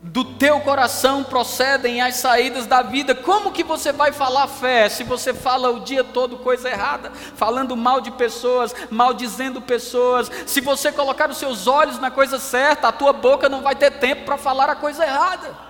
do 0.00 0.24
teu 0.24 0.60
coração 0.60 1.24
procedem 1.24 2.00
as 2.00 2.14
saídas 2.14 2.66
da 2.66 2.80
vida. 2.80 3.12
Como 3.12 3.50
que 3.50 3.64
você 3.64 3.90
vai 3.90 4.12
falar 4.12 4.46
fé 4.46 4.88
se 4.88 5.02
você 5.02 5.34
fala 5.34 5.72
o 5.72 5.80
dia 5.80 6.04
todo 6.04 6.38
coisa 6.38 6.70
errada, 6.70 7.10
falando 7.34 7.76
mal 7.76 8.00
de 8.00 8.12
pessoas, 8.12 8.72
maldizendo 8.88 9.60
pessoas? 9.60 10.30
Se 10.46 10.60
você 10.60 10.92
colocar 10.92 11.28
os 11.28 11.38
seus 11.38 11.66
olhos 11.66 11.98
na 11.98 12.12
coisa 12.12 12.38
certa, 12.38 12.86
a 12.86 12.92
tua 12.92 13.12
boca 13.12 13.48
não 13.48 13.62
vai 13.62 13.74
ter 13.74 13.90
tempo 13.90 14.24
para 14.24 14.38
falar 14.38 14.70
a 14.70 14.76
coisa 14.76 15.04
errada. 15.04 15.69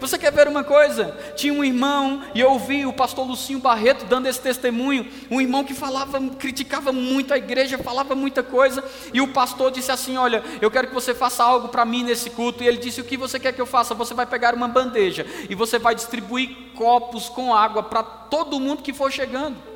Você 0.00 0.18
quer 0.18 0.32
ver 0.32 0.48
uma 0.48 0.64
coisa? 0.64 1.16
Tinha 1.36 1.52
um 1.52 1.64
irmão, 1.64 2.22
e 2.34 2.40
eu 2.40 2.50
ouvi 2.50 2.84
o 2.86 2.92
pastor 2.92 3.26
Lucinho 3.26 3.58
Barreto 3.58 4.04
dando 4.04 4.26
esse 4.26 4.40
testemunho, 4.40 5.06
um 5.30 5.40
irmão 5.40 5.64
que 5.64 5.74
falava, 5.74 6.20
criticava 6.38 6.92
muito 6.92 7.32
a 7.32 7.38
igreja, 7.38 7.78
falava 7.78 8.14
muita 8.14 8.42
coisa, 8.42 8.82
e 9.12 9.20
o 9.20 9.28
pastor 9.28 9.70
disse 9.70 9.90
assim: 9.90 10.16
Olha, 10.16 10.42
eu 10.60 10.70
quero 10.70 10.88
que 10.88 10.94
você 10.94 11.14
faça 11.14 11.42
algo 11.42 11.68
para 11.68 11.84
mim 11.84 12.04
nesse 12.04 12.30
culto. 12.30 12.62
E 12.62 12.68
ele 12.68 12.78
disse: 12.78 13.00
O 13.00 13.04
que 13.04 13.16
você 13.16 13.38
quer 13.38 13.52
que 13.52 13.60
eu 13.60 13.66
faça? 13.66 13.94
Você 13.94 14.14
vai 14.14 14.26
pegar 14.26 14.54
uma 14.54 14.68
bandeja 14.68 15.26
e 15.48 15.54
você 15.54 15.78
vai 15.78 15.94
distribuir 15.94 16.72
copos 16.74 17.28
com 17.28 17.54
água 17.54 17.82
para 17.82 18.02
todo 18.02 18.60
mundo 18.60 18.82
que 18.82 18.92
for 18.92 19.10
chegando. 19.10 19.71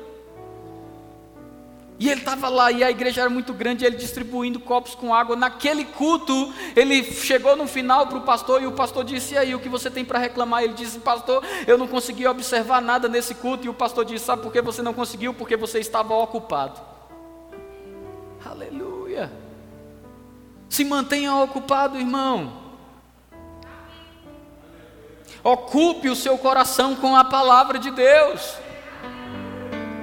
E 1.99 2.09
ele 2.09 2.19
estava 2.19 2.47
lá 2.47 2.71
e 2.71 2.83
a 2.83 2.91
igreja 2.91 3.21
era 3.21 3.29
muito 3.29 3.53
grande, 3.53 3.83
ele 3.83 3.97
distribuindo 3.97 4.59
copos 4.59 4.93
com 4.93 5.15
água. 5.15 5.35
Naquele 5.35 5.83
culto, 5.83 6.53
ele 6.75 7.03
chegou 7.03 7.55
no 7.55 7.67
final 7.67 8.05
para 8.05 8.19
o 8.19 8.21
pastor 8.21 8.61
e 8.61 8.67
o 8.67 8.71
pastor 8.71 9.03
disse: 9.03 9.33
E 9.33 9.37
aí, 9.37 9.55
o 9.55 9.59
que 9.59 9.67
você 9.67 9.89
tem 9.89 10.05
para 10.05 10.19
reclamar? 10.19 10.63
Ele 10.63 10.73
disse: 10.73 10.99
Pastor, 10.99 11.43
eu 11.65 11.75
não 11.75 11.87
consegui 11.87 12.27
observar 12.27 12.81
nada 12.81 13.07
nesse 13.07 13.33
culto. 13.33 13.65
E 13.65 13.69
o 13.69 13.73
pastor 13.73 14.05
disse: 14.05 14.25
Sabe 14.25 14.43
por 14.43 14.51
que 14.51 14.61
você 14.61 14.83
não 14.83 14.93
conseguiu? 14.93 15.33
Porque 15.33 15.57
você 15.57 15.79
estava 15.79 16.13
ocupado. 16.13 16.79
Aleluia. 18.45 19.31
Se 20.69 20.83
mantenha 20.83 21.33
ocupado, 21.33 21.97
irmão. 21.97 22.67
Ocupe 25.43 26.09
o 26.09 26.15
seu 26.15 26.37
coração 26.37 26.95
com 26.95 27.15
a 27.15 27.23
palavra 27.23 27.79
de 27.79 27.89
Deus. 27.89 28.66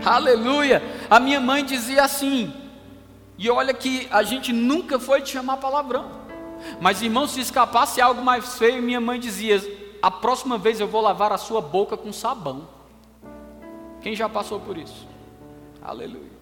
Aleluia. 0.05 0.83
A 1.09 1.19
minha 1.19 1.41
mãe 1.41 1.65
dizia 1.65 2.05
assim, 2.05 2.53
e 3.39 3.51
olha 3.51 3.75
que 3.75 4.07
a 4.11 4.23
gente 4.23 4.53
nunca 4.53 4.99
foi 4.99 5.21
te 5.21 5.31
chamar 5.31 5.57
palavrão. 5.57 6.25
Mas 6.81 7.03
irmão, 7.03 7.27
se 7.27 7.41
escapasse 7.41 8.01
algo 8.01 8.23
mais 8.23 8.57
feio, 8.57 8.83
minha 8.83 9.01
mãe 9.01 9.19
dizia: 9.19 9.61
a 10.01 10.11
próxima 10.11 10.57
vez 10.57 10.81
eu 10.81 10.87
vou 10.87 11.01
lavar 11.01 11.33
a 11.33 11.39
sua 11.39 11.61
boca 11.61 11.97
com 11.97 12.13
sabão. 12.13 12.69
Quem 14.01 14.15
já 14.15 14.29
passou 14.29 14.61
por 14.61 14.77
isso? 14.77 15.07
Aleluia. 15.83 16.35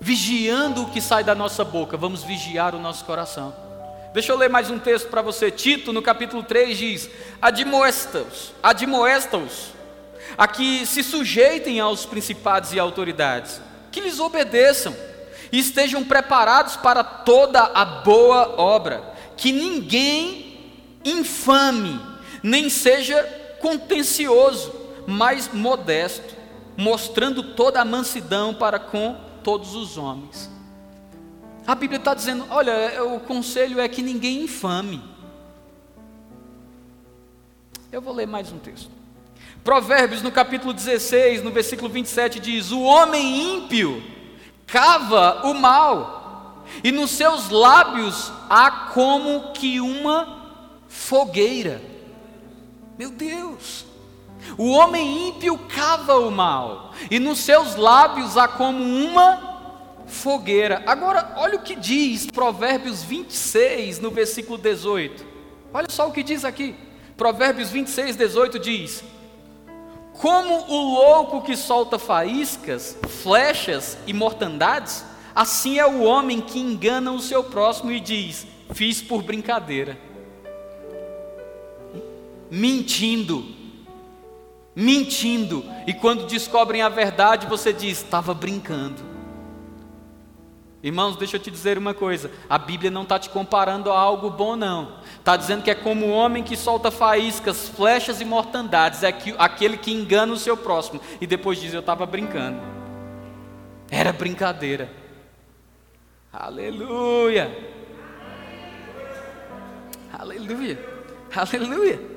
Vigiando 0.00 0.82
o 0.82 0.90
que 0.90 1.00
sai 1.00 1.22
da 1.22 1.34
nossa 1.34 1.64
boca, 1.64 1.96
vamos 1.96 2.24
vigiar 2.24 2.74
o 2.74 2.78
nosso 2.78 3.04
coração. 3.04 3.54
Deixa 4.12 4.32
eu 4.32 4.36
ler 4.36 4.50
mais 4.50 4.68
um 4.68 4.78
texto 4.78 5.08
para 5.08 5.22
você. 5.22 5.50
Tito, 5.50 5.92
no 5.92 6.02
capítulo 6.02 6.42
3, 6.42 6.76
diz: 6.76 7.10
Admoesta-os, 7.40 8.52
admoesta-os 8.62 9.81
a 10.36 10.46
que 10.48 10.86
se 10.86 11.02
sujeitem 11.02 11.80
aos 11.80 12.06
principados 12.06 12.72
e 12.72 12.78
autoridades, 12.78 13.60
que 13.90 14.00
lhes 14.00 14.18
obedeçam 14.18 14.94
e 15.50 15.58
estejam 15.58 16.02
preparados 16.04 16.76
para 16.76 17.04
toda 17.04 17.60
a 17.60 17.84
boa 17.84 18.60
obra, 18.60 19.02
que 19.36 19.52
ninguém 19.52 20.72
infame, 21.04 22.00
nem 22.42 22.70
seja 22.70 23.22
contencioso, 23.60 24.72
mas 25.06 25.52
modesto, 25.52 26.34
mostrando 26.76 27.54
toda 27.54 27.80
a 27.80 27.84
mansidão 27.84 28.54
para 28.54 28.78
com 28.78 29.16
todos 29.42 29.74
os 29.74 29.98
homens. 29.98 30.50
A 31.66 31.74
Bíblia 31.74 31.98
está 31.98 32.14
dizendo: 32.14 32.46
olha, 32.50 33.04
o 33.04 33.20
conselho 33.20 33.80
é 33.80 33.88
que 33.88 34.02
ninguém 34.02 34.42
infame. 34.42 35.02
Eu 37.90 38.00
vou 38.00 38.14
ler 38.14 38.26
mais 38.26 38.50
um 38.50 38.58
texto. 38.58 39.01
Provérbios, 39.64 40.22
no 40.22 40.32
capítulo 40.32 40.72
16, 40.72 41.42
no 41.42 41.50
versículo 41.50 41.88
27, 41.88 42.40
diz: 42.40 42.72
O 42.72 42.82
homem 42.82 43.56
ímpio 43.56 44.02
cava 44.66 45.46
o 45.46 45.54
mal, 45.54 46.64
e 46.82 46.90
nos 46.90 47.12
seus 47.12 47.48
lábios 47.48 48.32
há 48.50 48.70
como 48.92 49.52
que 49.52 49.80
uma 49.80 50.64
fogueira. 50.88 51.80
Meu 52.98 53.10
Deus! 53.10 53.86
O 54.58 54.70
homem 54.70 55.28
ímpio 55.28 55.56
cava 55.56 56.16
o 56.16 56.30
mal, 56.30 56.92
e 57.08 57.20
nos 57.20 57.38
seus 57.38 57.76
lábios 57.76 58.36
há 58.36 58.48
como 58.48 58.82
uma 58.82 60.02
fogueira. 60.08 60.82
Agora, 60.86 61.34
olha 61.36 61.56
o 61.56 61.62
que 61.62 61.76
diz 61.76 62.26
Provérbios 62.26 63.04
26, 63.04 64.00
no 64.00 64.10
versículo 64.10 64.58
18. 64.58 65.24
Olha 65.72 65.86
só 65.88 66.08
o 66.08 66.12
que 66.12 66.24
diz 66.24 66.44
aqui. 66.44 66.74
Provérbios 67.16 67.70
26, 67.70 68.16
18 68.16 68.58
diz: 68.58 69.04
como 70.18 70.70
o 70.70 70.94
louco 70.94 71.42
que 71.42 71.56
solta 71.56 71.98
faíscas, 71.98 72.96
flechas 73.22 73.98
e 74.06 74.12
mortandades, 74.12 75.04
assim 75.34 75.78
é 75.78 75.86
o 75.86 76.02
homem 76.02 76.40
que 76.40 76.58
engana 76.58 77.12
o 77.12 77.20
seu 77.20 77.44
próximo 77.44 77.90
e 77.90 78.00
diz: 78.00 78.46
Fiz 78.72 79.02
por 79.02 79.22
brincadeira. 79.22 79.98
Mentindo, 82.50 83.44
mentindo, 84.76 85.64
e 85.86 85.94
quando 85.94 86.26
descobrem 86.26 86.82
a 86.82 86.88
verdade, 86.88 87.46
você 87.46 87.72
diz: 87.72 88.02
Estava 88.02 88.34
brincando. 88.34 89.11
Irmãos, 90.82 91.16
deixa 91.16 91.36
eu 91.36 91.40
te 91.40 91.50
dizer 91.50 91.78
uma 91.78 91.94
coisa: 91.94 92.30
a 92.50 92.58
Bíblia 92.58 92.90
não 92.90 93.02
está 93.02 93.18
te 93.18 93.30
comparando 93.30 93.92
a 93.92 93.98
algo 93.98 94.28
bom, 94.28 94.56
não. 94.56 94.96
Está 95.18 95.36
dizendo 95.36 95.62
que 95.62 95.70
é 95.70 95.74
como 95.74 96.06
o 96.06 96.10
homem 96.10 96.42
que 96.42 96.56
solta 96.56 96.90
faíscas, 96.90 97.68
flechas 97.68 98.20
e 98.20 98.24
mortandades, 98.24 99.04
é 99.04 99.14
aquele 99.38 99.76
que 99.76 99.92
engana 99.92 100.32
o 100.32 100.38
seu 100.38 100.56
próximo. 100.56 101.00
E 101.20 101.26
depois 101.26 101.60
diz: 101.60 101.72
Eu 101.72 101.80
estava 101.80 102.04
brincando. 102.04 102.60
Era 103.90 104.12
brincadeira. 104.12 104.90
Aleluia. 106.32 107.56
Aleluia. 110.12 110.78
Aleluia. 111.34 112.00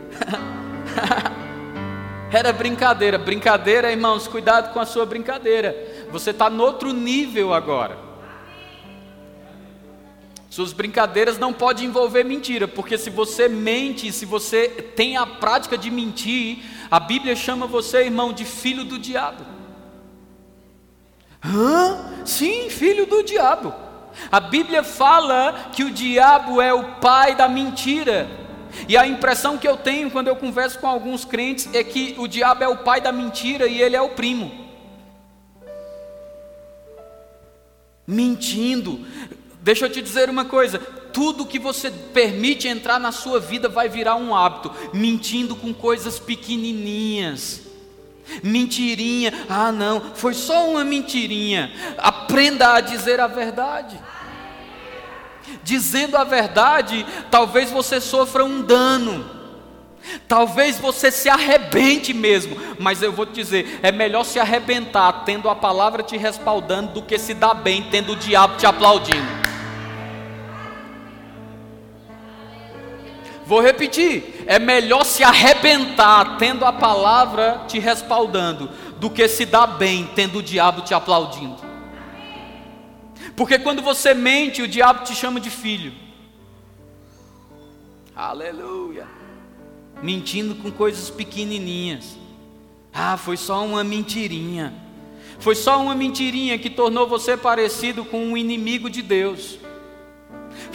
Era 2.33 2.51
brincadeira. 2.51 3.17
Brincadeira, 3.17 3.91
irmãos, 3.91 4.27
cuidado 4.27 4.73
com 4.73 4.79
a 4.79 4.85
sua 4.85 5.05
brincadeira. 5.05 5.75
Você 6.11 6.31
está 6.31 6.49
no 6.49 6.63
outro 6.63 6.91
nível 6.91 7.53
agora. 7.53 8.04
Suas 10.55 10.71
brincadeiras 10.71 11.37
não 11.37 11.51
podem 11.51 11.87
envolver 11.87 12.23
mentira, 12.23 12.65
porque 12.65 12.97
se 12.97 13.09
você 13.09 13.49
mente, 13.49 14.09
se 14.13 14.25
você 14.25 14.69
tem 14.69 15.17
a 15.17 15.25
prática 15.25 15.77
de 15.77 15.91
mentir, 15.91 16.59
a 16.89 16.97
Bíblia 16.97 17.35
chama 17.35 17.67
você, 17.67 18.05
irmão, 18.05 18.31
de 18.31 18.45
filho 18.45 18.85
do 18.85 18.97
diabo. 18.97 19.43
Hã? 21.43 22.23
Sim, 22.23 22.69
filho 22.69 23.05
do 23.05 23.21
diabo. 23.21 23.73
A 24.31 24.39
Bíblia 24.39 24.81
fala 24.81 25.71
que 25.73 25.83
o 25.83 25.91
diabo 25.91 26.61
é 26.61 26.73
o 26.73 27.01
pai 27.01 27.35
da 27.35 27.49
mentira. 27.49 28.25
E 28.87 28.95
a 28.95 29.05
impressão 29.05 29.57
que 29.57 29.67
eu 29.67 29.75
tenho 29.75 30.09
quando 30.09 30.29
eu 30.29 30.37
converso 30.37 30.79
com 30.79 30.87
alguns 30.87 31.25
crentes 31.25 31.67
é 31.73 31.83
que 31.83 32.15
o 32.17 32.29
diabo 32.29 32.63
é 32.63 32.67
o 32.69 32.77
pai 32.77 33.01
da 33.01 33.11
mentira 33.11 33.67
e 33.67 33.81
ele 33.81 33.97
é 33.97 34.01
o 34.01 34.11
primo. 34.11 34.63
Mentindo, 38.07 39.05
Deixa 39.65 39.85
eu 39.85 39.89
te 39.89 39.99
dizer 39.99 40.29
uma 40.29 40.45
coisa: 40.45 40.77
tudo 40.77 41.43
que 41.43 41.57
você 41.57 41.89
permite 41.89 42.67
entrar 42.67 42.99
na 42.99 43.11
sua 43.11 43.39
vida 43.39 43.67
vai 43.67 43.89
virar 43.89 44.15
um 44.15 44.35
hábito, 44.35 44.71
mentindo 44.93 45.55
com 45.55 45.73
coisas 45.73 46.19
pequenininhas. 46.19 47.63
Mentirinha, 48.43 49.33
ah 49.49 49.71
não, 49.71 50.13
foi 50.13 50.35
só 50.35 50.69
uma 50.69 50.83
mentirinha. 50.83 51.71
Aprenda 51.97 52.75
a 52.75 52.79
dizer 52.79 53.19
a 53.19 53.25
verdade. 53.25 53.99
Dizendo 55.63 56.15
a 56.15 56.23
verdade, 56.23 57.03
talvez 57.31 57.71
você 57.71 57.99
sofra 57.99 58.45
um 58.45 58.61
dano. 58.61 59.25
Talvez 60.27 60.77
você 60.77 61.09
se 61.09 61.27
arrebente 61.27 62.13
mesmo, 62.13 62.55
mas 62.77 63.01
eu 63.01 63.11
vou 63.11 63.25
te 63.25 63.33
dizer: 63.33 63.79
é 63.81 63.91
melhor 63.91 64.25
se 64.25 64.39
arrebentar 64.39 65.23
tendo 65.25 65.49
a 65.49 65.55
palavra 65.55 66.03
te 66.03 66.17
respaldando 66.17 66.93
do 66.93 67.01
que 67.01 67.17
se 67.17 67.33
dar 67.33 67.55
bem 67.55 67.81
tendo 67.89 68.13
o 68.13 68.15
diabo 68.15 68.57
te 68.57 68.67
aplaudindo. 68.67 69.45
Vou 73.45 73.61
repetir: 73.61 74.43
é 74.47 74.57
melhor 74.57 75.05
se 75.05 75.23
arrebentar 75.23 76.37
tendo 76.37 76.65
a 76.65 76.73
palavra 76.73 77.63
te 77.67 77.79
respaldando, 77.79 78.69
do 78.99 79.09
que 79.09 79.27
se 79.27 79.45
dar 79.45 79.67
bem 79.67 80.09
tendo 80.15 80.39
o 80.39 80.43
diabo 80.43 80.81
te 80.81 80.93
aplaudindo. 80.93 81.63
Porque 83.35 83.59
quando 83.59 83.81
você 83.81 84.13
mente, 84.13 84.61
o 84.61 84.67
diabo 84.67 85.03
te 85.03 85.13
chama 85.13 85.39
de 85.39 85.49
filho. 85.49 85.93
Aleluia. 88.15 89.07
Mentindo 90.01 90.55
com 90.55 90.71
coisas 90.71 91.09
pequenininhas. 91.09 92.17
Ah, 92.93 93.17
foi 93.17 93.35
só 93.35 93.65
uma 93.65 93.83
mentirinha. 93.83 94.73
Foi 95.37 95.53
só 95.53 95.81
uma 95.81 95.93
mentirinha 95.93 96.57
que 96.57 96.69
tornou 96.69 97.07
você 97.07 97.35
parecido 97.35 98.05
com 98.05 98.25
um 98.25 98.37
inimigo 98.37 98.89
de 98.89 99.01
Deus. 99.01 99.59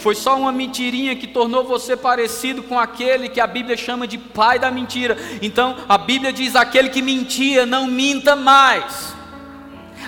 Foi 0.01 0.15
só 0.15 0.35
uma 0.35 0.51
mentirinha 0.51 1.15
que 1.15 1.27
tornou 1.27 1.63
você 1.63 1.95
parecido 1.95 2.63
com 2.63 2.79
aquele 2.79 3.29
que 3.29 3.39
a 3.39 3.45
Bíblia 3.45 3.77
chama 3.77 4.07
de 4.07 4.17
pai 4.17 4.57
da 4.57 4.71
mentira. 4.71 5.15
Então, 5.43 5.77
a 5.87 5.95
Bíblia 5.95 6.33
diz: 6.33 6.55
aquele 6.55 6.89
que 6.89 7.03
mentia, 7.03 7.67
não 7.67 7.85
minta 7.85 8.35
mais. 8.35 9.13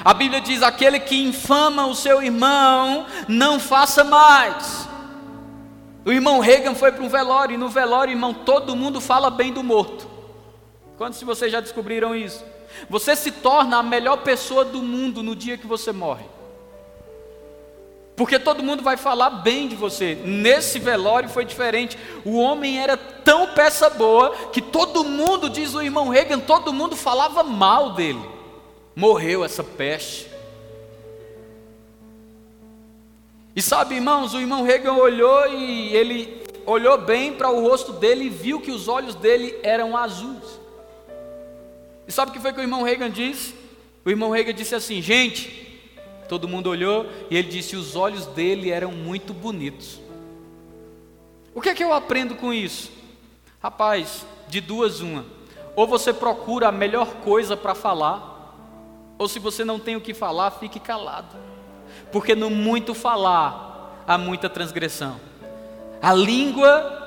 A 0.03 0.11
Bíblia 0.11 0.41
diz: 0.41 0.63
aquele 0.63 0.99
que 0.99 1.15
infama 1.15 1.85
o 1.85 1.93
seu 1.93 2.23
irmão, 2.23 3.05
não 3.27 3.59
faça 3.59 4.03
mais. 4.03 4.89
O 6.03 6.11
irmão 6.11 6.39
Reagan 6.39 6.73
foi 6.73 6.91
para 6.91 7.03
um 7.03 7.09
velório, 7.09 7.53
e 7.53 7.57
no 7.57 7.69
velório, 7.69 8.13
irmão, 8.13 8.33
todo 8.33 8.75
mundo 8.75 8.99
fala 8.99 9.29
bem 9.29 9.53
do 9.53 9.61
morto. 9.61 10.07
Quantos 10.97 11.19
de 11.19 11.25
vocês 11.25 11.51
já 11.51 11.59
descobriram 11.59 12.15
isso? 12.15 12.43
Você 12.89 13.15
se 13.15 13.29
torna 13.29 13.77
a 13.77 13.83
melhor 13.83 14.17
pessoa 14.17 14.65
do 14.65 14.81
mundo 14.81 15.21
no 15.21 15.35
dia 15.35 15.55
que 15.55 15.67
você 15.67 15.91
morre. 15.91 16.25
Porque 18.15 18.37
todo 18.37 18.63
mundo 18.63 18.83
vai 18.83 18.95
falar 18.95 19.29
bem 19.29 19.67
de 19.67 19.75
você. 19.75 20.15
Nesse 20.23 20.77
velório 20.77 21.29
foi 21.29 21.45
diferente. 21.45 21.97
O 22.23 22.37
homem 22.37 22.79
era 22.79 22.95
tão 22.95 23.53
peça 23.53 23.89
boa 23.89 24.35
que 24.51 24.61
todo 24.61 25.03
mundo, 25.03 25.49
diz 25.49 25.73
o 25.73 25.81
irmão 25.81 26.09
Reagan, 26.09 26.39
todo 26.39 26.71
mundo 26.71 26.95
falava 26.95 27.43
mal 27.43 27.93
dele. 27.93 28.21
morreu 28.95 29.43
essa 29.43 29.63
peste. 29.63 30.31
E 33.55 33.61
sabe, 33.61 33.95
irmãos, 33.95 34.33
o 34.33 34.39
irmão 34.39 34.63
Reagan 34.63 34.93
olhou 34.93 35.47
e 35.47 35.95
ele 35.95 36.43
olhou 36.65 36.97
bem 36.97 37.33
para 37.33 37.49
o 37.49 37.61
rosto 37.61 37.93
dele 37.93 38.25
e 38.25 38.29
viu 38.29 38.59
que 38.61 38.71
os 38.71 38.87
olhos 38.87 39.15
dele 39.15 39.57
eram 39.63 39.97
azuis. 39.97 40.59
E 42.07 42.11
sabe 42.11 42.31
o 42.31 42.33
que 42.33 42.39
foi 42.39 42.53
que 42.53 42.59
o 42.59 42.63
irmão 42.63 42.83
Reagan 42.83 43.09
disse? 43.09 43.55
O 44.05 44.09
irmão 44.09 44.31
Reagan 44.31 44.53
disse 44.53 44.75
assim: 44.75 45.01
gente, 45.01 45.62
todo 46.33 46.47
mundo 46.47 46.67
olhou 46.67 47.05
e 47.29 47.37
ele 47.37 47.47
disse: 47.47 47.75
os 47.75 47.95
olhos 47.95 48.25
dele 48.25 48.71
eram 48.71 48.91
muito 48.91 49.35
bonitos. 49.35 49.99
O 51.53 51.61
que 51.61 51.69
é 51.69 51.75
que 51.75 51.83
eu 51.83 51.93
aprendo 51.93 52.33
com 52.33 52.51
isso? 52.51 52.91
Rapaz, 53.61 54.25
de 54.47 54.59
duas, 54.59 54.99
uma. 54.99 55.25
Ou 55.75 55.85
você 55.85 56.11
procura 56.11 56.69
a 56.69 56.71
melhor 56.71 57.17
coisa 57.23 57.55
para 57.55 57.75
falar, 57.75 58.57
ou 59.15 59.27
se 59.27 59.37
você 59.37 59.63
não 59.63 59.77
tem 59.77 59.95
o 59.95 60.01
que 60.01 60.11
falar, 60.11 60.49
fique 60.49 60.79
calado. 60.79 61.35
Porque 62.11 62.33
no 62.33 62.49
muito 62.49 62.95
falar 62.95 64.03
há 64.07 64.17
muita 64.17 64.49
transgressão. 64.49 65.21
A 66.01 66.15
língua 66.15 66.99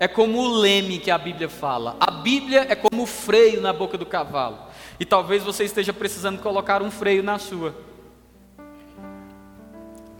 é 0.00 0.08
como 0.08 0.38
o 0.38 0.48
leme 0.48 0.98
que 0.98 1.10
a 1.10 1.18
Bíblia 1.18 1.50
fala. 1.50 1.94
A 2.00 2.10
Bíblia 2.10 2.66
é 2.70 2.74
como 2.74 3.02
o 3.02 3.06
freio 3.06 3.60
na 3.60 3.70
boca 3.70 3.98
do 3.98 4.06
cavalo. 4.06 4.56
E 5.02 5.04
talvez 5.04 5.42
você 5.42 5.64
esteja 5.64 5.92
precisando 5.92 6.40
colocar 6.40 6.80
um 6.80 6.88
freio 6.88 7.24
na 7.24 7.36
sua. 7.36 7.74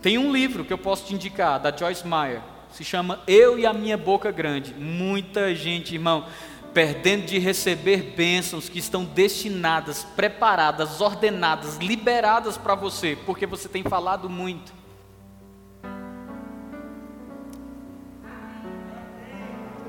Tem 0.01 0.17
um 0.17 0.29
livro 0.29 0.65
que 0.65 0.73
eu 0.73 0.77
posso 0.77 1.05
te 1.05 1.15
indicar, 1.15 1.57
da 1.57 1.73
Joyce 1.73 2.05
Meyer. 2.05 2.41
Se 2.69 2.83
chama 2.83 3.21
Eu 3.25 3.57
e 3.57 3.65
a 3.65 3.71
Minha 3.71 3.97
Boca 3.97 4.29
Grande. 4.29 4.73
Muita 4.73 5.55
gente, 5.55 5.93
irmão, 5.93 6.25
perdendo 6.73 7.25
de 7.25 7.39
receber 7.39 8.13
bênçãos 8.13 8.67
que 8.67 8.77
estão 8.77 9.05
destinadas, 9.05 10.03
preparadas, 10.17 10.99
ordenadas, 10.99 11.77
liberadas 11.77 12.57
para 12.57 12.75
você, 12.75 13.17
porque 13.25 13.45
você 13.45 13.69
tem 13.69 13.83
falado 13.83 14.29
muito. 14.29 14.73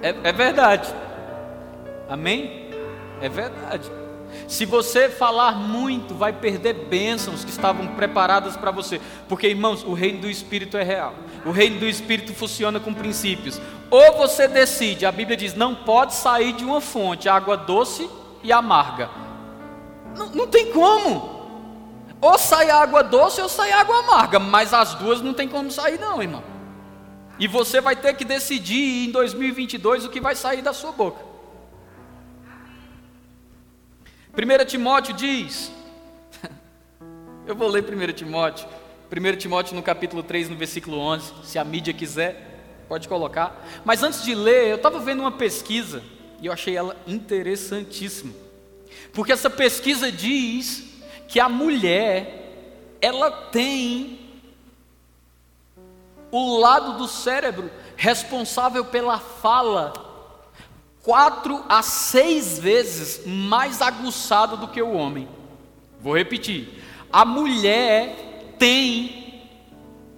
É, 0.01 0.15
é 0.23 0.33
verdade. 0.33 0.89
Amém? 2.09 2.71
É 3.21 3.29
verdade. 3.29 4.04
Se 4.47 4.65
você 4.65 5.09
falar 5.09 5.53
muito, 5.53 6.15
vai 6.15 6.33
perder 6.33 6.75
bênçãos 6.75 7.45
que 7.45 7.51
estavam 7.51 7.89
preparadas 7.89 8.57
para 8.57 8.71
você. 8.71 9.01
Porque, 9.29 9.49
irmãos, 9.49 9.83
o 9.85 9.93
reino 9.93 10.21
do 10.21 10.31
Espírito 10.31 10.77
é 10.77 10.83
real. 10.83 11.15
O 11.45 11.51
reino 11.51 11.81
do 11.81 11.87
Espírito 11.87 12.33
funciona 12.35 12.79
com 12.79 12.93
princípios. 12.93 13.61
Ou 13.91 14.17
você 14.17 14.49
decide, 14.49 15.07
a 15.07 15.13
Bíblia 15.13 15.37
diz, 15.37 15.55
não 15.55 15.75
pode 15.75 16.15
sair 16.15 16.53
de 16.53 16.65
uma 16.65 16.81
fonte, 16.81 17.29
água 17.29 17.57
doce 17.57 18.09
e 18.43 18.53
amarga. 18.53 19.11
Não, 20.17 20.27
não 20.31 20.47
tem 20.47 20.73
como. 20.73 21.35
Ou 22.21 22.39
sai 22.39 22.71
água 22.71 23.03
doce 23.03 23.41
ou 23.41 23.49
sai 23.49 23.73
água 23.73 23.99
amarga. 23.99 24.39
Mas 24.39 24.73
as 24.73 24.95
duas 24.95 25.21
não 25.21 25.35
tem 25.35 25.49
como 25.49 25.71
sair, 25.71 25.99
não, 25.99 26.23
irmão. 26.23 26.43
E 27.39 27.49
você 27.49 27.81
vai 27.81 27.97
ter 27.97 28.15
que 28.15 28.25
decidir 28.25 29.09
em 29.09 29.11
2022 29.11 30.05
o 30.05 30.09
que 30.09 30.21
vai 30.21 30.35
sair 30.37 30.63
da 30.63 30.73
sua 30.73 30.93
boca. 30.93 31.34
1 34.37 34.65
Timóteo 34.65 35.15
diz, 35.15 35.71
eu 37.47 37.55
vou 37.55 37.69
ler 37.69 37.85
1 37.85 38.13
Timóteo, 38.15 38.69
1 39.09 39.37
Timóteo 39.37 39.77
no 39.77 39.83
capítulo 39.83 40.25
3, 40.25 40.49
no 40.49 40.57
versículo 40.57 40.99
11, 40.99 41.33
se 41.45 41.57
a 41.57 41.63
mídia 41.63 41.95
quiser, 41.95 42.85
pode 42.89 43.07
colocar. 43.07 43.65
Mas 43.85 44.03
antes 44.03 44.25
de 44.25 44.35
ler, 44.35 44.71
eu 44.71 44.77
estava 44.77 44.99
vendo 44.99 45.21
uma 45.21 45.31
pesquisa 45.31 46.03
e 46.41 46.47
eu 46.47 46.53
achei 46.53 46.77
ela 46.77 46.97
interessantíssima. 47.07 48.35
Porque 49.13 49.31
essa 49.31 49.49
pesquisa 49.49 50.11
diz 50.11 50.83
que 51.29 51.39
a 51.39 51.49
mulher, 51.49 52.97
ela 53.01 53.31
tem 53.31 54.19
o 56.33 56.59
lado 56.59 56.99
do 56.99 57.07
cérebro 57.07 57.71
responsável 57.97 58.85
pela 58.85 59.21
fala 59.21 60.14
quatro 61.05 61.63
a 61.69 61.83
seis 61.83 62.59
vezes 62.59 63.25
mais 63.27 63.81
aguçado 63.81 64.57
do 64.57 64.67
que 64.67 64.83
o 64.83 64.93
homem. 64.93 65.29
Vou 66.01 66.17
repetir: 66.17 66.83
a 67.13 67.25
mulher 67.25 68.57
tem 68.59 69.47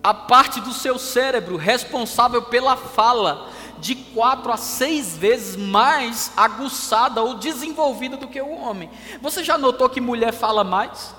a 0.03 0.14
parte 0.14 0.61
do 0.61 0.72
seu 0.72 0.99
cérebro 0.99 1.57
responsável 1.57 2.43
pela 2.43 2.76
fala 2.76 3.51
de 3.78 3.95
quatro 3.95 4.53
a 4.53 4.57
seis 4.57 5.16
vezes 5.16 5.57
mais 5.57 6.32
aguçada 6.37 7.20
ou 7.22 7.34
desenvolvida 7.34 8.16
do 8.16 8.28
que 8.28 8.41
o 8.41 8.51
homem. 8.51 8.89
Você 9.20 9.45
já 9.45 9.59
notou 9.59 9.91
que 9.91 10.01
mulher 10.01 10.32
fala 10.32 10.64
mais? 10.64 11.14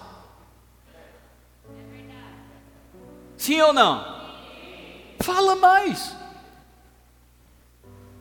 Sim 3.38 3.62
ou 3.62 3.74
não? 3.74 4.18
Fala 5.20 5.56
mais. 5.56 6.16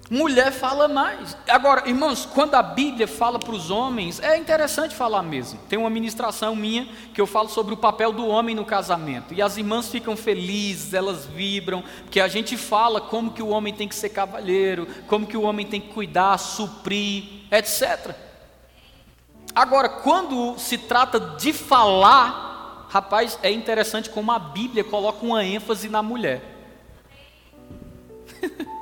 Mulher 0.08 0.52
fala 0.52 0.86
mais. 0.86 1.36
Agora, 1.48 1.88
irmãos, 1.88 2.24
quando 2.24 2.54
a 2.54 2.62
Bíblia 2.62 3.08
fala 3.08 3.40
para 3.40 3.54
os 3.54 3.70
homens, 3.70 4.20
é 4.20 4.38
interessante 4.38 4.94
falar 4.94 5.22
mesmo. 5.22 5.58
Tem 5.68 5.76
uma 5.76 5.90
ministração 5.90 6.54
minha 6.54 6.86
que 7.12 7.20
eu 7.20 7.26
falo 7.26 7.48
sobre 7.48 7.74
o 7.74 7.76
papel 7.76 8.12
do 8.12 8.24
homem 8.24 8.54
no 8.54 8.64
casamento. 8.64 9.34
E 9.34 9.42
as 9.42 9.56
irmãs 9.56 9.88
ficam 9.88 10.16
felizes, 10.16 10.94
elas 10.94 11.26
vibram, 11.26 11.82
porque 12.04 12.20
a 12.20 12.28
gente 12.28 12.56
fala 12.56 13.00
como 13.00 13.32
que 13.32 13.42
o 13.42 13.48
homem 13.48 13.74
tem 13.74 13.88
que 13.88 13.96
ser 13.96 14.10
cavalheiro, 14.10 14.86
como 15.08 15.26
que 15.26 15.36
o 15.36 15.42
homem 15.42 15.66
tem 15.66 15.80
que 15.80 15.92
cuidar, 15.92 16.38
suprir, 16.38 17.24
etc. 17.50 18.14
Agora, 19.52 19.88
quando 19.88 20.56
se 20.56 20.78
trata 20.78 21.18
de 21.18 21.52
falar, 21.52 22.86
rapaz, 22.90 23.40
é 23.42 23.50
interessante 23.50 24.08
como 24.08 24.30
a 24.30 24.38
Bíblia 24.38 24.84
coloca 24.84 25.26
uma 25.26 25.44
ênfase 25.44 25.88
na 25.88 26.00
mulher. 26.00 26.54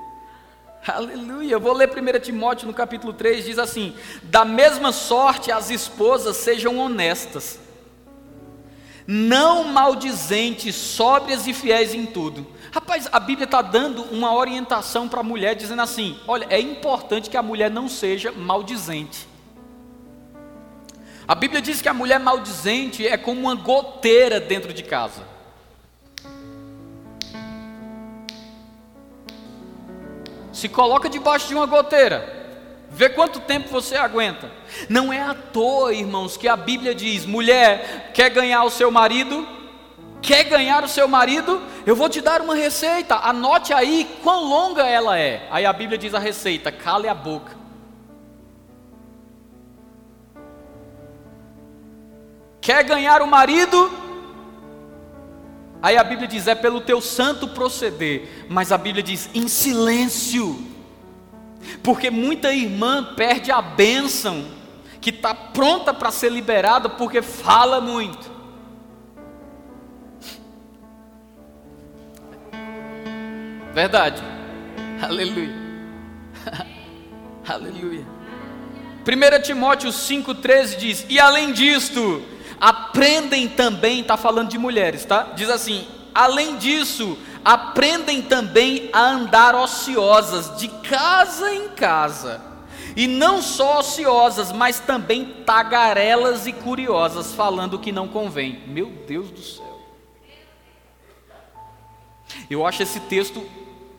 Aleluia. 0.87 1.53
Eu 1.53 1.61
vou 1.61 1.73
ler 1.73 1.89
1 1.89 2.21
Timóteo 2.21 2.67
no 2.67 2.75
capítulo 2.75 3.13
3, 3.13 3.45
diz 3.45 3.59
assim: 3.59 3.95
Da 4.25 4.45
mesma 4.45 4.93
sorte 4.93 5.51
as 5.51 5.71
esposas 5.71 6.37
sejam 6.37 6.79
honestas, 6.79 7.59
não 9.07 9.65
maldizentes, 9.65 10.75
sóbrias 10.75 11.47
e 11.47 11.55
fiéis 11.55 11.95
em 11.95 12.05
tudo. 12.05 12.47
Rapaz, 12.71 13.09
a 13.11 13.19
Bíblia 13.19 13.45
está 13.45 13.63
dando 13.63 14.03
uma 14.05 14.35
orientação 14.35 15.09
para 15.09 15.21
a 15.21 15.25
mulher, 15.25 15.55
dizendo 15.55 15.81
assim: 15.81 16.19
olha, 16.27 16.47
é 16.51 16.61
importante 16.61 17.31
que 17.31 17.37
a 17.37 17.43
mulher 17.43 17.71
não 17.71 17.89
seja 17.89 18.31
maldizente. 18.31 19.27
A 21.27 21.35
Bíblia 21.35 21.63
diz 21.63 21.81
que 21.81 21.89
a 21.89 21.95
mulher 21.95 22.21
maldizente 22.21 23.07
é 23.07 23.17
como 23.17 23.41
uma 23.41 23.55
goteira 23.55 24.39
dentro 24.39 24.75
de 24.75 24.83
casa. 24.83 25.34
Se 30.55 30.69
coloca 30.69 31.11
debaixo 31.11 31.49
de 31.49 31.55
uma 31.55 31.67
goteira, 31.67 32.33
vê 32.89 33.09
quanto 33.09 33.41
tempo 33.41 33.69
você 33.69 33.97
aguenta. 33.97 34.51
Não 34.89 35.13
é 35.13 35.21
à 35.21 35.35
toa, 35.35 35.93
irmãos, 35.93 36.37
que 36.37 36.47
a 36.47 36.57
Bíblia 36.57 36.95
diz: 36.95 37.27
mulher, 37.27 38.13
quer 38.15 38.31
ganhar 38.31 38.63
o 38.63 38.71
seu 38.71 38.91
marido? 38.91 39.47
Quer 40.23 40.45
ganhar 40.45 40.83
o 40.83 40.89
seu 40.89 41.07
marido? 41.07 41.61
Eu 41.85 41.95
vou 41.95 42.09
te 42.09 42.21
dar 42.21 42.41
uma 42.41 42.55
receita, 42.55 43.17
anote 43.17 43.75
aí 43.75 44.09
quão 44.23 44.45
longa 44.45 44.83
ela 44.85 45.19
é. 45.19 45.47
Aí 45.51 45.67
a 45.67 45.73
Bíblia 45.73 45.99
diz 45.99 46.15
a 46.15 46.19
receita: 46.19 46.71
cale 46.71 47.09
a 47.09 47.15
boca. 47.15 47.57
Quer 52.61 52.83
ganhar 52.85 53.21
o 53.21 53.27
marido? 53.27 54.04
Aí 55.85 55.99
a 55.99 56.03
Bíblia 56.03 56.27
diz: 56.27 56.47
é 56.47 56.55
pelo 56.55 56.81
teu 56.81 56.99
santo 56.99 57.47
proceder, 57.47 58.47
mas 58.49 58.73
a 58.73 58.79
Bíblia 58.79 59.03
diz: 59.03 59.29
em 59.35 59.47
silêncio, 59.47 60.67
porque 61.83 62.11
muita 62.11 62.55
irmã 62.55 63.13
perde 63.15 63.53
a 63.53 63.61
bênção, 63.61 64.47
que 64.99 65.11
está 65.11 65.35
pronta 65.35 65.93
para 65.93 66.11
ser 66.11 66.33
liberada, 66.33 66.89
porque 66.89 67.21
fala 67.21 67.83
muito. 67.83 68.33
Verdade, 73.75 74.23
aleluia, 75.03 75.55
aleluia. 77.47 78.07
1 79.07 79.43
Timóteo 79.43 79.91
5,13 79.91 80.77
diz: 80.79 81.07
E 81.11 81.21
além 81.21 81.53
disto, 81.53 82.23
aprendem 82.65 83.47
também, 83.47 84.01
está 84.01 84.17
falando 84.17 84.49
de 84.49 84.57
mulheres, 84.57 85.05
tá? 85.05 85.35
Diz 85.37 85.51
assim: 85.51 85.87
além 86.15 86.57
disso, 86.57 87.19
aprendem 87.45 88.23
também 88.23 88.89
a 88.91 89.11
andar 89.11 89.55
ociosas, 89.55 90.59
de 90.59 90.69
casa 90.69 91.55
em 91.55 91.69
casa. 91.69 92.41
E 92.97 93.07
não 93.07 93.43
só 93.43 93.81
ociosas, 93.81 94.51
mas 94.51 94.81
também 94.81 95.27
tagarelas 95.45 96.47
e 96.47 96.55
curiosas, 96.55 97.35
falando 97.35 97.75
o 97.75 97.79
que 97.79 97.93
não 97.93 98.09
convém. 98.09 98.63
Meu 98.67 98.87
Deus 99.07 99.29
do 99.31 99.43
céu. 99.43 99.85
Eu 102.49 102.65
acho 102.65 102.83
esse 102.83 103.01
texto, 103.01 103.47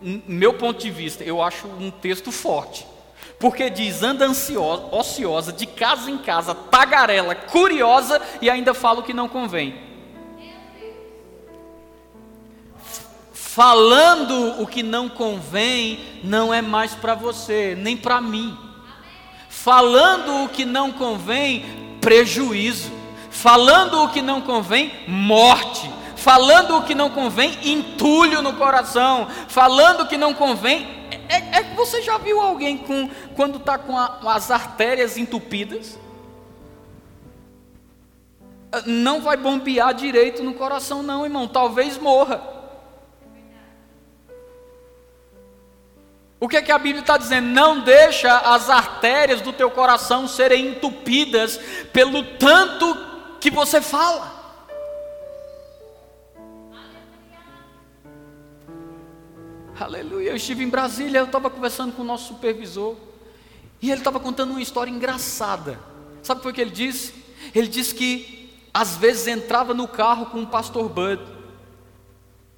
meu 0.02 0.54
ponto 0.54 0.80
de 0.80 0.90
vista, 0.90 1.24
eu 1.24 1.40
acho 1.40 1.68
um 1.68 1.92
texto 1.92 2.32
forte. 2.32 2.88
Porque 3.40 3.70
diz, 3.70 4.02
anda 4.02 4.26
ansiosa, 4.26 4.88
ociosa, 4.92 5.52
de 5.52 5.66
casa 5.66 6.10
em 6.10 6.18
casa, 6.18 6.56
tagarela, 6.56 7.36
curiosa 7.36 8.22
e 8.42 8.50
ainda 8.50 8.74
fala 8.74 9.02
o 9.02 9.04
que 9.04 9.14
não 9.14 9.28
convém. 9.28 9.86
Falando 13.34 14.62
o 14.62 14.68
que 14.68 14.84
não 14.84 15.08
convém, 15.08 16.20
não 16.24 16.54
é 16.54 16.62
mais 16.62 16.94
para 16.94 17.16
você, 17.16 17.74
nem 17.78 17.96
para 17.96 18.20
mim. 18.20 18.58
Falando 19.48 20.44
o 20.44 20.50
que 20.50 20.66
não 20.66 20.92
convém, 20.92 21.66
prejuízo. 22.02 22.92
Falando 23.30 24.04
o 24.04 24.10
que 24.10 24.22
não 24.22 24.42
convém, 24.42 24.92
morte. 25.08 25.90
Falando 26.16 26.78
o 26.78 26.82
que 26.84 26.94
não 26.94 27.10
convém, 27.10 27.58
entulho 27.64 28.42
no 28.42 28.54
coração. 28.54 29.28
Falando 29.48 30.02
o 30.02 30.08
que 30.08 30.18
não 30.18 30.34
convém, 30.34 30.95
é, 31.30 31.60
é, 31.60 31.64
você 31.76 32.02
já 32.02 32.18
viu 32.18 32.40
alguém 32.42 32.78
com, 32.78 33.10
quando 33.36 33.58
está 33.58 33.78
com, 33.78 33.98
as 33.98 34.52
artérias 34.52 35.18
entupidas? 35.18 35.98
Não 38.86 39.22
vai 39.22 39.38
bombear 39.38 39.94
direito 39.94 40.44
no 40.44 40.54
coração, 40.54 41.02
não, 41.02 41.24
irmão. 41.24 41.48
Talvez 41.48 41.98
morra. 41.98 42.56
O 46.40 46.48
que, 46.48 46.58
é 46.58 46.62
que 46.62 46.72
a 46.72 46.78
Bíblia 46.78 47.02
está 47.02 47.18
dizendo? 47.18 47.48
Não 47.48 47.80
deixa 47.80 48.38
as 48.38 48.70
artérias 48.70 49.42
do 49.42 49.54
teu 49.54 49.72
coração 49.72 50.28
serem 50.28 50.68
entupidas 50.68 51.58
pelo 51.94 52.24
tanto 52.38 52.96
que 53.40 53.50
você 53.50 53.82
fala. 53.82 54.35
Aleluia. 59.78 60.30
Eu 60.30 60.38
estive 60.38 60.64
em 60.64 60.70
Brasília, 60.70 61.20
eu 61.20 61.26
estava 61.26 61.50
conversando 61.50 61.92
com 61.92 62.02
o 62.02 62.06
nosso 62.06 62.30
supervisor. 62.30 62.96
E 63.82 63.92
ele 63.92 64.00
estava 64.00 64.20
contando 64.20 64.52
uma 64.52 64.62
história 64.62 64.90
engraçada. 64.90 65.78
Sabe 66.24 66.38
o 66.38 66.42
que 66.42 66.44
foi 66.44 66.54
que 66.54 66.62
ele 66.62 66.72
disse? 66.72 67.14
Ele 67.54 67.68
disse 67.68 67.94
que 67.94 68.50
às 68.74 68.96
vezes 68.96 69.28
entrava 69.28 69.74
no 69.74 69.88
carro 69.88 70.28
com 70.28 70.42
o 70.42 70.48
pastor 70.48 70.88
Bud. 70.88 71.22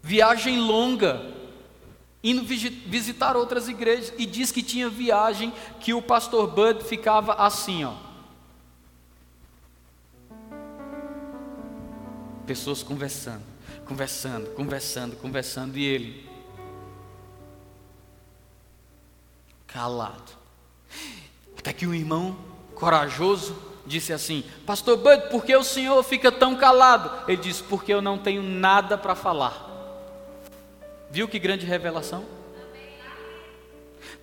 Viagem 0.03 0.59
longa, 0.59 1.33
indo 2.23 2.43
visitar 2.43 3.35
outras 3.35 3.67
igrejas. 3.67 4.13
E 4.17 4.25
diz 4.25 4.51
que 4.51 4.61
tinha 4.61 4.87
viagem 4.87 5.51
que 5.79 5.95
o 5.95 6.01
pastor 6.01 6.47
Bud 6.47 6.83
ficava 6.83 7.33
assim, 7.33 7.83
ó. 7.83 7.95
Pessoas 12.45 12.83
conversando, 12.83 13.43
conversando, 13.85 14.49
conversando, 14.51 15.15
conversando, 15.17 15.77
e 15.77 15.83
ele 15.83 16.26
calado. 19.67 20.31
Até 21.57 21.73
que 21.73 21.85
um 21.85 21.93
irmão 21.93 22.37
corajoso 22.73 23.55
disse 23.85 24.13
assim: 24.13 24.43
Pastor 24.65 24.97
Bud, 24.97 25.29
por 25.29 25.43
que 25.43 25.55
o 25.55 25.63
senhor 25.63 26.01
fica 26.03 26.31
tão 26.31 26.55
calado? 26.55 27.11
Ele 27.27 27.41
disse: 27.41 27.61
Porque 27.63 27.93
eu 27.93 28.01
não 28.01 28.17
tenho 28.17 28.41
nada 28.41 28.97
para 28.97 29.15
falar. 29.15 29.65
Viu 31.09 31.27
que 31.27 31.39
grande 31.39 31.65
revelação? 31.65 32.25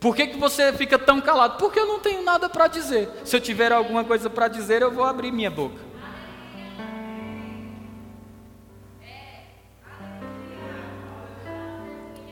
Por 0.00 0.14
que, 0.14 0.26
que 0.26 0.36
você 0.36 0.72
fica 0.72 0.98
tão 0.98 1.20
calado? 1.20 1.56
Porque 1.56 1.78
eu 1.78 1.86
não 1.86 1.98
tenho 1.98 2.22
nada 2.22 2.48
para 2.48 2.66
dizer. 2.66 3.08
Se 3.24 3.36
eu 3.36 3.40
tiver 3.40 3.72
alguma 3.72 4.04
coisa 4.04 4.28
para 4.28 4.48
dizer, 4.48 4.82
eu 4.82 4.90
vou 4.90 5.04
abrir 5.04 5.32
minha 5.32 5.50
boca. 5.50 5.80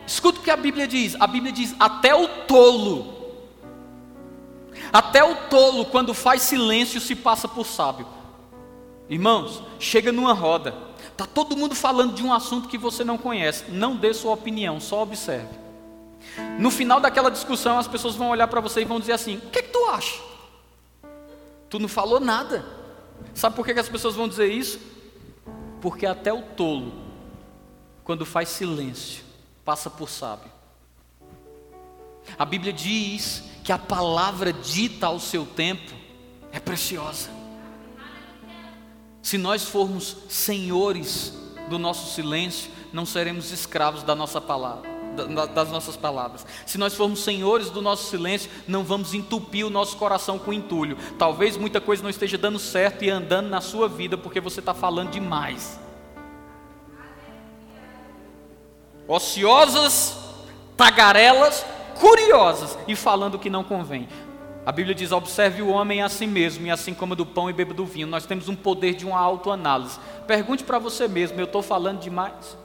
Escuta 0.07 0.41
o 0.41 0.43
que 0.43 0.51
a 0.51 0.57
Bíblia 0.57 0.87
diz. 0.87 1.17
A 1.21 1.27
Bíblia 1.27 1.53
diz: 1.53 1.75
até 1.79 2.15
o 2.15 2.29
tolo, 2.47 3.23
até 4.93 5.23
o 5.25 5.35
tolo, 5.49 5.87
quando 5.87 6.13
faz 6.13 6.43
silêncio, 6.43 7.01
se 7.01 7.15
passa 7.15 7.49
por 7.49 7.67
sábio. 7.67 8.07
Irmãos, 9.09 9.63
chega 9.79 10.11
numa 10.11 10.33
roda, 10.33 10.75
está 11.11 11.27
todo 11.27 11.57
mundo 11.57 11.75
falando 11.75 12.15
de 12.15 12.23
um 12.23 12.33
assunto 12.33 12.69
que 12.69 12.79
você 12.79 13.05
não 13.05 13.19
conhece. 13.19 13.71
Não 13.71 13.97
dê 13.97 14.13
sua 14.15 14.33
opinião, 14.33 14.81
só 14.81 15.03
observe. 15.03 15.63
No 16.59 16.71
final 16.71 17.01
daquela 17.01 17.31
discussão, 17.31 17.79
as 17.79 17.89
pessoas 17.89 18.15
vão 18.15 18.31
olhar 18.31 18.49
para 18.49 18.61
você 18.61 18.83
e 18.83 18.85
vão 18.85 19.01
dizer 19.01 19.13
assim: 19.13 19.37
O 19.37 19.51
que, 19.51 19.59
é 19.59 19.63
que 19.63 19.69
tu 19.69 19.85
acha? 19.87 20.21
Tu 21.69 21.79
não 21.79 21.89
falou 21.89 22.21
nada. 22.21 22.65
Sabe 23.35 23.57
por 23.57 23.65
que, 23.65 23.75
que 23.75 23.81
as 23.81 23.89
pessoas 23.89 24.15
vão 24.15 24.29
dizer 24.29 24.51
isso? 24.51 24.79
Porque 25.81 26.07
até 26.07 26.33
o 26.33 26.43
tolo, 26.43 26.93
quando 28.05 28.27
faz 28.27 28.49
silêncio, 28.51 29.25
passa 29.65 29.89
por 29.89 30.09
sábio. 30.09 30.51
A 32.39 32.45
Bíblia 32.45 32.73
diz 32.73 33.43
que 33.65 33.73
a 33.73 33.79
palavra 33.79 34.53
dita 34.53 35.07
ao 35.07 35.19
seu 35.19 35.45
tempo 35.45 35.93
é 36.53 36.61
preciosa. 36.61 37.31
Se 39.23 39.39
nós 39.39 39.65
formos 39.65 40.17
senhores 40.29 41.33
do 41.69 41.79
nosso 41.79 42.13
silêncio, 42.15 42.71
não 42.93 43.07
seremos 43.07 43.53
escravos 43.53 44.03
da 44.03 44.15
nossa 44.15 44.41
palavra, 44.41 44.91
das 45.55 45.71
nossas 45.71 45.97
palavras. 45.97 46.45
Se 46.67 46.77
nós 46.77 46.95
formos 46.95 47.21
senhores 47.21 47.71
do 47.71 47.81
nosso 47.81 48.11
silêncio, 48.11 48.51
não 48.67 48.83
vamos 48.83 49.15
entupir 49.15 49.65
o 49.65 49.71
nosso 49.71 49.97
coração 49.97 50.39
com 50.39 50.53
entulho. 50.53 50.99
Talvez 51.19 51.57
muita 51.57 51.81
coisa 51.81 52.03
não 52.03 52.11
esteja 52.11 52.37
dando 52.37 52.59
certo 52.59 53.05
e 53.05 53.11
andando 53.11 53.49
na 53.49 53.61
sua 53.61 53.89
vida 53.89 54.19
porque 54.19 54.41
você 54.41 54.61
está 54.61 54.75
falando 54.75 55.11
demais. 55.11 55.81
Ociosas, 59.07 60.17
tagarelas, 60.77 61.65
curiosas 61.99 62.77
e 62.89 62.97
falando 62.97 63.35
o 63.35 63.39
que 63.39 63.51
não 63.51 63.65
convém. 63.65 64.09
A 64.65 64.73
Bíblia 64.73 64.95
diz: 64.95 65.13
observe 65.13 65.63
o 65.63 65.69
homem 65.69 66.03
a 66.03 66.09
si 66.09 66.27
mesmo, 66.27 66.67
e 66.67 66.71
assim 66.71 66.95
como 66.95 67.17
do 67.17 67.27
pão 67.27 67.51
e 67.51 67.53
beba 67.53 67.75
do 67.75 67.85
vinho. 67.85 68.07
Nós 68.07 68.27
temos 68.27 68.49
um 68.49 68.55
poder 68.55 68.95
de 68.95 69.05
uma 69.05 69.19
autoanálise. 69.19 69.99
Pergunte 70.27 70.65
para 70.65 70.79
você 70.79 71.09
mesmo: 71.09 71.41
eu 71.41 71.45
estou 71.45 71.63
falando 71.63 72.01
demais? 72.01 72.57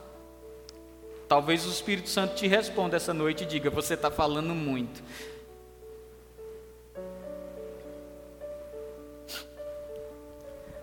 Talvez 1.28 1.66
o 1.66 1.70
Espírito 1.70 2.08
Santo 2.08 2.36
te 2.36 2.46
responda 2.46 2.96
essa 2.96 3.12
noite 3.12 3.42
e 3.44 3.46
diga: 3.46 3.68
você 3.68 3.94
está 3.94 4.10
falando 4.10 4.54
muito. 4.54 5.02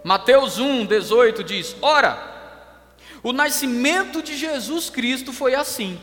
Mateus 0.04 0.60
1, 0.60 0.86
18 0.86 1.44
diz: 1.44 1.76
Ora, 1.82 2.35
o 3.26 3.34
nascimento 3.34 4.22
de 4.22 4.38
Jesus 4.38 4.88
Cristo 4.88 5.34
foi 5.34 5.56
assim. 5.56 6.00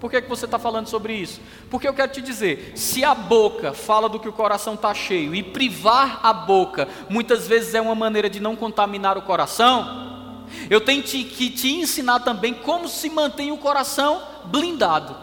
Por 0.00 0.10
que, 0.10 0.20
que 0.20 0.28
você 0.28 0.46
está 0.46 0.58
falando 0.58 0.88
sobre 0.88 1.14
isso? 1.14 1.40
Porque 1.70 1.86
eu 1.86 1.94
quero 1.94 2.10
te 2.10 2.20
dizer: 2.20 2.72
se 2.74 3.04
a 3.04 3.14
boca 3.14 3.72
fala 3.72 4.08
do 4.08 4.18
que 4.18 4.28
o 4.28 4.32
coração 4.32 4.74
está 4.74 4.92
cheio, 4.92 5.32
e 5.32 5.44
privar 5.44 6.18
a 6.24 6.32
boca 6.32 6.88
muitas 7.08 7.46
vezes 7.46 7.72
é 7.72 7.80
uma 7.80 7.94
maneira 7.94 8.28
de 8.28 8.40
não 8.40 8.56
contaminar 8.56 9.16
o 9.16 9.22
coração, 9.22 10.44
eu 10.68 10.80
tenho 10.80 11.04
que 11.04 11.50
te 11.50 11.72
ensinar 11.72 12.18
também 12.18 12.52
como 12.52 12.88
se 12.88 13.08
mantém 13.08 13.52
o 13.52 13.56
coração 13.56 14.20
blindado. 14.46 15.16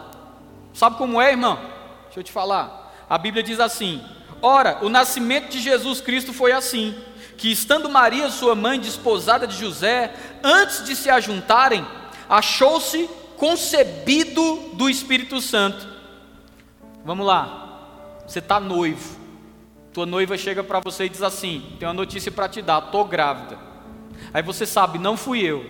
Sabe 0.72 0.96
como 0.96 1.20
é, 1.20 1.32
irmão? 1.32 1.58
Deixa 2.06 2.20
eu 2.20 2.24
te 2.24 2.32
falar. 2.32 3.04
A 3.06 3.18
Bíblia 3.18 3.42
diz 3.42 3.60
assim: 3.60 4.02
Ora, 4.40 4.78
o 4.80 4.88
nascimento 4.88 5.50
de 5.50 5.60
Jesus 5.60 6.00
Cristo 6.00 6.32
foi 6.32 6.52
assim 6.52 6.94
que 7.38 7.52
estando 7.52 7.88
Maria, 7.88 8.28
sua 8.30 8.56
mãe, 8.56 8.80
desposada 8.80 9.46
de 9.46 9.56
José, 9.56 10.12
antes 10.42 10.84
de 10.84 10.96
se 10.96 11.08
ajuntarem, 11.08 11.86
achou-se 12.28 13.08
concebido 13.36 14.72
do 14.74 14.90
Espírito 14.90 15.40
Santo. 15.40 15.86
Vamos 17.04 17.24
lá, 17.24 18.20
você 18.26 18.40
está 18.40 18.58
noivo, 18.58 19.16
tua 19.92 20.04
noiva 20.04 20.36
chega 20.36 20.64
para 20.64 20.80
você 20.80 21.04
e 21.04 21.08
diz 21.08 21.22
assim: 21.22 21.76
tem 21.78 21.86
uma 21.86 21.94
notícia 21.94 22.30
para 22.30 22.48
te 22.48 22.60
dar, 22.60 22.84
estou 22.84 23.04
grávida. 23.04 23.56
Aí 24.34 24.42
você 24.42 24.66
sabe, 24.66 24.98
não 24.98 25.16
fui 25.16 25.40
eu. 25.40 25.64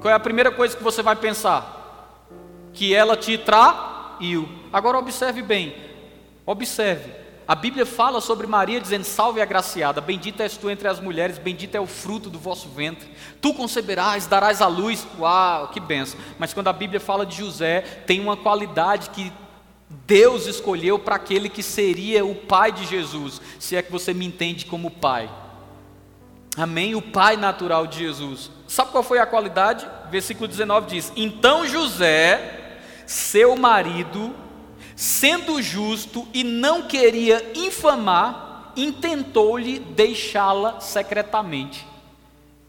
Qual 0.00 0.10
é 0.10 0.14
a 0.14 0.20
primeira 0.20 0.50
coisa 0.50 0.74
que 0.74 0.82
você 0.82 1.02
vai 1.02 1.14
pensar? 1.14 2.18
Que 2.72 2.94
ela 2.94 3.16
te 3.16 3.36
traiu. 3.36 4.48
Agora 4.72 4.98
observe 4.98 5.42
bem, 5.42 5.76
observe. 6.46 7.23
A 7.46 7.54
Bíblia 7.54 7.84
fala 7.84 8.20
sobre 8.20 8.46
Maria 8.46 8.80
dizendo: 8.80 9.04
Salve 9.04 9.40
a 9.40 9.44
graciada, 9.44 10.00
bendita 10.00 10.42
és 10.42 10.56
tu 10.56 10.70
entre 10.70 10.88
as 10.88 10.98
mulheres, 10.98 11.38
bendito 11.38 11.74
é 11.74 11.80
o 11.80 11.86
fruto 11.86 12.30
do 12.30 12.38
vosso 12.38 12.68
ventre. 12.70 13.08
Tu 13.40 13.52
conceberás, 13.52 14.26
darás 14.26 14.62
à 14.62 14.66
luz. 14.66 15.06
Uau, 15.18 15.68
que 15.68 15.78
benção. 15.78 16.18
Mas 16.38 16.54
quando 16.54 16.68
a 16.68 16.72
Bíblia 16.72 17.00
fala 17.00 17.26
de 17.26 17.36
José, 17.36 17.82
tem 18.06 18.18
uma 18.20 18.36
qualidade 18.36 19.10
que 19.10 19.30
Deus 20.06 20.46
escolheu 20.46 20.98
para 20.98 21.16
aquele 21.16 21.48
que 21.48 21.62
seria 21.62 22.24
o 22.24 22.34
pai 22.34 22.72
de 22.72 22.86
Jesus, 22.86 23.40
se 23.58 23.76
é 23.76 23.82
que 23.82 23.92
você 23.92 24.14
me 24.14 24.24
entende 24.24 24.64
como 24.64 24.90
pai. 24.90 25.30
Amém? 26.56 26.94
O 26.94 27.02
pai 27.02 27.36
natural 27.36 27.86
de 27.86 27.98
Jesus. 27.98 28.50
Sabe 28.66 28.90
qual 28.90 29.02
foi 29.02 29.18
a 29.18 29.26
qualidade? 29.26 29.86
Versículo 30.10 30.48
19 30.48 30.86
diz: 30.86 31.12
Então 31.14 31.66
José, 31.66 32.78
seu 33.06 33.54
marido, 33.56 34.34
sendo 34.96 35.60
justo 35.60 36.26
e 36.32 36.44
não 36.44 36.82
queria 36.82 37.52
infamar, 37.54 38.72
intentou-lhe 38.76 39.78
deixá-la 39.78 40.80
secretamente. 40.80 41.86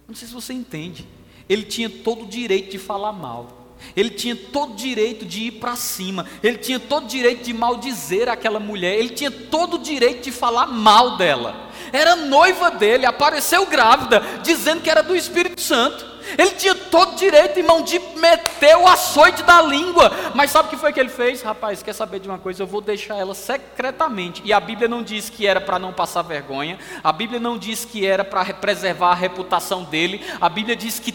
Não 0.07 0.15
sei 0.15 0.27
se 0.27 0.33
você 0.33 0.53
entende. 0.53 1.07
Ele 1.47 1.63
tinha 1.63 1.89
todo 1.89 2.23
o 2.23 2.27
direito 2.27 2.71
de 2.71 2.79
falar 2.79 3.11
mal. 3.11 3.65
Ele 3.95 4.09
tinha 4.09 4.35
todo 4.35 4.75
direito 4.75 5.25
de 5.25 5.45
ir 5.45 5.51
para 5.51 5.75
cima, 5.75 6.25
ele 6.41 6.57
tinha 6.57 6.79
todo 6.79 7.07
direito 7.07 7.43
de 7.43 7.53
maldizer 7.53 8.29
aquela 8.29 8.59
mulher, 8.59 8.97
ele 8.97 9.09
tinha 9.09 9.29
todo 9.29 9.77
direito 9.77 10.23
de 10.23 10.31
falar 10.31 10.67
mal 10.67 11.17
dela. 11.17 11.69
Era 11.91 12.15
noiva 12.15 12.71
dele, 12.71 13.05
apareceu 13.05 13.65
grávida, 13.65 14.21
dizendo 14.43 14.81
que 14.81 14.89
era 14.89 15.03
do 15.03 15.15
Espírito 15.15 15.61
Santo. 15.61 16.14
Ele 16.37 16.51
tinha 16.51 16.75
todo 16.75 17.15
direito, 17.15 17.59
irmão, 17.59 17.81
de 17.81 17.99
meter 18.15 18.77
o 18.77 18.87
açoite 18.87 19.43
da 19.43 19.61
língua. 19.61 20.11
Mas 20.33 20.51
sabe 20.51 20.67
o 20.67 20.69
que 20.71 20.77
foi 20.77 20.91
que 20.91 20.99
ele 20.99 21.09
fez? 21.09 21.41
Rapaz, 21.41 21.83
quer 21.83 21.93
saber 21.93 22.19
de 22.19 22.27
uma 22.27 22.37
coisa? 22.37 22.63
Eu 22.63 22.67
vou 22.67 22.81
deixar 22.81 23.15
ela 23.15 23.33
secretamente. 23.33 24.41
E 24.45 24.51
a 24.51 24.59
Bíblia 24.59 24.87
não 24.87 25.03
diz 25.03 25.29
que 25.29 25.45
era 25.45 25.61
para 25.61 25.79
não 25.79 25.93
passar 25.93 26.21
vergonha. 26.21 26.79
A 27.03 27.11
Bíblia 27.11 27.39
não 27.39 27.57
diz 27.57 27.85
que 27.85 28.05
era 28.05 28.23
para 28.23 28.45
preservar 28.53 29.11
a 29.11 29.15
reputação 29.15 29.83
dele. 29.83 30.25
A 30.41 30.49
Bíblia 30.49 30.75
diz 30.75 30.99
que 30.99 31.13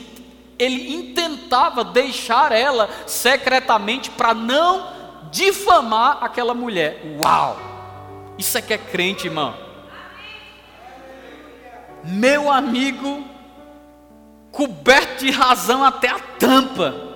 ele 0.59 0.93
intentava 0.93 1.83
deixar 1.83 2.53
ela 2.53 2.89
secretamente 3.07 4.11
para 4.11 4.35
não 4.35 4.87
difamar 5.31 6.19
aquela 6.23 6.53
mulher. 6.53 7.01
Uau! 7.23 7.57
Isso 8.37 8.59
é 8.59 8.63
que 8.63 8.75
é 8.75 8.79
crente, 8.79 9.27
irmão. 9.27 9.55
Meu 12.05 12.51
amigo, 12.51 13.25
coberto 14.51 15.25
de 15.25 15.31
razão 15.31 15.85
até 15.85 16.09
a 16.09 16.19
tampa. 16.19 17.09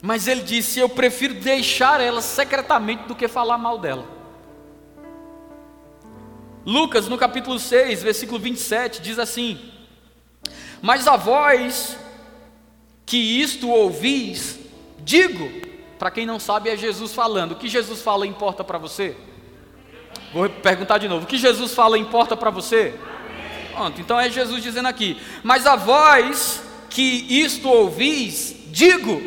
Mas 0.00 0.26
ele 0.26 0.42
disse: 0.42 0.80
Eu 0.80 0.88
prefiro 0.88 1.34
deixar 1.34 2.00
ela 2.00 2.20
secretamente 2.20 3.04
do 3.04 3.14
que 3.14 3.28
falar 3.28 3.58
mal 3.58 3.78
dela. 3.78 4.04
Lucas, 6.64 7.08
no 7.08 7.18
capítulo 7.18 7.58
6, 7.58 8.02
versículo 8.02 8.38
27, 8.38 9.00
diz 9.00 9.18
assim: 9.18 9.60
Mas 10.80 11.06
a 11.06 11.16
voz 11.16 11.96
que 13.04 13.16
isto 13.16 13.68
ouvis, 13.68 14.58
digo, 14.98 15.50
para 15.98 16.10
quem 16.10 16.26
não 16.26 16.40
sabe, 16.40 16.70
é 16.70 16.76
Jesus 16.76 17.14
falando. 17.14 17.52
O 17.52 17.56
que 17.56 17.68
Jesus 17.68 18.00
fala 18.02 18.26
importa 18.26 18.64
para 18.64 18.78
você? 18.78 19.16
Vou 20.32 20.48
perguntar 20.48 20.98
de 20.98 21.08
novo: 21.08 21.24
o 21.24 21.28
que 21.28 21.38
Jesus 21.38 21.74
fala 21.74 21.98
importa 21.98 22.36
para 22.36 22.50
você? 22.50 22.94
Pronto, 23.72 24.00
então 24.00 24.20
é 24.20 24.30
Jesus 24.30 24.62
dizendo 24.62 24.88
aqui: 24.88 25.16
Mas 25.42 25.66
a 25.66 25.76
voz 25.76 26.62
que 26.90 27.02
isto 27.28 27.68
ouvis, 27.68 28.54
digo, 28.66 29.22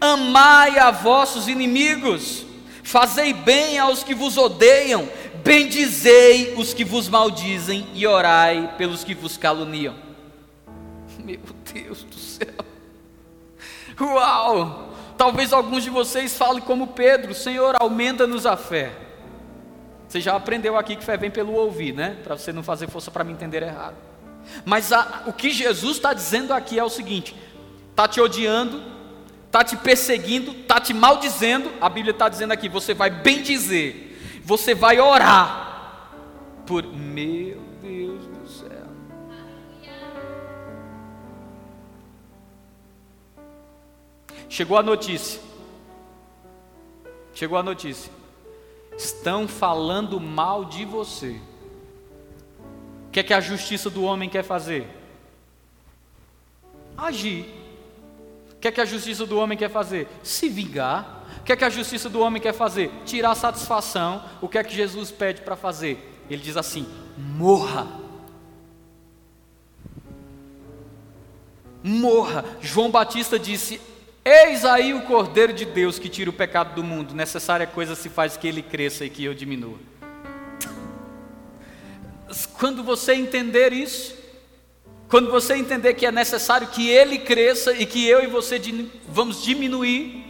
amai 0.00 0.78
a 0.78 0.90
vossos 0.90 1.46
inimigos, 1.46 2.44
fazei 2.82 3.32
bem 3.32 3.78
aos 3.78 4.02
que 4.02 4.14
vos 4.14 4.36
odeiam, 4.36 5.08
bendizei 5.44 6.54
os 6.56 6.74
que 6.74 6.84
vos 6.84 7.08
maldizem 7.08 7.86
e 7.94 8.06
orai 8.06 8.74
pelos 8.76 9.04
que 9.04 9.14
vos 9.14 9.36
caluniam. 9.36 9.94
Meu 11.24 11.40
Deus 11.72 12.02
do 12.02 12.16
céu. 12.16 12.48
Uau! 14.00 14.92
Talvez 15.16 15.52
alguns 15.52 15.84
de 15.84 15.90
vocês 15.90 16.36
falem 16.36 16.60
como 16.60 16.88
Pedro: 16.88 17.32
Senhor, 17.32 17.76
aumenta-nos 17.78 18.44
a 18.44 18.56
fé. 18.56 19.03
Você 20.14 20.20
já 20.20 20.36
aprendeu 20.36 20.76
aqui 20.76 20.94
que 20.94 21.02
fé 21.02 21.16
vem 21.16 21.28
pelo 21.28 21.54
ouvir, 21.54 21.92
né? 21.92 22.16
Para 22.22 22.38
você 22.38 22.52
não 22.52 22.62
fazer 22.62 22.88
força 22.88 23.10
para 23.10 23.24
me 23.24 23.32
entender 23.32 23.64
errado. 23.64 23.96
Mas 24.64 24.92
a, 24.92 25.24
o 25.26 25.32
que 25.32 25.50
Jesus 25.50 25.96
está 25.96 26.14
dizendo 26.14 26.52
aqui 26.52 26.78
é 26.78 26.84
o 26.84 26.88
seguinte: 26.88 27.34
está 27.90 28.06
te 28.06 28.20
odiando, 28.20 28.80
está 29.44 29.64
te 29.64 29.76
perseguindo, 29.76 30.52
está 30.52 30.78
te 30.80 30.94
maldizendo. 30.94 31.68
A 31.80 31.88
Bíblia 31.88 32.12
está 32.12 32.28
dizendo 32.28 32.52
aqui: 32.52 32.68
você 32.68 32.94
vai 32.94 33.10
bem 33.10 33.42
dizer, 33.42 34.40
você 34.44 34.72
vai 34.72 35.00
orar 35.00 36.12
por 36.64 36.84
meu 36.84 37.60
Deus 37.82 38.24
do 38.24 38.48
céu. 38.48 38.86
Chegou 44.48 44.78
a 44.78 44.82
notícia. 44.84 45.40
Chegou 47.34 47.58
a 47.58 47.64
notícia 47.64 48.13
estão 48.96 49.46
falando 49.48 50.20
mal 50.20 50.64
de 50.64 50.84
você. 50.84 51.40
O 53.08 53.10
que 53.10 53.20
é 53.20 53.22
que 53.22 53.34
a 53.34 53.40
justiça 53.40 53.88
do 53.90 54.02
homem 54.04 54.28
quer 54.28 54.42
fazer? 54.42 54.88
Agir. 56.96 57.46
O 58.52 58.56
que 58.60 58.68
é 58.68 58.72
que 58.72 58.80
a 58.80 58.84
justiça 58.84 59.26
do 59.26 59.38
homem 59.38 59.58
quer 59.58 59.70
fazer? 59.70 60.08
Se 60.22 60.48
vingar. 60.48 61.24
O 61.40 61.44
que 61.44 61.52
é 61.52 61.56
que 61.56 61.64
a 61.64 61.70
justiça 61.70 62.08
do 62.08 62.20
homem 62.20 62.40
quer 62.40 62.54
fazer? 62.54 62.90
Tirar 63.04 63.34
satisfação. 63.34 64.24
O 64.40 64.48
que 64.48 64.58
é 64.58 64.64
que 64.64 64.74
Jesus 64.74 65.10
pede 65.10 65.42
para 65.42 65.56
fazer? 65.56 66.22
Ele 66.30 66.42
diz 66.42 66.56
assim: 66.56 66.86
morra. 67.16 67.86
Morra. 71.82 72.44
João 72.60 72.90
Batista 72.90 73.38
disse: 73.38 73.80
Eis 74.24 74.64
aí 74.64 74.94
o 74.94 75.02
Cordeiro 75.02 75.52
de 75.52 75.66
Deus 75.66 75.98
que 75.98 76.08
tira 76.08 76.30
o 76.30 76.32
pecado 76.32 76.74
do 76.74 76.82
mundo. 76.82 77.14
Necessária 77.14 77.66
coisa 77.66 77.94
se 77.94 78.08
faz 78.08 78.36
que 78.36 78.48
ele 78.48 78.62
cresça 78.62 79.04
e 79.04 79.10
que 79.10 79.22
eu 79.22 79.34
diminua. 79.34 79.78
Quando 82.54 82.82
você 82.82 83.12
entender 83.12 83.72
isso, 83.72 84.16
quando 85.08 85.30
você 85.30 85.54
entender 85.56 85.92
que 85.94 86.06
é 86.06 86.10
necessário 86.10 86.68
que 86.68 86.88
ele 86.88 87.18
cresça 87.18 87.72
e 87.72 87.84
que 87.84 88.08
eu 88.08 88.24
e 88.24 88.26
você 88.26 88.60
vamos 89.06 89.42
diminuir, 89.42 90.24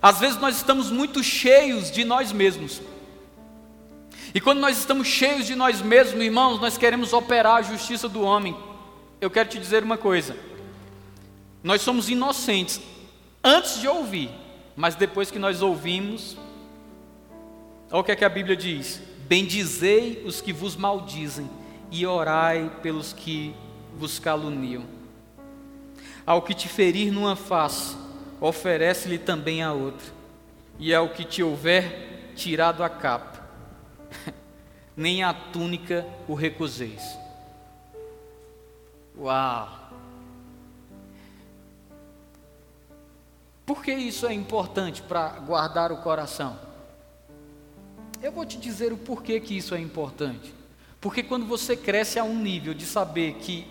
às 0.00 0.18
vezes 0.18 0.38
nós 0.38 0.56
estamos 0.56 0.90
muito 0.90 1.22
cheios 1.22 1.90
de 1.90 2.02
nós 2.02 2.32
mesmos. 2.32 2.80
E 4.34 4.40
quando 4.40 4.60
nós 4.60 4.78
estamos 4.78 5.06
cheios 5.06 5.46
de 5.46 5.54
nós 5.54 5.82
mesmos, 5.82 6.22
irmãos, 6.22 6.60
nós 6.60 6.78
queremos 6.78 7.12
operar 7.12 7.56
a 7.56 7.62
justiça 7.62 8.08
do 8.08 8.22
homem. 8.22 8.56
Eu 9.20 9.30
quero 9.30 9.48
te 9.48 9.58
dizer 9.58 9.82
uma 9.82 9.98
coisa: 9.98 10.34
nós 11.66 11.82
somos 11.82 12.08
inocentes 12.08 12.80
antes 13.42 13.80
de 13.80 13.88
ouvir, 13.88 14.30
mas 14.76 14.94
depois 14.94 15.32
que 15.32 15.38
nós 15.38 15.62
ouvimos, 15.62 16.36
olha 17.90 18.00
o 18.00 18.04
que, 18.04 18.12
é 18.12 18.16
que 18.16 18.24
a 18.24 18.28
Bíblia 18.28 18.56
diz: 18.56 19.02
Bendizei 19.26 20.22
os 20.24 20.40
que 20.40 20.52
vos 20.52 20.76
maldizem 20.76 21.50
e 21.90 22.06
orai 22.06 22.70
pelos 22.82 23.12
que 23.12 23.52
vos 23.98 24.20
caluniam. 24.20 24.84
Ao 26.24 26.40
que 26.40 26.54
te 26.54 26.68
ferir 26.68 27.10
numa 27.10 27.34
face, 27.34 27.96
oferece-lhe 28.40 29.18
também 29.18 29.60
a 29.60 29.72
outra, 29.72 30.12
e 30.78 30.94
ao 30.94 31.08
que 31.08 31.24
te 31.24 31.42
houver 31.42 32.32
tirado 32.36 32.84
a 32.84 32.88
capa, 32.88 33.44
nem 34.96 35.24
a 35.24 35.34
túnica 35.34 36.06
o 36.28 36.34
recuseis. 36.34 37.02
Uau! 39.18 39.75
Por 43.66 43.82
que 43.82 43.92
isso 43.92 44.28
é 44.28 44.32
importante 44.32 45.02
para 45.02 45.28
guardar 45.40 45.90
o 45.90 45.96
coração? 45.96 46.56
Eu 48.22 48.30
vou 48.30 48.46
te 48.46 48.56
dizer 48.56 48.92
o 48.92 48.96
porquê 48.96 49.40
que 49.40 49.56
isso 49.56 49.74
é 49.74 49.80
importante. 49.80 50.54
Porque 51.00 51.20
quando 51.20 51.44
você 51.44 51.76
cresce 51.76 52.16
a 52.16 52.24
um 52.24 52.36
nível 52.36 52.72
de 52.72 52.86
saber 52.86 53.34
que 53.34 53.66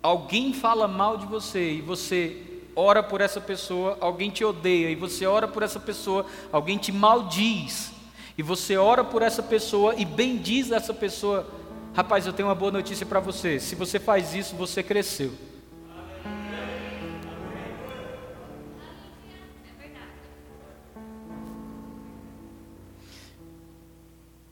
alguém 0.00 0.54
fala 0.54 0.86
mal 0.86 1.18
de 1.18 1.26
você 1.26 1.72
e 1.72 1.80
você 1.80 2.40
ora 2.76 3.02
por 3.02 3.20
essa 3.20 3.40
pessoa, 3.40 3.98
alguém 4.00 4.30
te 4.30 4.44
odeia 4.44 4.88
e 4.88 4.94
você 4.94 5.26
ora 5.26 5.48
por 5.48 5.64
essa 5.64 5.80
pessoa, 5.80 6.24
alguém 6.52 6.78
te 6.78 6.92
maldiz 6.92 7.92
e 8.38 8.42
você 8.42 8.76
ora 8.76 9.02
por 9.02 9.20
essa 9.20 9.42
pessoa 9.42 9.96
e 9.96 10.04
bendiz 10.04 10.70
essa 10.70 10.94
pessoa. 10.94 11.46
Rapaz, 11.92 12.24
eu 12.24 12.32
tenho 12.32 12.48
uma 12.48 12.54
boa 12.54 12.70
notícia 12.70 13.04
para 13.04 13.20
você. 13.20 13.58
Se 13.58 13.74
você 13.74 13.98
faz 13.98 14.32
isso, 14.32 14.54
você 14.54 14.80
cresceu. 14.82 15.32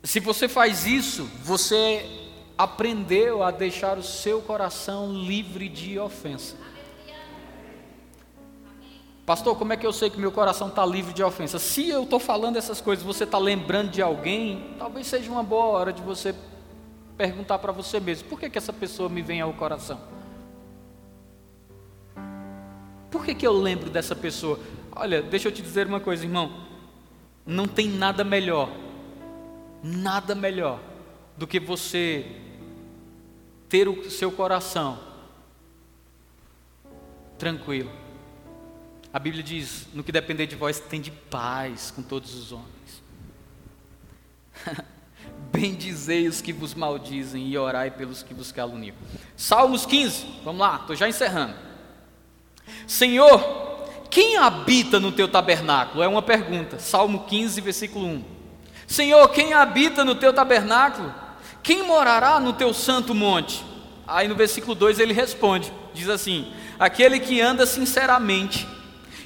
Se 0.03 0.18
você 0.18 0.48
faz 0.48 0.84
isso, 0.84 1.30
você 1.44 2.05
aprendeu 2.59 3.42
a 3.42 3.50
deixar 3.50 3.98
o 3.98 4.03
seu 4.03 4.42
coração 4.42 5.12
livre 5.12 5.68
de 5.68 5.98
ofensa. 5.98 6.57
Pastor, 9.24 9.57
como 9.57 9.72
é 9.72 9.76
que 9.76 9.86
eu 9.86 9.92
sei 9.92 10.11
que 10.11 10.18
meu 10.18 10.32
coração 10.32 10.66
está 10.66 10.84
livre 10.84 11.12
de 11.12 11.22
ofensa? 11.22 11.59
Se 11.61 11.88
eu 11.88 12.03
estou 12.03 12.18
falando 12.18 12.57
essas 12.57 12.80
coisas, 12.80 13.05
você 13.05 13.22
está 13.22 13.38
lembrando 13.38 13.90
de 13.90 14.03
alguém, 14.03 14.74
talvez 14.76 15.07
seja 15.07 15.30
uma 15.30 15.44
boa 15.44 15.66
hora 15.66 15.92
de 15.92 16.03
você 16.03 16.34
perguntar 17.16 17.61
para 17.61 17.70
você 17.70 18.00
mesmo: 18.00 18.28
por 18.28 18.40
que, 18.40 18.50
que 18.50 18.59
essa 18.59 18.72
pessoa 18.72 19.09
me 19.09 19.22
vem 19.22 19.40
ao 19.40 19.53
coração? 19.53 20.00
Por 23.09 23.24
que, 23.24 23.36
que 23.36 23.46
eu 23.46 23.53
lembro 23.53 23.88
dessa 23.88 24.16
pessoa? 24.16 24.59
Olha, 24.90 25.22
deixa 25.22 25.46
eu 25.46 25.53
te 25.53 25.62
dizer 25.62 25.86
uma 25.86 26.00
coisa, 26.00 26.24
irmão. 26.24 26.50
Não 27.46 27.68
tem 27.68 27.88
nada 27.88 28.24
melhor 28.24 28.68
nada 29.83 30.35
melhor 30.35 30.80
do 31.37 31.47
que 31.47 31.59
você 31.59 32.26
ter 33.68 33.89
o 33.89 34.11
seu 34.11 34.30
coração 34.30 34.99
tranquilo. 37.39 37.91
A 39.12 39.18
Bíblia 39.18 39.43
diz: 39.43 39.89
no 39.93 40.05
que 40.05 40.12
depender 40.12 40.47
de 40.47 40.57
vós, 40.57 40.78
tem 40.78 41.01
de 41.01 41.11
paz 41.11 41.91
com 41.91 42.03
todos 42.03 42.35
os 42.35 42.53
homens. 42.53 43.03
Bendizei 45.53 46.28
os 46.28 46.41
que 46.41 46.53
vos 46.53 46.74
maldizem 46.74 47.49
e 47.49 47.59
orai 47.59 47.91
pelos 47.91 48.22
que 48.22 48.33
vos 48.33 48.53
caluniam. 48.53 48.97
Salmos 49.37 49.85
15, 49.85 50.26
vamos 50.45 50.61
lá, 50.61 50.76
estou 50.76 50.97
já 50.97 51.09
encerrando. 51.09 51.55
Senhor, 52.87 53.41
quem 54.09 54.37
habita 54.37 55.01
no 55.01 55.12
teu 55.12 55.28
tabernáculo? 55.28 56.03
É 56.03 56.09
uma 56.09 56.22
pergunta. 56.22 56.78
Salmo 56.78 57.24
15, 57.24 57.61
versículo 57.61 58.07
1. 58.07 58.24
Senhor, 58.93 59.26
quem 59.30 59.55
habita 59.55 60.05
no 60.05 60.14
teu 60.14 60.34
tabernáculo? 60.34 61.14
Quem 61.62 61.82
morará 61.82 62.38
no 62.38 62.53
teu 62.53 62.74
santo 62.74 63.14
monte? 63.14 63.64
Aí 64.07 64.28
no 64.28 64.34
versículo 64.34 64.74
2 64.74 64.99
ele 64.99 65.14
responde: 65.14 65.72
diz 65.95 66.11
assim: 66.11 66.53
Aquele 66.78 67.18
que 67.18 67.40
anda 67.40 67.64
sinceramente 67.64 68.68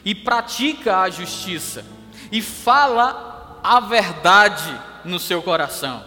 e 0.05 0.15
pratica 0.15 0.99
a 1.01 1.11
justiça 1.11 1.85
e 2.31 2.41
fala 2.41 3.59
a 3.61 3.81
verdade 3.81 4.73
no 5.05 5.19
seu 5.19 5.43
coração. 5.43 6.01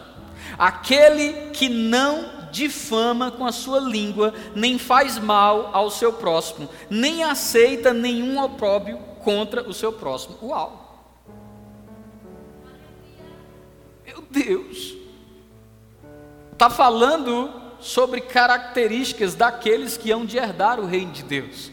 Aquele 0.57 1.49
que 1.51 1.67
não 1.67 2.47
difama 2.53 3.29
com 3.29 3.45
a 3.45 3.51
sua 3.51 3.81
língua, 3.81 4.33
nem 4.55 4.79
faz 4.79 5.19
mal 5.19 5.71
ao 5.73 5.91
seu 5.91 6.13
próximo, 6.13 6.69
nem 6.89 7.25
aceita 7.25 7.93
nenhum 7.93 8.41
opróbio 8.41 8.97
contra 9.21 9.67
o 9.67 9.73
seu 9.73 9.91
próximo. 9.91 10.37
Uau! 10.41 10.88
Deus! 14.29 14.95
Está 16.51 16.69
falando 16.69 17.53
sobre 17.79 18.21
características 18.21 19.33
daqueles 19.33 19.97
que 19.97 20.11
hão 20.11 20.25
de 20.25 20.37
herdar 20.37 20.79
o 20.79 20.85
reino 20.85 21.11
de 21.11 21.23
Deus. 21.23 21.71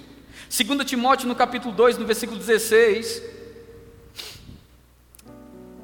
2 0.48 0.84
Timóteo, 0.84 1.26
no 1.26 1.34
capítulo 1.34 1.74
2, 1.74 1.98
no 1.98 2.06
versículo 2.06 2.38
16. 2.38 3.22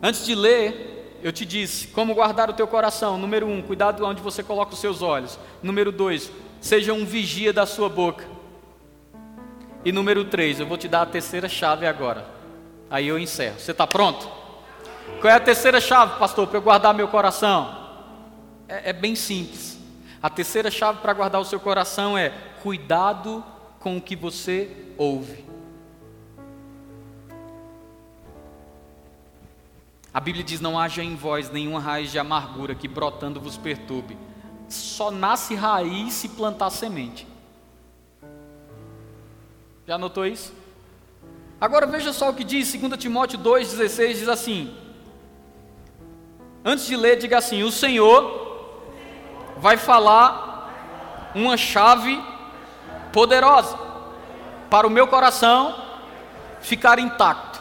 Antes 0.01 0.25
de 0.25 0.35
ler, 0.35 1.21
eu 1.23 1.33
te 1.33 1.45
disse 1.45 1.89
como 1.89 2.15
guardar 2.15 2.51
o 2.51 2.53
teu 2.53 2.67
coração. 2.67 3.19
Número 3.19 3.47
um, 3.47 3.63
cuidado 3.63 4.05
onde 4.05 4.23
você 4.23 4.43
coloca 4.43 4.73
os 4.73 4.81
seus 4.81 5.03
olhos. 5.03 5.39
Número 5.63 5.93
dois, 5.93 6.31
seja 6.61 6.93
um 6.93 7.05
vigia 7.05 7.53
da 7.53 7.67
sua 7.67 7.89
boca. 7.89 8.25
E 9.85 9.93
número 9.93 10.25
três, 10.25 10.61
eu 10.61 10.67
vou 10.67 10.79
te 10.79 10.89
dar 10.89 11.03
a 11.03 11.07
terceira 11.07 11.49
chave 11.49 11.87
agora. 11.87 12.27
Aí 12.89 13.09
eu 13.09 13.19
encerro. 13.19 13.59
Você 13.59 13.73
está 13.73 13.87
pronto? 13.87 14.42
Qual 15.21 15.33
é 15.33 15.37
a 15.37 15.41
terceira 15.41 15.81
chave, 15.81 16.19
pastor, 16.19 16.47
para 16.49 16.59
eu 16.59 16.63
guardar 16.63 16.93
meu 16.93 17.09
coração? 17.09 17.83
É, 18.69 18.91
é 18.91 18.93
bem 18.93 19.15
simples. 19.15 19.79
A 20.23 20.31
terceira 20.31 20.71
chave 20.71 21.01
para 21.01 21.13
guardar 21.13 21.41
o 21.41 21.45
seu 21.45 21.61
coração 21.61 22.17
é 22.17 22.31
cuidado 22.63 23.45
com 23.81 23.97
o 23.97 24.01
que 24.01 24.15
você 24.15 24.71
ouve. 24.97 25.45
A 30.15 30.21
Bíblia 30.21 30.45
diz: 30.45 30.61
Não 30.61 30.79
haja 30.79 31.03
em 31.03 31.17
vós 31.17 31.51
nenhuma 31.51 31.81
raiz 31.81 32.11
de 32.11 32.19
amargura 32.19 32.75
que 32.75 32.87
brotando 32.87 33.41
vos 33.41 33.57
perturbe. 33.57 34.17
Só 34.69 35.11
nasce 35.11 35.55
raiz 35.55 36.15
se 36.15 36.29
plantar 36.29 36.71
semente. 36.71 37.27
Já 39.87 39.99
notou 39.99 40.27
isso? 40.27 40.55
Agora 41.61 41.87
veja 41.87 42.13
só 42.13 42.31
o 42.31 42.35
que 42.35 42.45
diz 42.45 42.73
2 42.73 42.97
Timóteo 42.97 43.39
2,16: 43.39 44.09
diz 44.15 44.29
assim. 44.29 44.77
Antes 46.65 46.87
de 46.87 46.97
ler, 46.97 47.17
diga 47.17 47.39
assim: 47.39 47.63
O 47.63 47.73
Senhor 47.73 48.41
vai 49.57 49.77
falar 49.77 51.31
uma 51.35 51.57
chave 51.57 52.23
poderosa 53.13 53.79
para 54.71 54.87
o 54.87 54.91
meu 54.91 55.07
coração 55.07 55.75
ficar 56.61 56.99
intacto. 56.99 57.61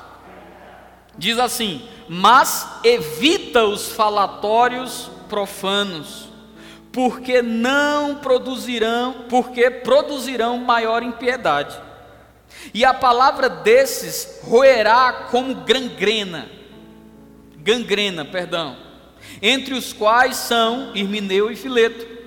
Diz 1.18 1.39
assim: 1.39 1.88
Mas 2.08 2.80
evita 2.84 3.66
os 3.66 3.91
falatórios 3.91 5.10
profanos, 5.28 6.30
porque 6.91 7.41
não 7.41 8.16
produzirão, 8.16 9.26
porque 9.30 9.70
produzirão 9.70 10.58
maior 10.58 11.02
impiedade. 11.02 11.80
E 12.74 12.86
a 12.86 12.93
palavra 12.93 13.49
desses 13.49 14.39
roerá 14.43 15.28
como 15.32 15.56
gangrena, 15.56 16.49
gangrena, 17.58 18.26
perdão, 18.26 18.91
entre 19.41 19.74
os 19.74 19.93
quais 19.93 20.38
são 20.38 20.91
Irmineu 20.95 21.51
e 21.51 21.55
Fileto 21.55 22.22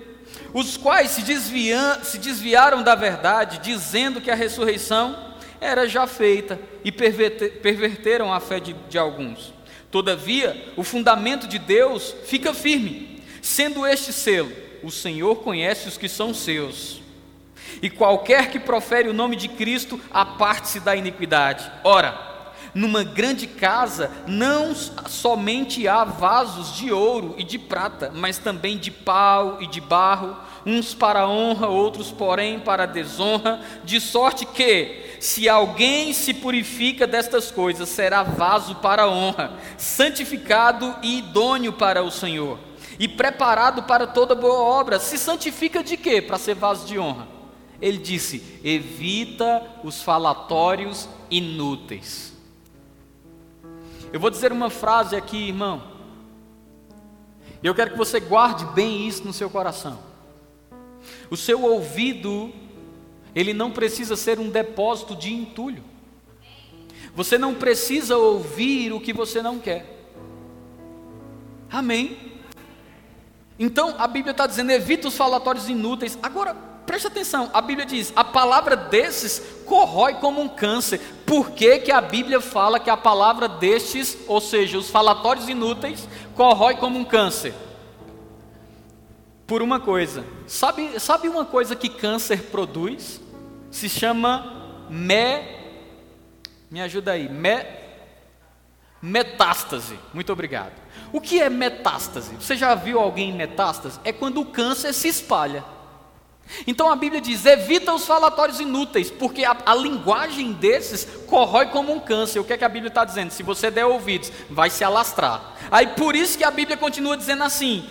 os 0.54 0.76
quais 0.76 1.10
se, 1.10 1.22
desviam, 1.22 2.04
se 2.04 2.16
desviaram 2.16 2.80
da 2.80 2.94
verdade, 2.94 3.58
dizendo 3.58 4.20
que 4.20 4.30
a 4.30 4.36
ressurreição 4.36 5.34
era 5.60 5.88
já 5.88 6.06
feita 6.06 6.60
e 6.84 6.92
perverteram 6.92 8.32
a 8.32 8.38
fé 8.38 8.60
de, 8.60 8.72
de 8.88 8.96
alguns. 8.96 9.52
Todavia, 9.90 10.72
o 10.76 10.84
fundamento 10.84 11.48
de 11.48 11.58
Deus 11.58 12.14
fica 12.24 12.54
firme, 12.54 13.20
sendo 13.42 13.84
este 13.84 14.12
selo: 14.12 14.52
o 14.80 14.92
Senhor 14.92 15.36
conhece 15.36 15.88
os 15.88 15.98
que 15.98 16.08
são 16.08 16.32
seus. 16.32 17.02
E 17.82 17.90
qualquer 17.90 18.50
que 18.50 18.60
profere 18.60 19.08
o 19.08 19.12
nome 19.12 19.34
de 19.34 19.48
Cristo, 19.48 20.00
aparte-se 20.12 20.78
da 20.78 20.94
iniquidade. 20.94 21.68
Ora, 21.82 22.33
numa 22.74 23.04
grande 23.04 23.46
casa 23.46 24.10
não 24.26 24.74
somente 24.74 25.86
há 25.86 26.04
vasos 26.04 26.74
de 26.74 26.92
ouro 26.92 27.34
e 27.38 27.44
de 27.44 27.58
prata, 27.58 28.10
mas 28.14 28.38
também 28.38 28.76
de 28.76 28.90
pau 28.90 29.58
e 29.60 29.66
de 29.66 29.80
barro, 29.80 30.36
uns 30.66 30.94
para 30.94 31.28
honra, 31.28 31.68
outros, 31.68 32.10
porém, 32.10 32.58
para 32.58 32.86
desonra, 32.86 33.60
de 33.84 34.00
sorte 34.00 34.44
que, 34.44 35.16
se 35.20 35.48
alguém 35.48 36.12
se 36.12 36.34
purifica 36.34 37.06
destas 37.06 37.50
coisas, 37.50 37.88
será 37.88 38.22
vaso 38.22 38.74
para 38.76 39.08
honra, 39.08 39.52
santificado 39.76 40.96
e 41.02 41.18
idôneo 41.18 41.72
para 41.72 42.02
o 42.02 42.10
Senhor, 42.10 42.58
e 42.98 43.06
preparado 43.06 43.82
para 43.84 44.06
toda 44.06 44.34
boa 44.34 44.58
obra. 44.58 44.98
Se 44.98 45.18
santifica 45.18 45.82
de 45.82 45.96
quê? 45.96 46.22
Para 46.22 46.38
ser 46.38 46.54
vaso 46.54 46.86
de 46.86 46.98
honra. 46.98 47.28
Ele 47.80 47.98
disse: 47.98 48.60
evita 48.62 49.62
os 49.82 50.00
falatórios 50.00 51.08
inúteis. 51.30 52.33
Eu 54.14 54.20
vou 54.20 54.30
dizer 54.30 54.52
uma 54.52 54.70
frase 54.70 55.16
aqui, 55.16 55.48
irmão. 55.48 55.82
Eu 57.60 57.74
quero 57.74 57.90
que 57.90 57.98
você 57.98 58.20
guarde 58.20 58.64
bem 58.66 59.08
isso 59.08 59.24
no 59.24 59.32
seu 59.32 59.50
coração. 59.50 59.98
O 61.28 61.36
seu 61.36 61.60
ouvido, 61.64 62.52
ele 63.34 63.52
não 63.52 63.72
precisa 63.72 64.14
ser 64.14 64.38
um 64.38 64.48
depósito 64.50 65.16
de 65.16 65.34
entulho. 65.34 65.82
Você 67.16 67.36
não 67.36 67.56
precisa 67.56 68.16
ouvir 68.16 68.92
o 68.92 69.00
que 69.00 69.12
você 69.12 69.42
não 69.42 69.58
quer. 69.58 70.06
Amém? 71.68 72.16
Então 73.58 73.96
a 73.98 74.06
Bíblia 74.06 74.30
está 74.30 74.46
dizendo: 74.46 74.70
evita 74.70 75.08
os 75.08 75.16
falatórios 75.16 75.68
inúteis. 75.68 76.16
Agora, 76.22 76.56
Preste 76.94 77.08
atenção, 77.08 77.50
a 77.52 77.60
Bíblia 77.60 77.84
diz: 77.84 78.12
a 78.14 78.22
palavra 78.22 78.76
desses 78.76 79.42
corrói 79.66 80.14
como 80.14 80.40
um 80.40 80.48
câncer. 80.48 81.00
Por 81.26 81.50
que, 81.50 81.80
que 81.80 81.90
a 81.90 82.00
Bíblia 82.00 82.40
fala 82.40 82.78
que 82.78 82.88
a 82.88 82.96
palavra 82.96 83.48
destes, 83.48 84.16
ou 84.28 84.40
seja, 84.40 84.78
os 84.78 84.90
falatórios 84.90 85.48
inúteis, 85.48 86.08
corrói 86.36 86.76
como 86.76 86.96
um 86.96 87.04
câncer? 87.04 87.52
Por 89.44 89.60
uma 89.60 89.80
coisa, 89.80 90.24
sabe, 90.46 91.00
sabe 91.00 91.28
uma 91.28 91.44
coisa 91.44 91.74
que 91.74 91.88
câncer 91.88 92.42
produz? 92.44 93.20
Se 93.72 93.88
chama 93.88 94.86
me, 94.88 95.42
me 96.70 96.80
ajuda 96.80 97.10
aí, 97.10 97.28
me, 97.28 97.66
metástase. 99.02 99.98
Muito 100.12 100.32
obrigado. 100.32 100.74
O 101.12 101.20
que 101.20 101.42
é 101.42 101.50
metástase? 101.50 102.36
Você 102.36 102.54
já 102.54 102.72
viu 102.76 103.00
alguém 103.00 103.30
em 103.30 103.36
metástase? 103.36 103.98
É 104.04 104.12
quando 104.12 104.40
o 104.40 104.46
câncer 104.46 104.92
se 104.92 105.08
espalha. 105.08 105.74
Então 106.66 106.90
a 106.90 106.96
Bíblia 106.96 107.20
diz: 107.20 107.44
evita 107.44 107.92
os 107.92 108.06
falatórios 108.06 108.60
inúteis, 108.60 109.10
porque 109.10 109.44
a, 109.44 109.56
a, 109.64 109.74
linguagem 109.74 110.52
desses 110.52 111.04
corrói 111.26 111.66
como 111.66 111.92
um 111.92 112.00
câncer. 112.00 112.38
O 112.38 112.44
que 112.44 112.52
é 112.52 112.58
que 112.58 112.64
a 112.64 112.68
Bíblia 112.68 112.88
está 112.88 113.04
dizendo? 113.04 113.30
Se 113.30 113.42
você 113.42 113.70
der 113.70 113.86
ouvidos, 113.86 114.30
vai 114.50 114.70
se 114.70 114.84
alastrar. 114.84 115.54
Aí 115.70 115.88
por 115.88 116.14
isso 116.14 116.38
que 116.38 116.44
a 116.44 116.50
Bíblia 116.50 116.76
continua 116.76 117.16
dizendo 117.16 117.42
assim: 117.42 117.88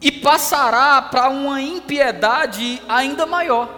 e 0.00 0.10
passará 0.10 1.02
para 1.02 1.28
uma 1.28 1.60
impiedade 1.60 2.80
ainda 2.88 3.26
maior. 3.26 3.68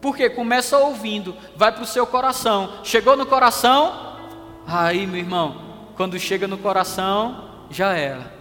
Porque 0.00 0.28
começa 0.28 0.76
ouvindo, 0.78 1.36
vai 1.54 1.70
para 1.70 1.84
o 1.84 1.86
seu 1.86 2.04
coração. 2.06 2.80
Chegou 2.82 3.16
no 3.16 3.24
coração, 3.24 4.16
aí 4.66 5.06
meu 5.06 5.20
irmão, 5.20 5.62
quando 5.96 6.18
chega 6.18 6.48
no 6.48 6.58
coração, 6.58 7.66
já 7.70 7.94
era. 7.94 8.31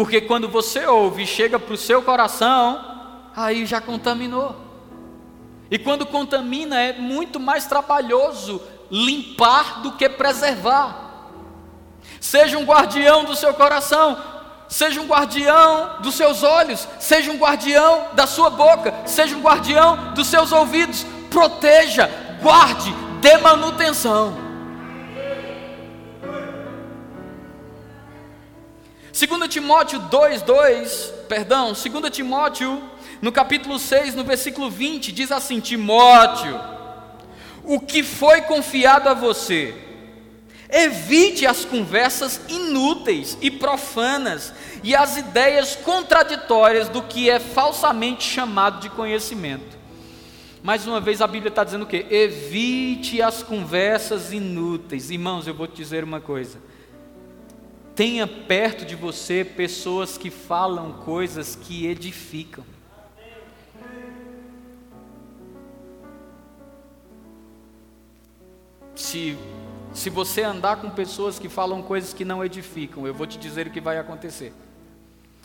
Porque 0.00 0.18
quando 0.18 0.48
você 0.48 0.86
ouve 0.86 1.24
e 1.24 1.26
chega 1.26 1.58
para 1.58 1.74
o 1.74 1.76
seu 1.76 2.00
coração, 2.00 3.30
aí 3.36 3.66
já 3.66 3.82
contaminou. 3.82 4.56
E 5.70 5.78
quando 5.78 6.06
contamina 6.06 6.80
é 6.80 6.94
muito 6.94 7.38
mais 7.38 7.66
trabalhoso 7.66 8.62
limpar 8.90 9.82
do 9.82 9.92
que 9.92 10.08
preservar. 10.08 11.28
Seja 12.18 12.56
um 12.56 12.64
guardião 12.64 13.24
do 13.24 13.36
seu 13.36 13.52
coração, 13.52 14.16
seja 14.70 15.02
um 15.02 15.06
guardião 15.06 16.00
dos 16.00 16.14
seus 16.14 16.42
olhos, 16.42 16.88
seja 16.98 17.30
um 17.30 17.36
guardião 17.36 18.06
da 18.14 18.26
sua 18.26 18.48
boca, 18.48 18.94
seja 19.04 19.36
um 19.36 19.42
guardião 19.42 20.14
dos 20.14 20.28
seus 20.28 20.50
ouvidos. 20.50 21.04
Proteja, 21.28 22.08
guarde, 22.40 22.90
dê 23.20 23.36
manutenção. 23.36 24.49
2 29.20 29.48
Timóteo 29.48 30.00
2:2, 30.00 31.12
perdão, 31.28 31.74
2 31.74 32.10
Timóteo 32.10 32.82
No 33.20 33.30
capítulo 33.30 33.78
6, 33.78 34.14
no 34.14 34.24
versículo 34.24 34.70
20, 34.70 35.12
diz 35.12 35.30
assim: 35.30 35.60
Timóteo, 35.60 36.58
o 37.62 37.78
que 37.78 38.02
foi 38.02 38.40
confiado 38.40 39.10
a 39.10 39.12
você, 39.12 39.74
evite 40.70 41.46
as 41.46 41.66
conversas 41.66 42.40
inúteis 42.48 43.36
e 43.42 43.50
profanas 43.50 44.54
e 44.82 44.96
as 44.96 45.18
ideias 45.18 45.76
contraditórias 45.76 46.88
do 46.88 47.02
que 47.02 47.28
é 47.28 47.38
falsamente 47.38 48.24
chamado 48.24 48.80
de 48.80 48.88
conhecimento. 48.88 49.78
Mais 50.62 50.86
uma 50.86 50.98
vez 50.98 51.20
a 51.20 51.26
Bíblia 51.26 51.50
está 51.50 51.62
dizendo 51.62 51.82
o 51.82 51.86
quê? 51.86 52.06
Evite 52.08 53.20
as 53.20 53.42
conversas 53.42 54.32
inúteis. 54.32 55.10
Irmãos, 55.10 55.46
eu 55.46 55.52
vou 55.52 55.66
te 55.66 55.76
dizer 55.76 56.04
uma 56.04 56.22
coisa. 56.22 56.58
Tenha 57.94 58.26
perto 58.26 58.84
de 58.84 58.94
você 58.94 59.44
pessoas 59.44 60.16
que 60.16 60.30
falam 60.30 60.92
coisas 60.92 61.56
que 61.56 61.86
edificam. 61.86 62.64
Se, 68.94 69.36
se 69.92 70.10
você 70.10 70.42
andar 70.42 70.76
com 70.76 70.90
pessoas 70.90 71.38
que 71.38 71.48
falam 71.48 71.82
coisas 71.82 72.12
que 72.12 72.24
não 72.24 72.44
edificam, 72.44 73.06
eu 73.06 73.14
vou 73.14 73.26
te 73.26 73.38
dizer 73.38 73.66
o 73.66 73.70
que 73.70 73.80
vai 73.80 73.98
acontecer. 73.98 74.52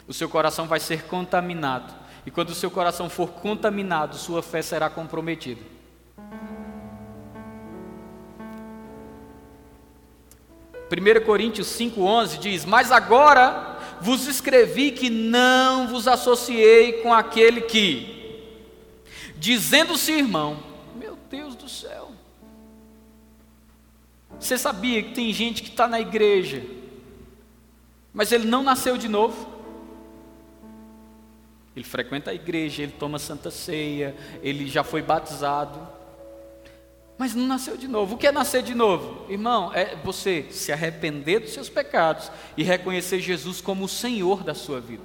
O 0.08 0.14
seu 0.14 0.30
coração 0.30 0.68
vai 0.68 0.80
ser 0.80 1.04
contaminado. 1.04 1.93
E 2.26 2.32
quando 2.32 2.50
o 2.50 2.56
seu 2.56 2.70
coração 2.70 3.10
for 3.10 3.30
contaminado, 3.30 4.16
sua 4.16 4.43
fé 4.43 4.62
será 4.62 4.89
comprometida. 4.89 5.74
Primeira 10.90 11.20
Coríntios 11.20 11.68
5:11 11.68 12.38
diz: 12.40 12.66
"Mas 12.66 12.92
agora 12.92 13.76
vos 14.00 14.28
escrevi 14.28 14.92
que 14.92 15.10
não 15.10 15.88
vos 15.88 16.08
associei 16.08 17.02
com 17.02 17.14
aquele 17.14 17.62
que, 17.62 18.44
dizendo-se 19.38 20.12
irmão, 20.12 20.60
meu 20.96 21.18
Deus 21.30 21.56
do 21.56 21.68
céu, 21.68 22.12
você 24.40 24.58
sabia 24.58 25.02
que 25.02 25.14
tem 25.14 25.32
gente 25.34 25.64
que 25.64 25.70
está 25.70 25.88
na 25.88 26.00
igreja, 26.00 26.62
mas 28.14 28.32
ele 28.32 28.46
não 28.46 28.62
nasceu 28.62 28.98
de 28.98 29.08
novo? 29.08 29.56
Ele 31.76 31.84
frequenta 31.84 32.32
a 32.32 32.34
igreja, 32.34 32.84
ele 32.84 32.94
toma 32.94 33.20
santa 33.20 33.52
ceia, 33.52 34.16
ele 34.42 34.68
já 34.68 34.84
foi 34.84 35.02
batizado, 35.02 35.95
mas 37.18 37.34
não 37.34 37.45
nasceu 37.45 37.78
de 37.78 37.88
novo. 37.88 38.16
O 38.16 38.18
que 38.18 38.28
é 38.28 38.32
nascer 38.32 38.61
de 38.61 38.76
novo? 38.76 39.32
Irmão, 39.32 39.72
é 39.74 39.95
você 40.03 40.47
se 40.51 40.72
arrepender 40.72 41.39
dos 41.39 41.53
seus 41.53 41.70
pecados 41.70 42.32
e 42.57 42.63
reconhecer 42.63 43.20
Jesus 43.20 43.61
como 43.61 43.86
o 43.86 43.89
Senhor 43.89 44.43
da 44.43 44.53
sua 44.53 44.82
vida. 44.82 45.03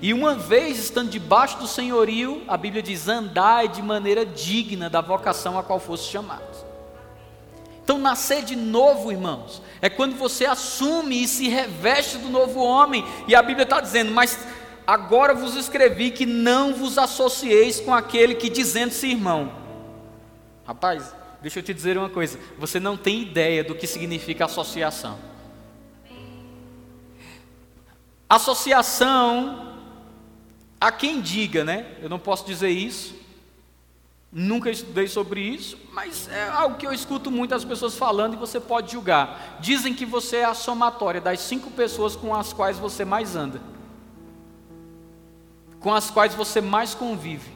E 0.00 0.14
uma 0.14 0.34
vez 0.34 0.78
estando 0.78 1.10
debaixo 1.10 1.58
do 1.58 1.66
senhorio, 1.66 2.42
a 2.46 2.56
Bíblia 2.56 2.82
diz: 2.82 3.08
andai 3.08 3.68
de 3.68 3.82
maneira 3.82 4.24
digna 4.24 4.88
da 4.88 5.00
vocação 5.00 5.58
a 5.58 5.62
qual 5.62 5.80
fosse 5.80 6.04
chamados. 6.04 6.64
Então, 7.82 7.98
nascer 7.98 8.42
de 8.42 8.56
novo, 8.56 9.12
irmãos, 9.12 9.60
é 9.82 9.90
quando 9.90 10.16
você 10.16 10.46
assume 10.46 11.22
e 11.22 11.28
se 11.28 11.48
reveste 11.48 12.16
do 12.16 12.30
novo 12.30 12.62
homem. 12.62 13.04
E 13.28 13.34
a 13.34 13.42
Bíblia 13.42 13.64
está 13.64 13.78
dizendo, 13.78 14.10
mas 14.10 14.38
agora 14.86 15.34
vos 15.34 15.54
escrevi 15.54 16.10
que 16.10 16.24
não 16.24 16.72
vos 16.72 16.96
associeis 16.96 17.80
com 17.80 17.92
aquele 17.92 18.36
que 18.36 18.48
dizendo-se 18.48 19.08
irmão. 19.08 19.52
Rapaz, 20.66 21.14
deixa 21.44 21.58
eu 21.58 21.62
te 21.62 21.74
dizer 21.74 21.98
uma 21.98 22.08
coisa: 22.08 22.40
você 22.58 22.80
não 22.80 22.96
tem 22.96 23.20
ideia 23.20 23.62
do 23.62 23.74
que 23.74 23.86
significa 23.86 24.46
associação. 24.46 25.18
Associação, 28.26 29.76
a 30.80 30.90
quem 30.90 31.20
diga, 31.20 31.62
né? 31.62 31.98
Eu 32.00 32.08
não 32.08 32.18
posso 32.18 32.46
dizer 32.46 32.70
isso, 32.70 33.14
Nunca 34.36 34.68
estudei 34.68 35.06
sobre 35.06 35.40
isso, 35.40 35.78
mas 35.92 36.28
é 36.28 36.48
algo 36.48 36.76
que 36.76 36.84
eu 36.84 36.92
escuto 36.92 37.30
muitas 37.30 37.64
pessoas 37.64 37.96
falando 37.96 38.34
e 38.34 38.36
você 38.36 38.58
pode 38.58 38.90
julgar. 38.90 39.58
Dizem 39.60 39.94
que 39.94 40.04
você 40.04 40.38
é 40.38 40.44
a 40.44 40.54
somatória 40.54 41.20
das 41.20 41.38
cinco 41.38 41.70
pessoas 41.70 42.16
com 42.16 42.34
as 42.34 42.52
quais 42.52 42.76
você 42.76 43.04
mais 43.04 43.36
anda, 43.36 43.60
com 45.78 45.94
as 45.94 46.10
quais 46.10 46.34
você 46.34 46.60
mais 46.60 46.96
convive. 46.96 47.48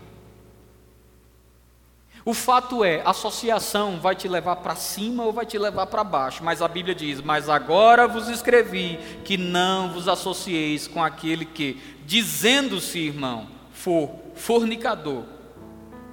O 2.29 2.35
fato 2.35 2.85
é, 2.85 3.01
associação 3.07 3.99
vai 3.99 4.15
te 4.15 4.29
levar 4.29 4.57
para 4.57 4.75
cima 4.75 5.25
ou 5.25 5.33
vai 5.33 5.47
te 5.47 5.57
levar 5.57 5.87
para 5.87 6.05
baixo, 6.05 6.45
mas 6.45 6.61
a 6.61 6.69
Bíblia 6.69 6.95
diz: 6.95 7.23
Mas 7.23 7.49
agora 7.49 8.07
vos 8.07 8.29
escrevi 8.29 8.99
que 9.25 9.39
não 9.39 9.95
vos 9.95 10.07
associeis 10.07 10.87
com 10.87 11.03
aquele 11.03 11.47
que, 11.47 11.81
dizendo-se 12.05 12.99
irmão, 12.99 13.47
for 13.73 14.11
fornicador 14.35 15.25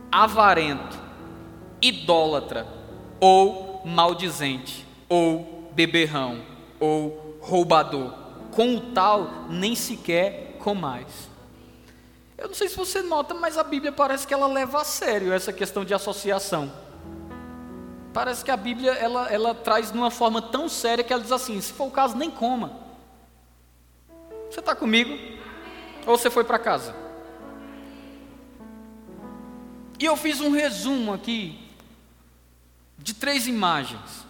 avarento, 0.09 0.97
idólatra, 1.81 2.65
ou 3.19 3.81
maldizente, 3.83 4.87
ou 5.09 5.69
beberrão, 5.73 6.39
ou 6.79 7.37
roubador. 7.41 8.13
Com 8.51 8.77
o 8.77 8.79
tal, 8.79 9.47
nem 9.49 9.75
sequer 9.75 10.55
com 10.59 10.73
mais. 10.73 11.34
Eu 12.37 12.47
não 12.49 12.55
sei 12.55 12.67
se 12.67 12.75
você 12.75 13.01
nota, 13.01 13.33
mas 13.33 13.57
a 13.57 13.63
Bíblia 13.63 13.91
parece 13.91 14.27
que 14.27 14.33
ela 14.33 14.47
leva 14.47 14.81
a 14.81 14.83
sério 14.83 15.31
essa 15.31 15.53
questão 15.53 15.85
de 15.85 15.93
associação. 15.93 16.71
Parece 18.13 18.43
que 18.43 18.51
a 18.51 18.57
Bíblia 18.57 18.91
ela, 18.93 19.29
ela 19.29 19.55
traz 19.55 19.91
de 19.91 19.97
uma 19.97 20.11
forma 20.11 20.41
tão 20.41 20.67
séria 20.67 21.03
que 21.03 21.13
ela 21.13 21.21
diz 21.21 21.31
assim: 21.31 21.59
se 21.61 21.73
for 21.73 21.87
o 21.87 21.91
caso, 21.91 22.17
nem 22.17 22.29
coma. 22.29 22.79
Você 24.49 24.59
está 24.59 24.75
comigo? 24.75 25.17
Ou 26.05 26.17
você 26.17 26.29
foi 26.29 26.43
para 26.43 26.59
casa? 26.59 26.95
E 29.99 30.05
eu 30.05 30.15
fiz 30.17 30.41
um 30.41 30.51
resumo 30.51 31.13
aqui 31.13 31.59
de 32.97 33.13
três 33.13 33.47
imagens. 33.47 34.25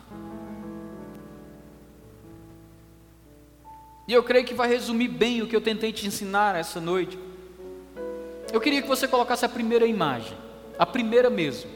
E 4.08 4.14
eu 4.14 4.24
creio 4.24 4.46
que 4.46 4.54
vai 4.54 4.68
resumir 4.68 5.08
bem 5.08 5.42
o 5.42 5.48
que 5.48 5.56
eu 5.56 5.62
tentei 5.62 5.92
te 5.92 6.06
ensinar 6.06 6.56
essa 6.56 6.80
noite. 6.80 7.18
Eu 8.52 8.62
queria 8.62 8.82
que 8.82 8.88
você 8.88 9.08
colocasse 9.08 9.46
a 9.46 9.50
primeira 9.50 9.86
imagem, 9.86 10.38
a 10.78 10.86
primeira 10.86 11.30
mesmo. 11.30 11.70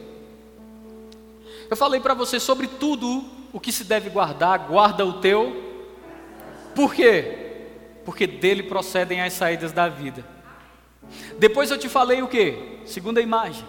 Eu 1.69 1.77
falei 1.77 1.99
para 1.99 2.13
você 2.13 2.39
sobre 2.39 2.67
tudo 2.67 3.25
o 3.53 3.59
que 3.59 3.71
se 3.71 3.83
deve 3.83 4.09
guardar, 4.09 4.59
guarda 4.67 5.05
o 5.05 5.19
teu. 5.19 5.69
Por 6.75 6.93
quê? 6.93 7.67
Porque 8.05 8.25
dele 8.25 8.63
procedem 8.63 9.21
as 9.21 9.33
saídas 9.33 9.71
da 9.71 9.87
vida. 9.87 10.25
Depois 11.37 11.71
eu 11.71 11.77
te 11.77 11.89
falei 11.89 12.21
o 12.21 12.27
que? 12.27 12.79
Segunda 12.85 13.21
imagem. 13.21 13.65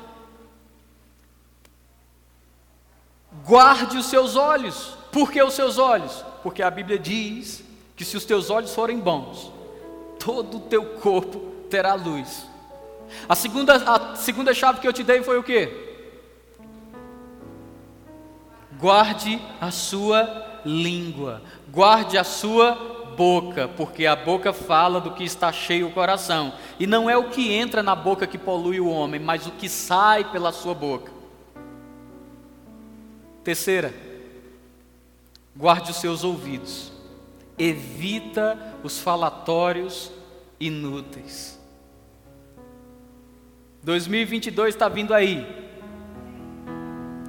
Guarde 3.44 3.96
os 3.96 4.06
seus 4.06 4.36
olhos. 4.36 4.94
Por 5.12 5.30
que 5.30 5.42
os 5.42 5.54
seus 5.54 5.78
olhos? 5.78 6.24
Porque 6.42 6.62
a 6.62 6.70
Bíblia 6.70 6.98
diz 6.98 7.62
que 7.96 8.04
se 8.04 8.16
os 8.16 8.24
teus 8.24 8.50
olhos 8.50 8.74
forem 8.74 8.98
bons, 8.98 9.52
todo 10.18 10.58
o 10.58 10.60
teu 10.60 10.84
corpo 11.00 11.40
terá 11.68 11.94
luz. 11.94 12.49
A 13.28 13.34
segunda, 13.34 13.76
a 13.76 14.16
segunda 14.16 14.54
chave 14.54 14.80
que 14.80 14.88
eu 14.88 14.92
te 14.92 15.02
dei 15.02 15.22
foi 15.22 15.38
o 15.38 15.42
que? 15.42 15.88
Guarde 18.78 19.40
a 19.60 19.70
sua 19.70 20.60
língua, 20.64 21.42
guarde 21.70 22.16
a 22.16 22.24
sua 22.24 23.00
boca, 23.16 23.68
porque 23.68 24.06
a 24.06 24.16
boca 24.16 24.50
fala 24.52 24.98
do 24.98 25.10
que 25.10 25.22
está 25.22 25.52
cheio 25.52 25.88
o 25.88 25.92
coração. 25.92 26.54
E 26.78 26.86
não 26.86 27.10
é 27.10 27.16
o 27.16 27.28
que 27.28 27.52
entra 27.52 27.82
na 27.82 27.94
boca 27.94 28.26
que 28.26 28.38
polui 28.38 28.80
o 28.80 28.88
homem, 28.88 29.20
mas 29.20 29.46
o 29.46 29.50
que 29.50 29.68
sai 29.68 30.24
pela 30.24 30.52
sua 30.52 30.72
boca. 30.72 31.12
Terceira, 33.44 33.94
guarde 35.54 35.90
os 35.90 35.98
seus 35.98 36.24
ouvidos, 36.24 36.90
evita 37.58 38.58
os 38.82 38.98
falatórios 38.98 40.10
inúteis. 40.58 41.59
2022 43.82 44.74
está 44.74 44.88
vindo 44.88 45.14
aí. 45.14 45.46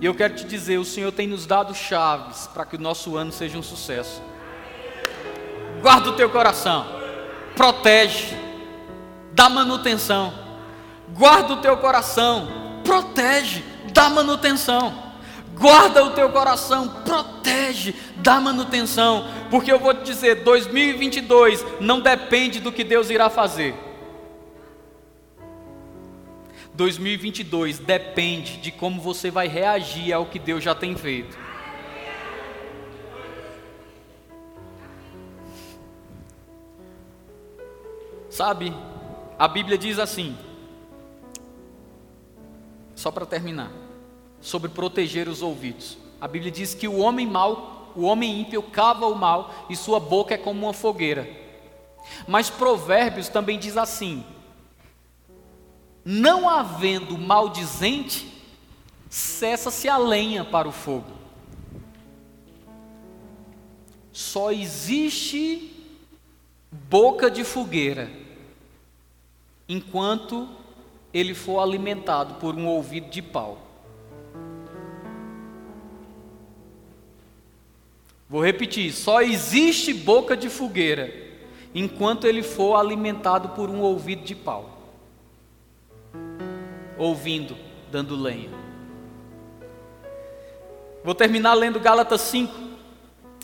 E 0.02 0.06
eu 0.06 0.14
quero 0.16 0.36
te 0.36 0.44
dizer, 0.44 0.78
o 0.80 0.86
Senhor 0.86 1.12
tem 1.12 1.28
nos 1.28 1.46
dado 1.46 1.74
chaves 1.74 2.48
para 2.48 2.66
que 2.66 2.76
o 2.76 2.80
nosso 2.80 3.16
ano 3.16 3.32
seja 3.32 3.58
um 3.58 3.64
sucesso. 3.64 4.22
Guarda 5.82 6.10
o 6.10 6.14
teu 6.14 6.30
coração, 6.30 6.86
protege, 7.56 8.36
dá 9.32 9.50
manutenção. 9.50 10.34
Guarda 11.14 11.54
o 11.54 11.58
teu 11.58 11.78
coração, 11.78 12.48
protege, 12.84 13.64
dá 13.94 14.10
manutenção. 14.10 15.12
Guarda 15.54 16.04
o 16.04 16.12
teu 16.12 16.30
coração, 16.30 16.88
protege, 17.06 17.94
dá 18.18 18.40
manutenção, 18.40 19.28
porque 19.52 19.72
eu 19.72 19.80
vou 19.80 19.94
te 19.94 20.04
dizer: 20.04 20.44
2022 20.44 21.64
não 21.80 22.00
depende 22.00 22.60
do 22.60 22.72
que 22.72 22.84
Deus 22.84 23.10
irá 23.10 23.30
fazer. 23.30 23.91
2022 26.74 27.80
depende 27.80 28.58
de 28.58 28.72
como 28.72 29.02
você 29.02 29.30
vai 29.30 29.48
reagir 29.48 30.14
ao 30.14 30.26
que 30.26 30.40
Deus 30.40 30.64
já 30.64 30.74
tem 30.74 30.96
feito. 30.96 31.38
Sabe, 38.30 38.74
a 39.38 39.48
Bíblia 39.48 39.78
diz 39.78 40.00
assim: 40.00 40.38
só 42.96 43.12
para 43.12 43.26
terminar, 43.26 43.72
sobre 44.40 44.70
proteger 44.70 45.28
os 45.28 45.42
ouvidos. 45.42 45.98
A 46.20 46.28
Bíblia 46.28 46.52
diz 46.52 46.74
que 46.74 46.88
o 46.88 47.00
homem 47.00 47.28
mau, 47.28 47.92
o 47.96 48.04
homem 48.04 48.40
ímpio 48.40 48.64
cava 48.64 49.08
o 49.08 49.16
mal 49.16 49.66
e 49.70 49.76
sua 49.76 50.00
boca 50.00 50.36
é 50.36 50.38
como 50.38 50.66
uma 50.66 50.74
fogueira. 50.74 51.28
Mas 52.28 52.50
Provérbios 52.50 53.28
também 53.28 53.60
diz 53.60 53.76
assim: 53.76 54.24
Não 56.04 56.50
havendo 56.50 57.18
maldizente, 57.18 58.28
cessa-se 59.10 59.88
a 59.88 59.98
lenha 59.98 60.44
para 60.44 60.68
o 60.68 60.72
fogo. 60.72 61.12
Só 64.12 64.52
existe 64.52 65.72
boca 66.72 67.30
de 67.30 67.44
fogueira 67.44 68.10
enquanto 69.68 70.50
ele 71.14 71.34
for 71.34 71.60
alimentado 71.60 72.36
por 72.36 72.56
um 72.56 72.68
ouvido 72.68 73.10
de 73.10 73.22
pau. 73.22 73.58
Vou 78.30 78.44
repetir: 78.44 78.94
só 78.94 79.22
existe 79.22 79.94
boca 79.94 80.38
de 80.38 80.50
fogueira 80.50 81.14
enquanto 81.76 82.26
ele 82.26 82.42
for 82.42 82.76
alimentado 82.76 83.50
por 83.50 83.70
um 83.70 83.82
ouvido 83.82 84.24
de 84.24 84.36
pau. 84.36 84.71
Ouvindo, 87.02 87.58
dando 87.90 88.16
lenha. 88.16 88.52
Vou 91.04 91.16
terminar 91.16 91.56
lendo 91.56 91.80
Gálatas 91.80 92.22
5, 92.22 92.54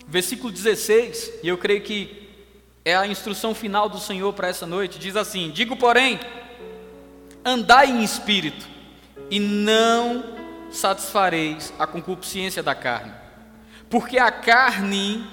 versículo 0.07 0.53
16, 0.53 1.39
e 1.41 1.47
eu 1.47 1.57
creio 1.57 1.81
que 1.81 2.29
é 2.85 2.95
a 2.95 3.07
instrução 3.07 3.55
final 3.55 3.89
do 3.89 3.97
Senhor 3.97 4.31
para 4.33 4.47
essa 4.47 4.67
noite. 4.67 4.99
Diz 4.99 5.15
assim: 5.15 5.49
Digo, 5.49 5.75
porém, 5.75 6.19
andai 7.43 7.89
em 7.89 8.03
espírito, 8.03 8.63
e 9.31 9.39
não 9.39 10.23
satisfareis 10.69 11.73
a 11.79 11.87
concupiscência 11.87 12.61
da 12.61 12.75
carne, 12.75 13.11
porque 13.89 14.19
a 14.19 14.29
carne 14.29 15.25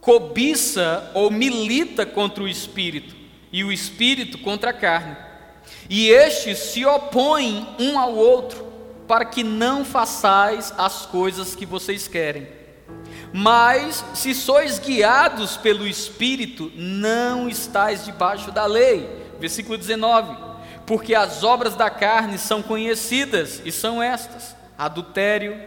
cobiça 0.00 1.12
ou 1.14 1.30
milita 1.30 2.04
contra 2.04 2.42
o 2.42 2.48
espírito, 2.48 3.14
e 3.52 3.62
o 3.62 3.70
espírito 3.70 4.36
contra 4.38 4.70
a 4.70 4.74
carne, 4.74 5.25
e 5.88 6.08
estes 6.08 6.58
se 6.58 6.84
opõem 6.84 7.66
um 7.78 7.98
ao 7.98 8.14
outro, 8.14 8.66
para 9.06 9.24
que 9.24 9.44
não 9.44 9.84
façais 9.84 10.72
as 10.76 11.06
coisas 11.06 11.54
que 11.54 11.64
vocês 11.64 12.08
querem. 12.08 12.48
Mas 13.32 14.04
se 14.14 14.34
sois 14.34 14.78
guiados 14.78 15.56
pelo 15.56 15.86
Espírito, 15.86 16.72
não 16.74 17.48
estáis 17.48 18.04
debaixo 18.04 18.50
da 18.50 18.66
lei. 18.66 19.08
Versículo 19.38 19.76
19 19.76 20.46
porque 20.86 21.16
as 21.16 21.42
obras 21.42 21.74
da 21.74 21.90
carne 21.90 22.38
são 22.38 22.62
conhecidas 22.62 23.60
e 23.64 23.72
são 23.72 24.00
estas: 24.00 24.56
adultério, 24.78 25.60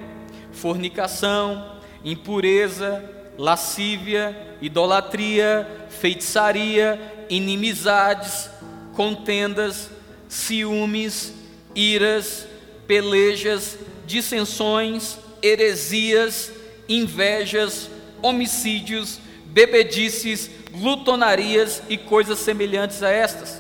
fornicação, 0.54 1.78
impureza, 2.04 3.04
lascívia, 3.38 4.56
idolatria, 4.62 5.86
feitiçaria, 5.90 7.26
inimizades, 7.30 8.50
contendas, 8.94 9.92
ciúmes, 10.30 11.34
iras, 11.76 12.48
pelejas, 12.88 13.78
dissensões, 14.06 15.18
heresias, 15.42 16.52
invejas, 16.88 17.90
homicídios, 18.22 19.20
bebedices, 19.48 20.50
glutonarias 20.72 21.84
e 21.90 21.98
coisas 21.98 22.40
semelhantes 22.40 23.04
a 23.04 23.10
estas 23.10 23.60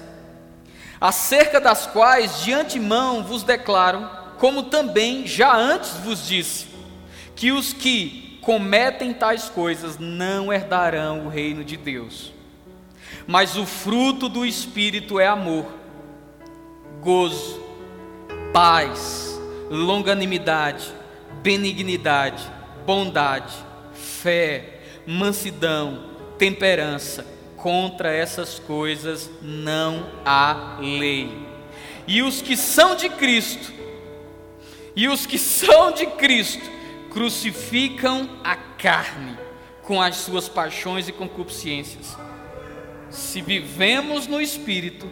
acerca 0.99 1.61
das 1.61 1.87
quais 1.87 2.43
de 2.43 2.51
antemão 2.51 3.23
vos 3.23 3.43
declaro, 3.43 4.09
como 4.37 4.63
também 4.63 5.25
já 5.25 5.55
antes 5.55 5.91
vos 5.91 6.27
disse, 6.27 6.67
que 7.35 7.51
os 7.51 7.71
que 7.71 8.37
cometem 8.41 9.13
tais 9.13 9.49
coisas 9.49 9.97
não 9.97 10.51
herdarão 10.51 11.25
o 11.25 11.29
reino 11.29 11.63
de 11.63 11.77
Deus. 11.77 12.33
Mas 13.25 13.55
o 13.55 13.65
fruto 13.65 14.27
do 14.27 14.45
Espírito 14.45 15.19
é 15.19 15.27
amor, 15.27 15.65
gozo, 17.01 17.61
paz, 18.53 19.39
longanimidade, 19.69 20.93
benignidade, 21.41 22.43
bondade, 22.85 23.53
fé, 23.93 24.81
mansidão, 25.05 26.09
temperança 26.37 27.25
contra 27.55 28.13
essas 28.13 28.59
coisas 28.59 29.29
não 29.41 30.09
há 30.25 30.77
lei. 30.79 31.47
E 32.07 32.21
os 32.21 32.41
que 32.41 32.57
são 32.57 32.95
de 32.95 33.09
Cristo, 33.09 33.73
e 34.95 35.07
os 35.07 35.25
que 35.25 35.37
são 35.37 35.91
de 35.91 36.05
Cristo, 36.05 36.69
crucificam 37.11 38.29
a 38.43 38.55
carne 38.55 39.37
com 39.83 40.01
as 40.01 40.17
suas 40.17 40.47
paixões 40.47 41.07
e 41.07 41.11
concupiscências. 41.11 42.17
Se 43.09 43.41
vivemos 43.41 44.27
no 44.27 44.39
Espírito, 44.39 45.09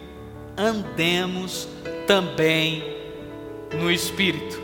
andemos 0.58 1.68
também 2.06 2.82
no 3.72 3.90
Espírito. 3.90 4.60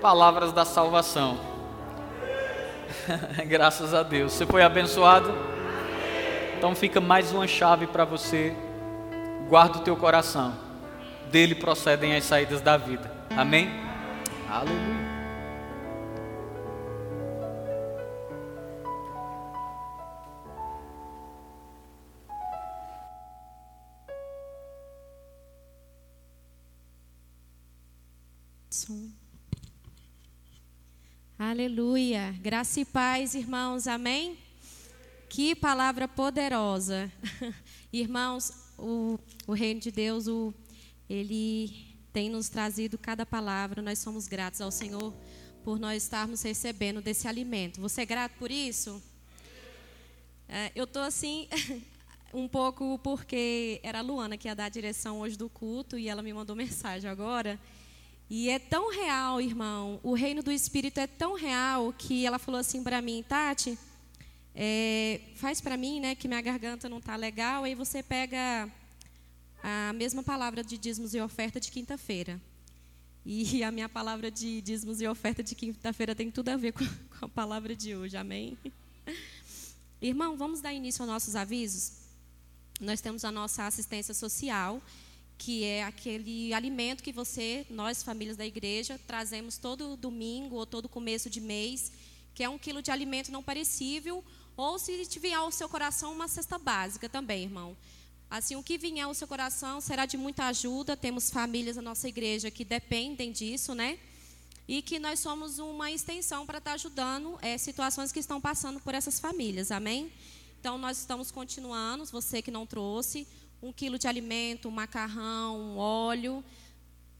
Palavras 0.00 0.52
da 0.52 0.64
salvação. 0.64 1.38
Graças 3.46 3.94
a 3.94 4.02
Deus. 4.02 4.32
Você 4.32 4.46
foi 4.46 4.62
abençoado? 4.62 5.32
Então 6.56 6.74
fica 6.74 7.00
mais 7.00 7.32
uma 7.32 7.46
chave 7.46 7.86
para 7.86 8.04
você. 8.04 8.54
Guarda 9.48 9.78
o 9.78 9.82
teu 9.82 9.96
coração. 9.96 10.54
Dele 11.30 11.54
procedem 11.54 12.16
as 12.16 12.24
saídas 12.24 12.60
da 12.60 12.76
vida. 12.76 13.10
Amém? 13.36 13.70
Aleluia. 14.48 15.01
Aleluia. 31.44 32.32
Graça 32.40 32.78
e 32.78 32.84
paz, 32.84 33.34
irmãos. 33.34 33.88
Amém? 33.88 34.38
Que 35.28 35.56
palavra 35.56 36.06
poderosa. 36.06 37.10
Irmãos, 37.92 38.52
o, 38.78 39.18
o 39.44 39.52
reino 39.52 39.80
de 39.80 39.90
Deus, 39.90 40.28
o, 40.28 40.54
ele 41.10 41.96
tem 42.12 42.30
nos 42.30 42.48
trazido 42.48 42.96
cada 42.96 43.26
palavra. 43.26 43.82
Nós 43.82 43.98
somos 43.98 44.28
gratos 44.28 44.60
ao 44.60 44.70
Senhor 44.70 45.12
por 45.64 45.80
nós 45.80 46.04
estarmos 46.04 46.42
recebendo 46.42 47.02
desse 47.02 47.26
alimento. 47.26 47.80
Você 47.80 48.02
é 48.02 48.06
grato 48.06 48.34
por 48.38 48.48
isso? 48.48 49.02
É, 50.48 50.70
eu 50.76 50.84
estou 50.84 51.02
assim, 51.02 51.48
um 52.32 52.46
pouco 52.46 53.00
porque 53.00 53.80
era 53.82 53.98
a 53.98 54.02
Luana 54.02 54.36
que 54.36 54.46
ia 54.46 54.54
dar 54.54 54.66
a 54.66 54.68
direção 54.68 55.18
hoje 55.18 55.36
do 55.36 55.48
culto 55.48 55.98
e 55.98 56.08
ela 56.08 56.22
me 56.22 56.32
mandou 56.32 56.54
mensagem 56.54 57.10
agora. 57.10 57.58
E 58.30 58.48
é 58.48 58.58
tão 58.58 58.90
real, 58.90 59.40
irmão, 59.40 60.00
o 60.02 60.14
reino 60.14 60.42
do 60.42 60.50
Espírito 60.50 60.98
é 60.98 61.06
tão 61.06 61.34
real 61.34 61.92
que 61.92 62.24
ela 62.24 62.38
falou 62.38 62.60
assim 62.60 62.82
para 62.82 63.02
mim, 63.02 63.22
Tati 63.28 63.78
é, 64.54 65.20
faz 65.36 65.60
para 65.60 65.76
mim, 65.76 66.00
né, 66.00 66.14
que 66.14 66.28
minha 66.28 66.40
garganta 66.40 66.88
não 66.88 66.98
está 66.98 67.16
legal, 67.16 67.64
aí 67.64 67.74
você 67.74 68.02
pega 68.02 68.70
a 69.62 69.92
mesma 69.92 70.22
palavra 70.22 70.62
de 70.62 70.76
dízimos 70.76 71.14
e 71.14 71.20
oferta 71.20 71.60
de 71.60 71.70
quinta-feira. 71.70 72.40
E 73.24 73.62
a 73.62 73.70
minha 73.70 73.88
palavra 73.88 74.30
de 74.30 74.60
dízimos 74.60 75.00
e 75.00 75.06
oferta 75.06 75.42
de 75.42 75.54
quinta-feira 75.54 76.14
tem 76.14 76.30
tudo 76.30 76.48
a 76.48 76.56
ver 76.56 76.72
com 76.72 76.84
a 77.24 77.28
palavra 77.28 77.74
de 77.74 77.94
hoje, 77.94 78.16
amém? 78.16 78.58
Irmão, 80.00 80.36
vamos 80.36 80.60
dar 80.60 80.72
início 80.72 81.02
aos 81.02 81.10
nossos 81.10 81.36
avisos? 81.36 81.92
Nós 82.80 83.00
temos 83.00 83.24
a 83.24 83.30
nossa 83.30 83.64
assistência 83.64 84.12
social, 84.12 84.82
que 85.44 85.64
é 85.64 85.82
aquele 85.82 86.54
alimento 86.54 87.02
que 87.02 87.10
você, 87.10 87.66
nós, 87.68 88.00
famílias 88.00 88.36
da 88.36 88.46
igreja, 88.46 88.96
trazemos 89.08 89.58
todo 89.58 89.96
domingo 89.96 90.54
ou 90.54 90.64
todo 90.64 90.88
começo 90.88 91.28
de 91.28 91.40
mês, 91.40 91.90
que 92.32 92.44
é 92.44 92.48
um 92.48 92.56
quilo 92.56 92.80
de 92.80 92.92
alimento 92.92 93.32
não 93.32 93.42
perecível 93.42 94.24
ou 94.56 94.78
se 94.78 95.04
tiver 95.06 95.32
ao 95.32 95.50
seu 95.50 95.68
coração 95.68 96.12
uma 96.12 96.28
cesta 96.28 96.58
básica 96.58 97.08
também, 97.08 97.42
irmão. 97.42 97.76
Assim, 98.30 98.54
o 98.54 98.62
que 98.62 98.78
vier 98.78 99.04
ao 99.04 99.14
seu 99.14 99.26
coração 99.26 99.80
será 99.80 100.06
de 100.06 100.16
muita 100.16 100.46
ajuda. 100.46 100.96
Temos 100.96 101.28
famílias 101.28 101.74
na 101.74 101.82
nossa 101.82 102.08
igreja 102.08 102.48
que 102.48 102.64
dependem 102.64 103.32
disso, 103.32 103.74
né? 103.74 103.98
E 104.68 104.80
que 104.80 105.00
nós 105.00 105.18
somos 105.18 105.58
uma 105.58 105.90
extensão 105.90 106.46
para 106.46 106.58
estar 106.58 106.74
ajudando 106.74 107.36
é, 107.42 107.58
situações 107.58 108.12
que 108.12 108.20
estão 108.20 108.40
passando 108.40 108.78
por 108.78 108.94
essas 108.94 109.18
famílias, 109.18 109.72
amém? 109.72 110.12
Então, 110.60 110.78
nós 110.78 110.98
estamos 110.98 111.32
continuando. 111.32 112.04
Você 112.06 112.40
que 112.40 112.52
não 112.52 112.64
trouxe, 112.64 113.26
um 113.62 113.72
quilo 113.72 113.96
de 113.98 114.08
alimento, 114.08 114.68
um 114.68 114.72
macarrão, 114.72 115.56
um 115.56 115.78
óleo, 115.78 116.42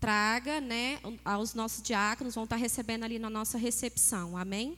traga, 0.01 0.61
né? 0.61 0.99
Os 1.41 1.55
nossos 1.55 1.81
diáconos 1.81 2.35
vão 2.35 2.45
estar 2.45 2.57
recebendo 2.57 3.05
ali 3.05 3.19
na 3.19 3.31
nossa 3.31 3.57
recepção, 3.57 4.37
amém? 4.37 4.77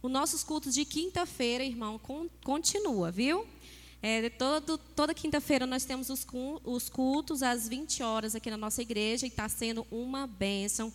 Os 0.00 0.10
nossos 0.10 0.44
cultos 0.44 0.72
de 0.72 0.84
quinta-feira, 0.84 1.64
irmão, 1.64 2.00
continua, 2.44 3.10
viu? 3.10 3.44
É, 4.00 4.28
todo, 4.30 4.78
toda 4.78 5.12
quinta-feira 5.14 5.66
nós 5.66 5.84
temos 5.84 6.10
os, 6.10 6.24
os 6.62 6.88
cultos 6.88 7.42
às 7.42 7.66
20 7.66 8.02
horas 8.02 8.34
aqui 8.34 8.50
na 8.50 8.56
nossa 8.56 8.82
igreja 8.82 9.26
e 9.26 9.30
está 9.30 9.48
sendo 9.48 9.84
uma 9.90 10.26
bênção. 10.26 10.92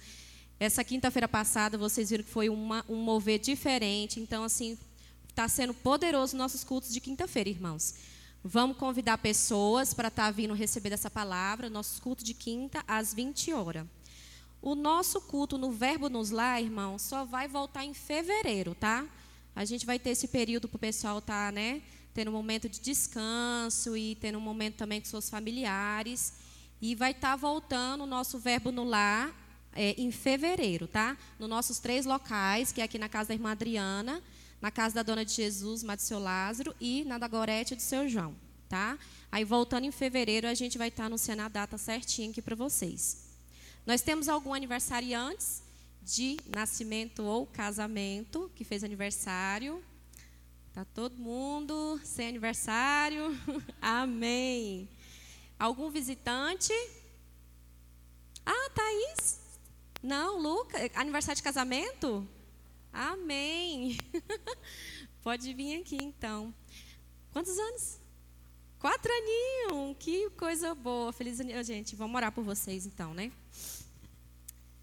Essa 0.60 0.84
quinta-feira 0.84 1.28
passada 1.28 1.78
vocês 1.78 2.10
viram 2.12 2.24
que 2.24 2.30
foi 2.30 2.50
uma, 2.50 2.86
um 2.88 2.98
mover 2.98 3.40
diferente. 3.40 4.20
Então, 4.20 4.44
assim, 4.44 4.78
está 5.28 5.50
sendo 5.50 5.74
poderoso 5.74 6.38
nossos 6.38 6.64
cultos 6.64 6.94
de 6.94 7.02
quinta-feira, 7.02 7.50
irmãos. 7.50 7.96
Vamos 8.44 8.78
convidar 8.78 9.18
pessoas 9.18 9.94
para 9.94 10.08
estar 10.08 10.28
tá 10.28 10.32
vindo 10.32 10.54
receber 10.54 10.94
essa 10.94 11.10
palavra, 11.10 11.70
nossos 11.70 12.00
cultos 12.00 12.24
de 12.24 12.34
quinta 12.34 12.82
às 12.88 13.14
20 13.14 13.52
horas. 13.52 13.86
O 14.62 14.76
nosso 14.76 15.20
culto 15.20 15.58
no 15.58 15.72
Verbo 15.72 16.08
nos 16.08 16.30
Lá, 16.30 16.60
irmão, 16.60 16.98
só 16.98 17.26
vai 17.26 17.50
voltar 17.50 17.84
em 17.84 17.94
fevereiro, 17.94 18.74
tá? 18.76 19.06
A 19.54 19.66
gente 19.66 19.86
vai 19.86 20.00
ter 20.00 20.12
esse 20.12 20.30
período 20.30 20.70
para 20.70 20.78
o 20.78 20.80
pessoal 20.80 21.20
estar, 21.20 21.48
tá, 21.48 21.52
né, 21.52 21.82
tendo 22.14 22.30
um 22.30 22.34
momento 22.34 22.70
de 22.70 22.80
descanso 22.80 23.98
e 23.98 24.16
tendo 24.16 24.38
um 24.38 24.42
momento 24.42 24.76
também 24.76 25.02
com 25.02 25.08
seus 25.08 25.30
familiares. 25.30 26.34
E 26.82 26.96
vai 26.96 27.12
estar 27.12 27.32
tá 27.32 27.36
voltando 27.36 28.06
o 28.06 28.08
nosso 28.08 28.40
Verbo 28.40 28.72
no 28.72 28.86
Lar 28.86 29.36
é, 29.74 29.96
em 29.98 30.12
fevereiro, 30.14 30.88
tá? 30.88 31.18
Nos 31.38 31.50
nossos 31.50 31.78
três 31.80 32.06
locais, 32.06 32.72
que 32.72 32.80
é 32.80 32.86
aqui 32.86 32.98
na 32.98 33.10
casa 33.10 33.30
da 33.30 33.34
irmã 33.34 33.52
Adriana, 33.52 34.24
na 34.62 34.72
casa 34.72 34.96
da 34.96 35.04
Dona 35.04 35.24
de 35.24 35.34
Jesus, 35.34 35.84
Má 35.84 35.98
Seu 35.98 36.20
Lázaro, 36.20 36.76
e 36.80 37.04
na 37.06 37.18
da 37.18 37.28
Gorete 37.28 37.76
do 37.76 37.82
Seu 37.82 38.08
João, 38.08 38.36
tá? 38.68 38.98
Aí 39.32 39.44
voltando 39.44 39.86
em 39.86 39.92
fevereiro, 39.92 40.48
a 40.48 40.54
gente 40.54 40.78
vai 40.78 40.90
estar 40.90 41.06
anunciando 41.06 41.44
a 41.44 41.48
data 41.48 41.78
certinha 41.78 42.30
aqui 42.30 42.42
para 42.42 42.56
vocês. 42.56 43.30
Nós 43.86 44.02
temos 44.02 44.28
algum 44.28 44.54
aniversariantes 44.54 45.64
de 46.02 46.38
nascimento 46.48 47.24
ou 47.24 47.46
casamento 47.46 48.52
que 48.56 48.64
fez 48.64 48.84
aniversário. 48.84 49.84
Tá 50.74 50.86
todo 50.86 51.18
mundo 51.18 52.00
sem 52.04 52.28
aniversário? 52.28 53.38
Amém. 53.82 54.90
Algum 55.58 55.90
visitante? 55.90 56.74
Ah, 58.46 58.70
Thaís? 58.74 59.40
Não, 60.02 60.40
Luca, 60.40 60.78
aniversário 60.96 61.36
de 61.36 61.44
casamento? 61.44 62.28
Amém. 62.92 63.98
Pode 65.22 65.54
vir 65.54 65.82
aqui 65.82 65.98
então. 66.02 66.54
Quantos 67.32 67.58
anos? 67.58 68.00
Quatro 68.80 69.12
aninhos. 69.12 69.96
Que 70.00 70.30
coisa 70.32 70.74
boa. 70.74 71.12
Feliz 71.12 71.40
aniversário. 71.40 71.68
Gente, 71.68 71.96
vamos 71.96 72.16
orar 72.16 72.32
por 72.32 72.44
vocês 72.44 72.86
então, 72.86 73.14
né? 73.14 73.32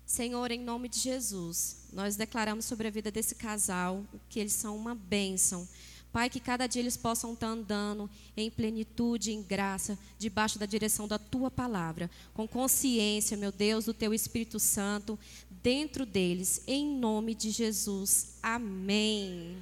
Senhor, 0.04 0.50
em 0.52 0.60
nome 0.60 0.88
de 0.88 1.00
Jesus, 1.00 1.88
nós 1.92 2.14
declaramos 2.14 2.64
sobre 2.64 2.86
a 2.86 2.90
vida 2.90 3.10
desse 3.10 3.34
casal 3.34 4.04
que 4.28 4.38
eles 4.38 4.52
são 4.52 4.76
uma 4.76 4.94
bênção. 4.94 5.66
Pai, 6.12 6.30
que 6.30 6.40
cada 6.40 6.66
dia 6.66 6.80
eles 6.80 6.96
possam 6.96 7.34
estar 7.34 7.48
andando 7.48 8.08
em 8.36 8.50
plenitude, 8.50 9.32
em 9.32 9.42
graça, 9.42 9.98
debaixo 10.18 10.58
da 10.58 10.64
direção 10.64 11.06
da 11.06 11.18
tua 11.18 11.50
palavra, 11.50 12.10
com 12.32 12.48
consciência, 12.48 13.36
meu 13.36 13.52
Deus, 13.52 13.84
do 13.84 13.92
teu 13.92 14.14
Espírito 14.14 14.58
Santo 14.58 15.18
dentro 15.66 16.06
deles, 16.06 16.62
em 16.64 16.86
nome 16.86 17.34
de 17.34 17.51
Jesus. 17.51 18.38
Amém. 18.40 19.60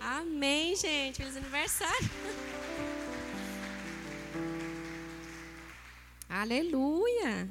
Amém, 0.00 0.74
gente. 0.74 1.18
Feliz 1.18 1.36
aniversário. 1.36 2.10
Aleluia. 6.28 7.48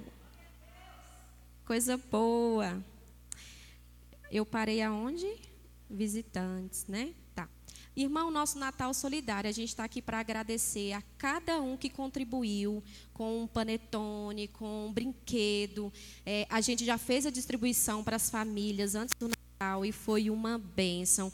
Coisa 1.64 1.96
boa. 1.96 2.84
Eu 4.30 4.46
parei 4.46 4.82
aonde? 4.82 5.40
Visitantes, 5.90 6.86
né? 6.88 7.14
Irmão, 7.96 8.32
nosso 8.32 8.58
Natal 8.58 8.92
Solidário, 8.92 9.48
a 9.48 9.54
gente 9.54 9.70
está 9.70 9.84
aqui 9.84 10.02
para 10.02 10.20
agradecer 10.20 10.94
a 10.94 11.04
cada 11.16 11.62
um 11.62 11.78
que 11.78 11.92
contribuiu 11.92 12.84
com 13.14 13.44
um 13.44 13.48
panetone, 13.48 14.48
com 14.48 14.88
um 14.88 14.92
brinquedo. 14.92 15.94
É, 16.26 16.48
a 16.50 16.60
gente 16.60 16.84
já 16.84 16.98
fez 16.98 17.28
a 17.28 17.30
distribuição 17.30 18.04
para 18.04 18.16
as 18.16 18.32
famílias 18.32 18.96
antes 18.96 19.14
do 19.20 19.28
Natal 19.30 19.86
e 19.86 19.92
foi 19.92 20.32
uma 20.32 20.58
bênção. 20.58 21.32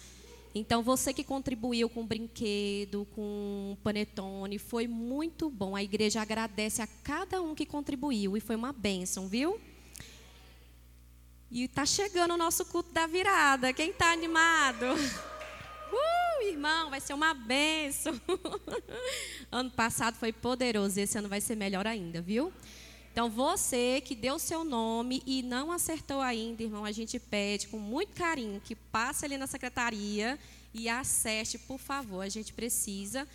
Então, 0.53 0.83
você 0.83 1.13
que 1.13 1.23
contribuiu 1.23 1.87
com 1.87 2.05
brinquedo, 2.05 3.07
com 3.15 3.77
panetone, 3.81 4.59
foi 4.59 4.85
muito 4.85 5.49
bom. 5.49 5.77
A 5.77 5.83
igreja 5.83 6.21
agradece 6.21 6.81
a 6.81 6.87
cada 6.87 7.41
um 7.41 7.55
que 7.55 7.65
contribuiu 7.65 8.35
e 8.35 8.41
foi 8.41 8.57
uma 8.57 8.73
bênção, 8.73 9.29
viu? 9.29 9.57
E 11.49 11.63
está 11.63 11.85
chegando 11.85 12.33
o 12.33 12.37
nosso 12.37 12.65
culto 12.65 12.91
da 12.91 13.07
virada. 13.07 13.71
Quem 13.71 13.91
está 13.91 14.11
animado? 14.11 14.87
Uh, 15.91 16.43
irmão, 16.43 16.89
vai 16.89 16.99
ser 16.99 17.13
uma 17.13 17.33
benção. 17.33 18.19
ano 19.51 19.71
passado 19.71 20.15
foi 20.15 20.31
poderoso, 20.31 20.99
esse 20.99 21.17
ano 21.17 21.27
vai 21.27 21.41
ser 21.41 21.55
melhor 21.55 21.85
ainda, 21.87 22.21
viu? 22.21 22.53
Então, 23.11 23.29
você 23.29 24.01
que 24.01 24.15
deu 24.15 24.37
seu 24.37 24.63
nome 24.63 25.21
e 25.25 25.41
não 25.41 25.71
acertou 25.71 26.21
ainda, 26.21 26.63
irmão, 26.63 26.85
a 26.85 26.91
gente 26.91 27.19
pede 27.19 27.67
com 27.67 27.77
muito 27.77 28.13
carinho 28.13 28.61
que 28.61 28.75
passe 28.75 29.25
ali 29.25 29.37
na 29.37 29.47
secretaria 29.47 30.39
e 30.73 30.87
acerte, 30.87 31.57
por 31.57 31.79
favor. 31.79 32.21
A 32.21 32.29
gente 32.29 32.53
precisa 32.53 33.27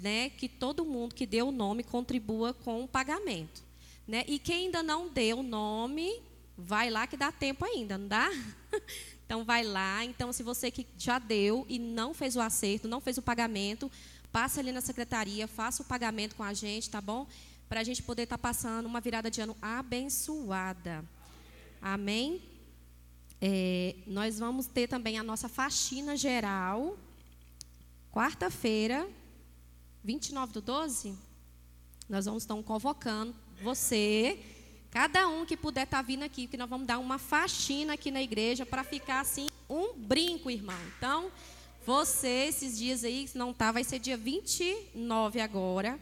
né, 0.00 0.28
que 0.30 0.48
todo 0.48 0.84
mundo 0.84 1.14
que 1.14 1.26
deu 1.26 1.48
o 1.48 1.52
nome 1.52 1.82
contribua 1.82 2.52
com 2.52 2.84
o 2.84 2.88
pagamento. 2.88 3.62
Né? 4.06 4.24
E 4.28 4.38
quem 4.38 4.66
ainda 4.66 4.82
não 4.82 5.08
deu 5.08 5.38
o 5.38 5.42
nome, 5.42 6.22
Vai 6.56 6.88
lá 6.88 7.06
que 7.06 7.16
dá 7.16 7.32
tempo 7.32 7.64
ainda, 7.64 7.98
não 7.98 8.06
dá? 8.06 8.30
Então 9.24 9.44
vai 9.44 9.64
lá. 9.64 10.04
Então, 10.04 10.32
se 10.32 10.42
você 10.42 10.70
que 10.70 10.86
já 10.98 11.18
deu 11.18 11.64
e 11.68 11.78
não 11.78 12.12
fez 12.14 12.36
o 12.36 12.40
acerto, 12.40 12.88
não 12.88 13.00
fez 13.00 13.18
o 13.18 13.22
pagamento, 13.22 13.90
passe 14.30 14.60
ali 14.60 14.72
na 14.72 14.80
secretaria, 14.80 15.46
faça 15.46 15.82
o 15.82 15.86
pagamento 15.86 16.34
com 16.34 16.42
a 16.42 16.52
gente, 16.52 16.90
tá 16.90 17.00
bom? 17.00 17.26
Para 17.68 17.80
a 17.80 17.84
gente 17.84 18.02
poder 18.02 18.24
estar 18.24 18.36
tá 18.36 18.42
passando 18.42 18.86
uma 18.86 19.00
virada 19.00 19.30
de 19.30 19.40
ano 19.40 19.56
abençoada. 19.60 21.04
Amém? 21.80 22.42
É, 23.40 23.94
nós 24.06 24.38
vamos 24.38 24.66
ter 24.66 24.88
também 24.88 25.18
a 25.18 25.22
nossa 25.22 25.48
faxina 25.48 26.16
geral, 26.16 26.96
quarta-feira, 28.10 29.08
29 30.02 30.52
do 30.52 30.60
12. 30.60 31.14
Nós 32.08 32.26
vamos 32.26 32.42
estar 32.42 32.54
convocando 32.62 33.34
você 33.62 34.38
Cada 34.94 35.26
um 35.26 35.44
que 35.44 35.56
puder 35.56 35.82
estar 35.82 35.96
tá 35.96 36.02
vindo 36.02 36.22
aqui, 36.22 36.46
que 36.46 36.56
nós 36.56 36.70
vamos 36.70 36.86
dar 36.86 37.00
uma 37.00 37.18
faxina 37.18 37.94
aqui 37.94 38.12
na 38.12 38.22
igreja 38.22 38.64
para 38.64 38.84
ficar 38.84 39.18
assim 39.18 39.48
um 39.68 39.92
brinco, 39.92 40.48
irmão. 40.48 40.78
Então, 40.96 41.32
você 41.84 42.46
esses 42.46 42.78
dias 42.78 43.02
aí, 43.02 43.26
se 43.26 43.36
não 43.36 43.52
tá, 43.52 43.72
vai 43.72 43.82
ser 43.82 43.98
dia 43.98 44.16
29 44.16 45.40
agora, 45.40 45.98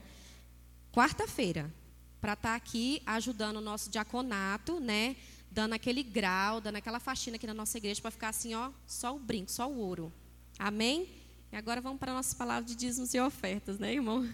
quarta-feira, 0.92 1.72
para 2.20 2.34
estar 2.34 2.50
tá 2.50 2.54
aqui 2.54 3.02
ajudando 3.06 3.56
o 3.56 3.60
nosso 3.62 3.88
diaconato, 3.88 4.78
né? 4.78 5.16
Dando 5.50 5.72
aquele 5.72 6.02
grau, 6.02 6.60
dando 6.60 6.76
aquela 6.76 7.00
faxina 7.00 7.36
aqui 7.36 7.46
na 7.46 7.54
nossa 7.54 7.78
igreja 7.78 8.02
para 8.02 8.10
ficar 8.10 8.28
assim, 8.28 8.54
ó, 8.54 8.70
só 8.86 9.16
o 9.16 9.18
brinco, 9.18 9.50
só 9.50 9.70
o 9.70 9.78
ouro. 9.78 10.12
Amém? 10.58 11.08
E 11.50 11.56
agora 11.56 11.80
vamos 11.80 11.98
para 11.98 12.12
a 12.12 12.16
nossa 12.16 12.36
palavra 12.36 12.64
de 12.64 12.74
dízimos 12.74 13.14
e 13.14 13.20
ofertas, 13.20 13.78
né, 13.78 13.94
irmão? 13.94 14.28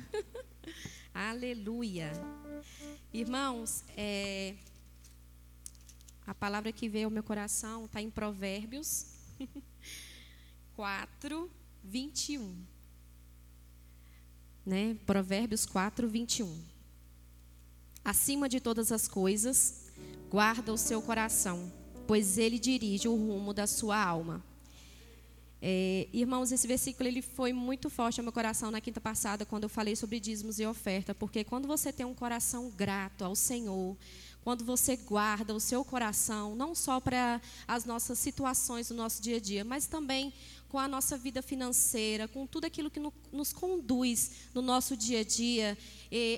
Aleluia. 1.15 2.11
Irmãos, 3.13 3.85
é, 3.97 4.55
a 6.27 6.35
palavra 6.35 6.71
que 6.73 6.89
veio 6.89 7.07
ao 7.07 7.11
meu 7.11 7.23
coração 7.23 7.87
está 7.87 8.03
em 8.03 8.11
Provérbios 8.11 9.07
4, 10.77 11.51
21. 11.83 12.55
Né? 14.65 14.97
Provérbios 15.07 15.65
4, 15.65 16.09
21. 16.09 16.65
Acima 18.05 18.49
de 18.49 18.61
todas 18.61 18.93
as 18.93 19.09
coisas, 19.09 19.91
guarda 20.31 20.73
o 20.73 20.79
seu 20.79 21.03
coração, 21.03 21.73
pois 22.07 22.39
ele 22.39 22.59
dirige 22.59 23.09
o 23.09 23.17
rumo 23.17 23.53
da 23.53 23.67
sua 23.67 24.03
alma. 24.03 24.45
É, 25.61 26.07
irmãos, 26.13 26.53
esse 26.53 26.69
versículo 26.69 27.09
ele 27.09 27.21
foi 27.21 27.53
muito 27.53 27.91
forte 27.91 28.21
ao 28.21 28.25
meu 28.25 28.33
coração 28.33 28.71
na 28.71 28.81
quinta 28.81 29.01
passada, 29.01 29.45
quando 29.45 29.65
eu 29.65 29.69
falei 29.69 29.97
sobre 29.97 30.21
dízimos 30.21 30.61
e 30.61 30.67
oferta, 30.67 31.15
porque 31.15 31.43
quando 31.43 31.67
você 31.67 31.93
tem 31.93 32.07
um 32.07 32.15
coração 32.15 32.71
grato 32.71 33.25
ao 33.25 33.35
Senhor, 33.35 33.97
quando 34.45 34.65
você 34.65 34.97
guarda 34.97 35.53
o 35.53 35.61
seu 35.61 35.85
coração, 35.85 36.55
não 36.55 36.75
só 36.75 37.01
para 37.01 37.41
as 37.67 37.85
nossas 37.85 38.19
situações 38.21 38.89
do 38.89 38.95
nosso 38.95 39.21
dia 39.21 39.37
a 39.37 39.41
dia, 39.41 39.65
mas 39.65 39.87
também 39.87 40.33
com 40.69 40.79
a 40.79 40.87
nossa 40.87 41.19
vida 41.19 41.43
financeira, 41.43 42.29
com 42.29 42.47
tudo 42.47 42.65
aquilo 42.65 42.91
que 42.91 43.01
no, 43.01 43.13
nos 43.33 43.53
conduz 43.53 44.31
no 44.55 44.63
nosso 44.63 44.97
dia 44.97 45.21
a 45.21 45.25
dia, 45.25 45.77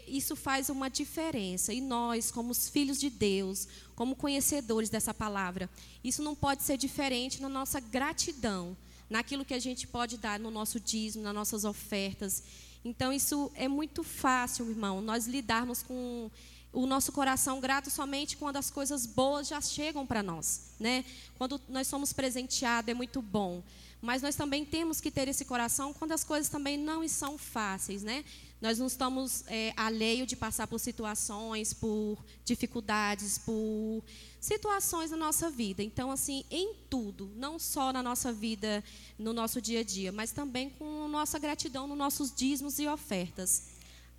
isso 0.08 0.34
faz 0.34 0.70
uma 0.70 0.88
diferença. 0.88 1.72
E 1.74 1.80
nós, 1.80 2.30
como 2.30 2.52
os 2.52 2.68
filhos 2.68 2.98
de 2.98 3.10
Deus, 3.10 3.68
como 3.94 4.16
conhecedores 4.16 4.88
dessa 4.88 5.12
palavra, 5.12 5.68
isso 6.02 6.22
não 6.22 6.34
pode 6.34 6.62
ser 6.62 6.78
diferente 6.78 7.42
na 7.42 7.48
nossa 7.48 7.80
gratidão 7.80 8.76
naquilo 9.10 9.44
que 9.44 9.52
a 9.52 9.58
gente 9.58 9.86
pode 9.86 10.16
dar 10.16 10.38
no 10.38 10.50
nosso 10.50 10.78
dízimo, 10.78 11.24
nas 11.24 11.34
nossas 11.34 11.64
ofertas. 11.64 12.42
Então, 12.84 13.12
isso 13.12 13.50
é 13.54 13.68
muito 13.68 14.02
fácil, 14.02 14.70
irmão, 14.70 15.02
nós 15.02 15.26
lidarmos 15.26 15.82
com 15.82 16.30
o 16.72 16.86
nosso 16.86 17.10
coração 17.10 17.60
grato 17.60 17.90
somente 17.90 18.36
quando 18.36 18.56
as 18.56 18.70
coisas 18.70 19.04
boas 19.04 19.48
já 19.48 19.60
chegam 19.60 20.06
para 20.06 20.22
nós, 20.22 20.70
né? 20.78 21.04
Quando 21.36 21.60
nós 21.68 21.88
somos 21.88 22.12
presenteados 22.12 22.88
é 22.88 22.94
muito 22.94 23.20
bom, 23.20 23.62
mas 24.00 24.22
nós 24.22 24.36
também 24.36 24.64
temos 24.64 25.00
que 25.00 25.10
ter 25.10 25.26
esse 25.28 25.44
coração 25.44 25.92
quando 25.92 26.12
as 26.12 26.22
coisas 26.22 26.48
também 26.48 26.78
não 26.78 27.06
são 27.08 27.36
fáceis, 27.36 28.02
né? 28.02 28.24
Nós 28.60 28.78
não 28.78 28.86
estamos 28.86 29.42
é, 29.46 29.72
alheio 29.74 30.26
de 30.26 30.36
passar 30.36 30.66
por 30.66 30.78
situações, 30.78 31.72
por 31.72 32.22
dificuldades, 32.44 33.38
por 33.38 34.04
situações 34.38 35.10
na 35.10 35.16
nossa 35.16 35.50
vida. 35.50 35.82
Então, 35.82 36.10
assim, 36.10 36.44
em 36.50 36.74
tudo, 36.90 37.30
não 37.36 37.58
só 37.58 37.90
na 37.92 38.02
nossa 38.02 38.32
vida, 38.32 38.84
no 39.18 39.32
nosso 39.32 39.62
dia 39.62 39.80
a 39.80 39.82
dia, 39.82 40.12
mas 40.12 40.30
também 40.30 40.68
com 40.68 41.08
nossa 41.08 41.38
gratidão 41.38 41.86
nos 41.86 41.96
nossos 41.96 42.34
dízimos 42.34 42.78
e 42.78 42.86
ofertas. 42.86 43.68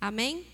Amém? 0.00 0.44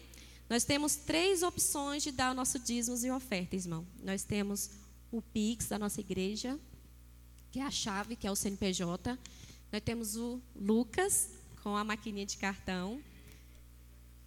Nós 0.51 0.65
temos 0.65 0.95
três 0.95 1.43
opções 1.43 2.03
de 2.03 2.11
dar 2.11 2.33
o 2.33 2.35
nosso 2.35 2.59
dízimos 2.59 3.05
e 3.05 3.11
ofertas, 3.11 3.65
irmão. 3.65 3.87
Nós 4.03 4.23
temos 4.23 4.71
o 5.11 5.23
Pix 5.23 5.67
da 5.69 5.79
nossa 5.79 6.01
igreja, 6.01 6.59
que 7.51 7.59
é 7.59 7.63
a 7.63 7.71
chave, 7.71 8.17
que 8.17 8.27
é 8.27 8.31
o 8.31 8.37
CNPJ. 8.37 9.19
Nós 9.73 9.83
temos 9.83 10.17
o 10.17 10.41
Lucas, 10.55 11.31
com 11.63 11.77
a 11.77 11.85
maquininha 11.85 12.27
de 12.27 12.37
cartão. 12.37 13.03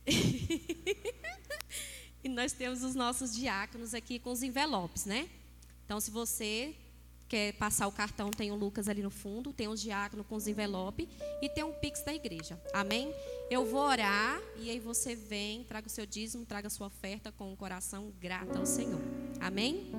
e 2.23 2.29
nós 2.29 2.51
temos 2.51 2.83
os 2.83 2.95
nossos 2.95 3.35
diáconos 3.35 3.93
aqui 3.93 4.19
com 4.19 4.31
os 4.31 4.43
envelopes, 4.43 5.05
né? 5.05 5.29
Então, 5.85 5.99
se 5.99 6.11
você 6.11 6.75
quer 7.31 7.53
passar 7.53 7.87
o 7.87 7.91
cartão, 7.93 8.29
tem 8.29 8.51
o 8.51 8.55
Lucas 8.55 8.89
ali 8.89 9.01
no 9.01 9.09
fundo, 9.09 9.53
tem 9.53 9.69
os 9.69 9.81
diáconos 9.81 10.25
com 10.27 10.35
os 10.35 10.47
envelopes 10.47 11.07
e 11.41 11.47
tem 11.47 11.63
um 11.63 11.71
Pix 11.71 12.03
da 12.03 12.13
igreja. 12.13 12.61
Amém? 12.73 13.13
Eu 13.49 13.65
vou 13.65 13.81
orar 13.81 14.41
e 14.57 14.69
aí 14.69 14.79
você 14.79 15.15
vem, 15.15 15.63
traga 15.63 15.87
o 15.87 15.89
seu 15.89 16.05
dízimo, 16.05 16.45
traga 16.45 16.67
a 16.67 16.69
sua 16.69 16.87
oferta 16.87 17.31
com 17.31 17.53
o 17.53 17.55
coração 17.55 18.11
grato 18.19 18.57
ao 18.57 18.65
Senhor. 18.65 19.01
Amém? 19.39 19.89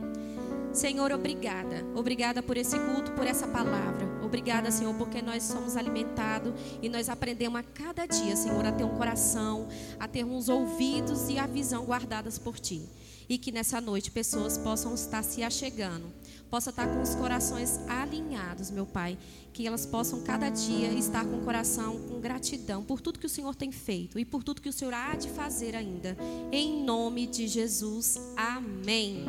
Senhor, 0.72 1.12
obrigada. 1.12 1.84
Obrigada 1.94 2.42
por 2.42 2.56
esse 2.56 2.78
culto, 2.78 3.12
por 3.12 3.26
essa 3.26 3.46
palavra. 3.46 4.06
Obrigada, 4.22 4.70
Senhor, 4.70 4.94
porque 4.94 5.20
nós 5.20 5.42
somos 5.42 5.76
alimentados 5.76 6.52
e 6.80 6.88
nós 6.88 7.08
aprendemos 7.08 7.60
a 7.60 7.62
cada 7.62 8.06
dia, 8.06 8.34
Senhor, 8.34 8.64
a 8.64 8.72
ter 8.72 8.84
um 8.84 8.96
coração, 8.96 9.68
a 10.00 10.08
ter 10.08 10.24
uns 10.24 10.48
ouvidos 10.48 11.28
e 11.28 11.38
a 11.38 11.46
visão 11.46 11.84
guardadas 11.84 12.38
por 12.38 12.58
Ti. 12.58 12.82
E 13.28 13.38
que 13.38 13.52
nessa 13.52 13.80
noite 13.80 14.10
pessoas 14.10 14.58
possam 14.58 14.94
estar 14.94 15.22
se 15.22 15.42
achegando 15.42 16.06
possa 16.52 16.68
estar 16.68 16.86
com 16.86 17.00
os 17.00 17.14
corações 17.14 17.80
alinhados, 17.88 18.70
meu 18.70 18.84
Pai. 18.84 19.16
Que 19.54 19.66
elas 19.66 19.86
possam 19.86 20.20
cada 20.20 20.50
dia 20.50 20.92
estar 20.92 21.24
com 21.24 21.38
o 21.38 21.44
coração 21.44 21.98
com 22.00 22.20
gratidão 22.20 22.84
por 22.84 23.00
tudo 23.00 23.18
que 23.18 23.24
o 23.24 23.28
Senhor 23.28 23.54
tem 23.54 23.72
feito 23.72 24.18
e 24.18 24.24
por 24.24 24.44
tudo 24.44 24.60
que 24.60 24.68
o 24.68 24.72
Senhor 24.72 24.92
há 24.92 25.16
de 25.16 25.30
fazer 25.30 25.74
ainda. 25.74 26.14
Em 26.52 26.84
nome 26.84 27.26
de 27.26 27.48
Jesus. 27.48 28.20
Amém. 28.36 29.24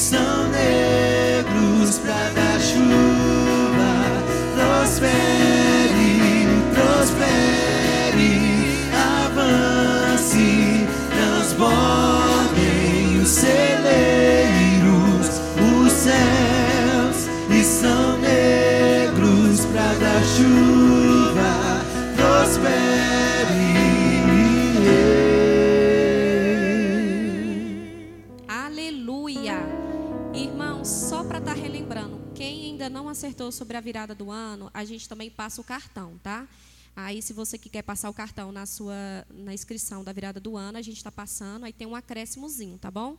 acertou 33.11 33.53
sobre 33.53 33.77
a 33.77 33.81
virada 33.81 34.15
do 34.15 34.31
ano, 34.31 34.71
a 34.73 34.85
gente 34.85 35.09
também 35.09 35.31
passa 35.31 35.61
o 35.61 35.65
cartão, 35.65 36.19
tá? 36.23 36.49
Aí, 36.95 37.23
se 37.23 37.33
você 37.33 37.57
que 37.57 37.69
quer 37.69 37.83
passar 37.83 38.11
o 38.11 38.15
cartão 38.15 38.51
na 38.53 38.67
sua 38.67 38.95
na 39.31 39.55
inscrição 39.55 40.03
da 40.03 40.13
virada 40.13 40.41
do 40.41 40.57
ano, 40.57 40.79
a 40.79 40.83
gente 40.83 40.97
está 40.97 41.11
passando, 41.11 41.65
aí 41.65 41.73
tem 41.73 41.87
um 41.87 41.95
acréscimozinho, 41.95 42.79
tá 42.79 42.91
bom? 42.91 43.17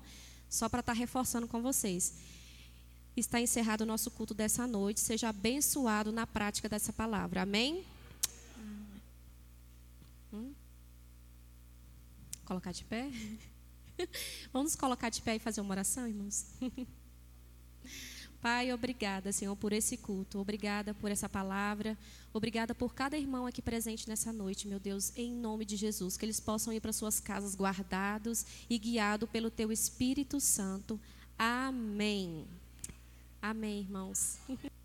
Só 0.49 0.67
para 0.67 0.81
estar 0.81 0.93
tá 0.93 0.97
reforçando 0.97 1.47
com 1.47 1.61
vocês. 1.61 2.15
Está 3.15 3.41
encerrado 3.41 3.81
o 3.81 3.85
nosso 3.85 4.09
culto 4.11 4.33
dessa 4.33 4.67
noite. 4.67 4.99
Seja 4.99 5.29
abençoado 5.29 6.11
na 6.11 6.25
prática 6.25 6.69
dessa 6.69 6.93
palavra. 6.93 7.41
Amém? 7.41 7.85
Hum? 10.33 10.53
Colocar 12.45 12.71
de 12.71 12.83
pé? 12.85 13.09
Vamos 14.51 14.75
colocar 14.75 15.09
de 15.09 15.21
pé 15.21 15.35
e 15.35 15.39
fazer 15.39 15.61
uma 15.61 15.71
oração, 15.71 16.07
irmãos? 16.07 16.45
Pai, 18.41 18.73
obrigada, 18.73 19.31
Senhor, 19.31 19.55
por 19.55 19.71
esse 19.71 19.95
culto. 19.97 20.39
Obrigada 20.39 20.95
por 20.95 21.11
essa 21.11 21.29
palavra. 21.29 21.95
Obrigada 22.33 22.73
por 22.73 22.95
cada 22.95 23.15
irmão 23.15 23.45
aqui 23.45 23.61
presente 23.61 24.09
nessa 24.09 24.33
noite, 24.33 24.67
meu 24.67 24.79
Deus, 24.79 25.13
em 25.15 25.31
nome 25.31 25.63
de 25.63 25.75
Jesus. 25.75 26.17
Que 26.17 26.25
eles 26.25 26.39
possam 26.39 26.73
ir 26.73 26.81
para 26.81 26.91
suas 26.91 27.19
casas 27.19 27.55
guardados 27.55 28.43
e 28.67 28.79
guiados 28.79 29.29
pelo 29.29 29.51
Teu 29.51 29.71
Espírito 29.71 30.39
Santo. 30.39 30.99
Amém. 31.37 32.47
Amém, 33.39 33.81
irmãos. 33.81 34.39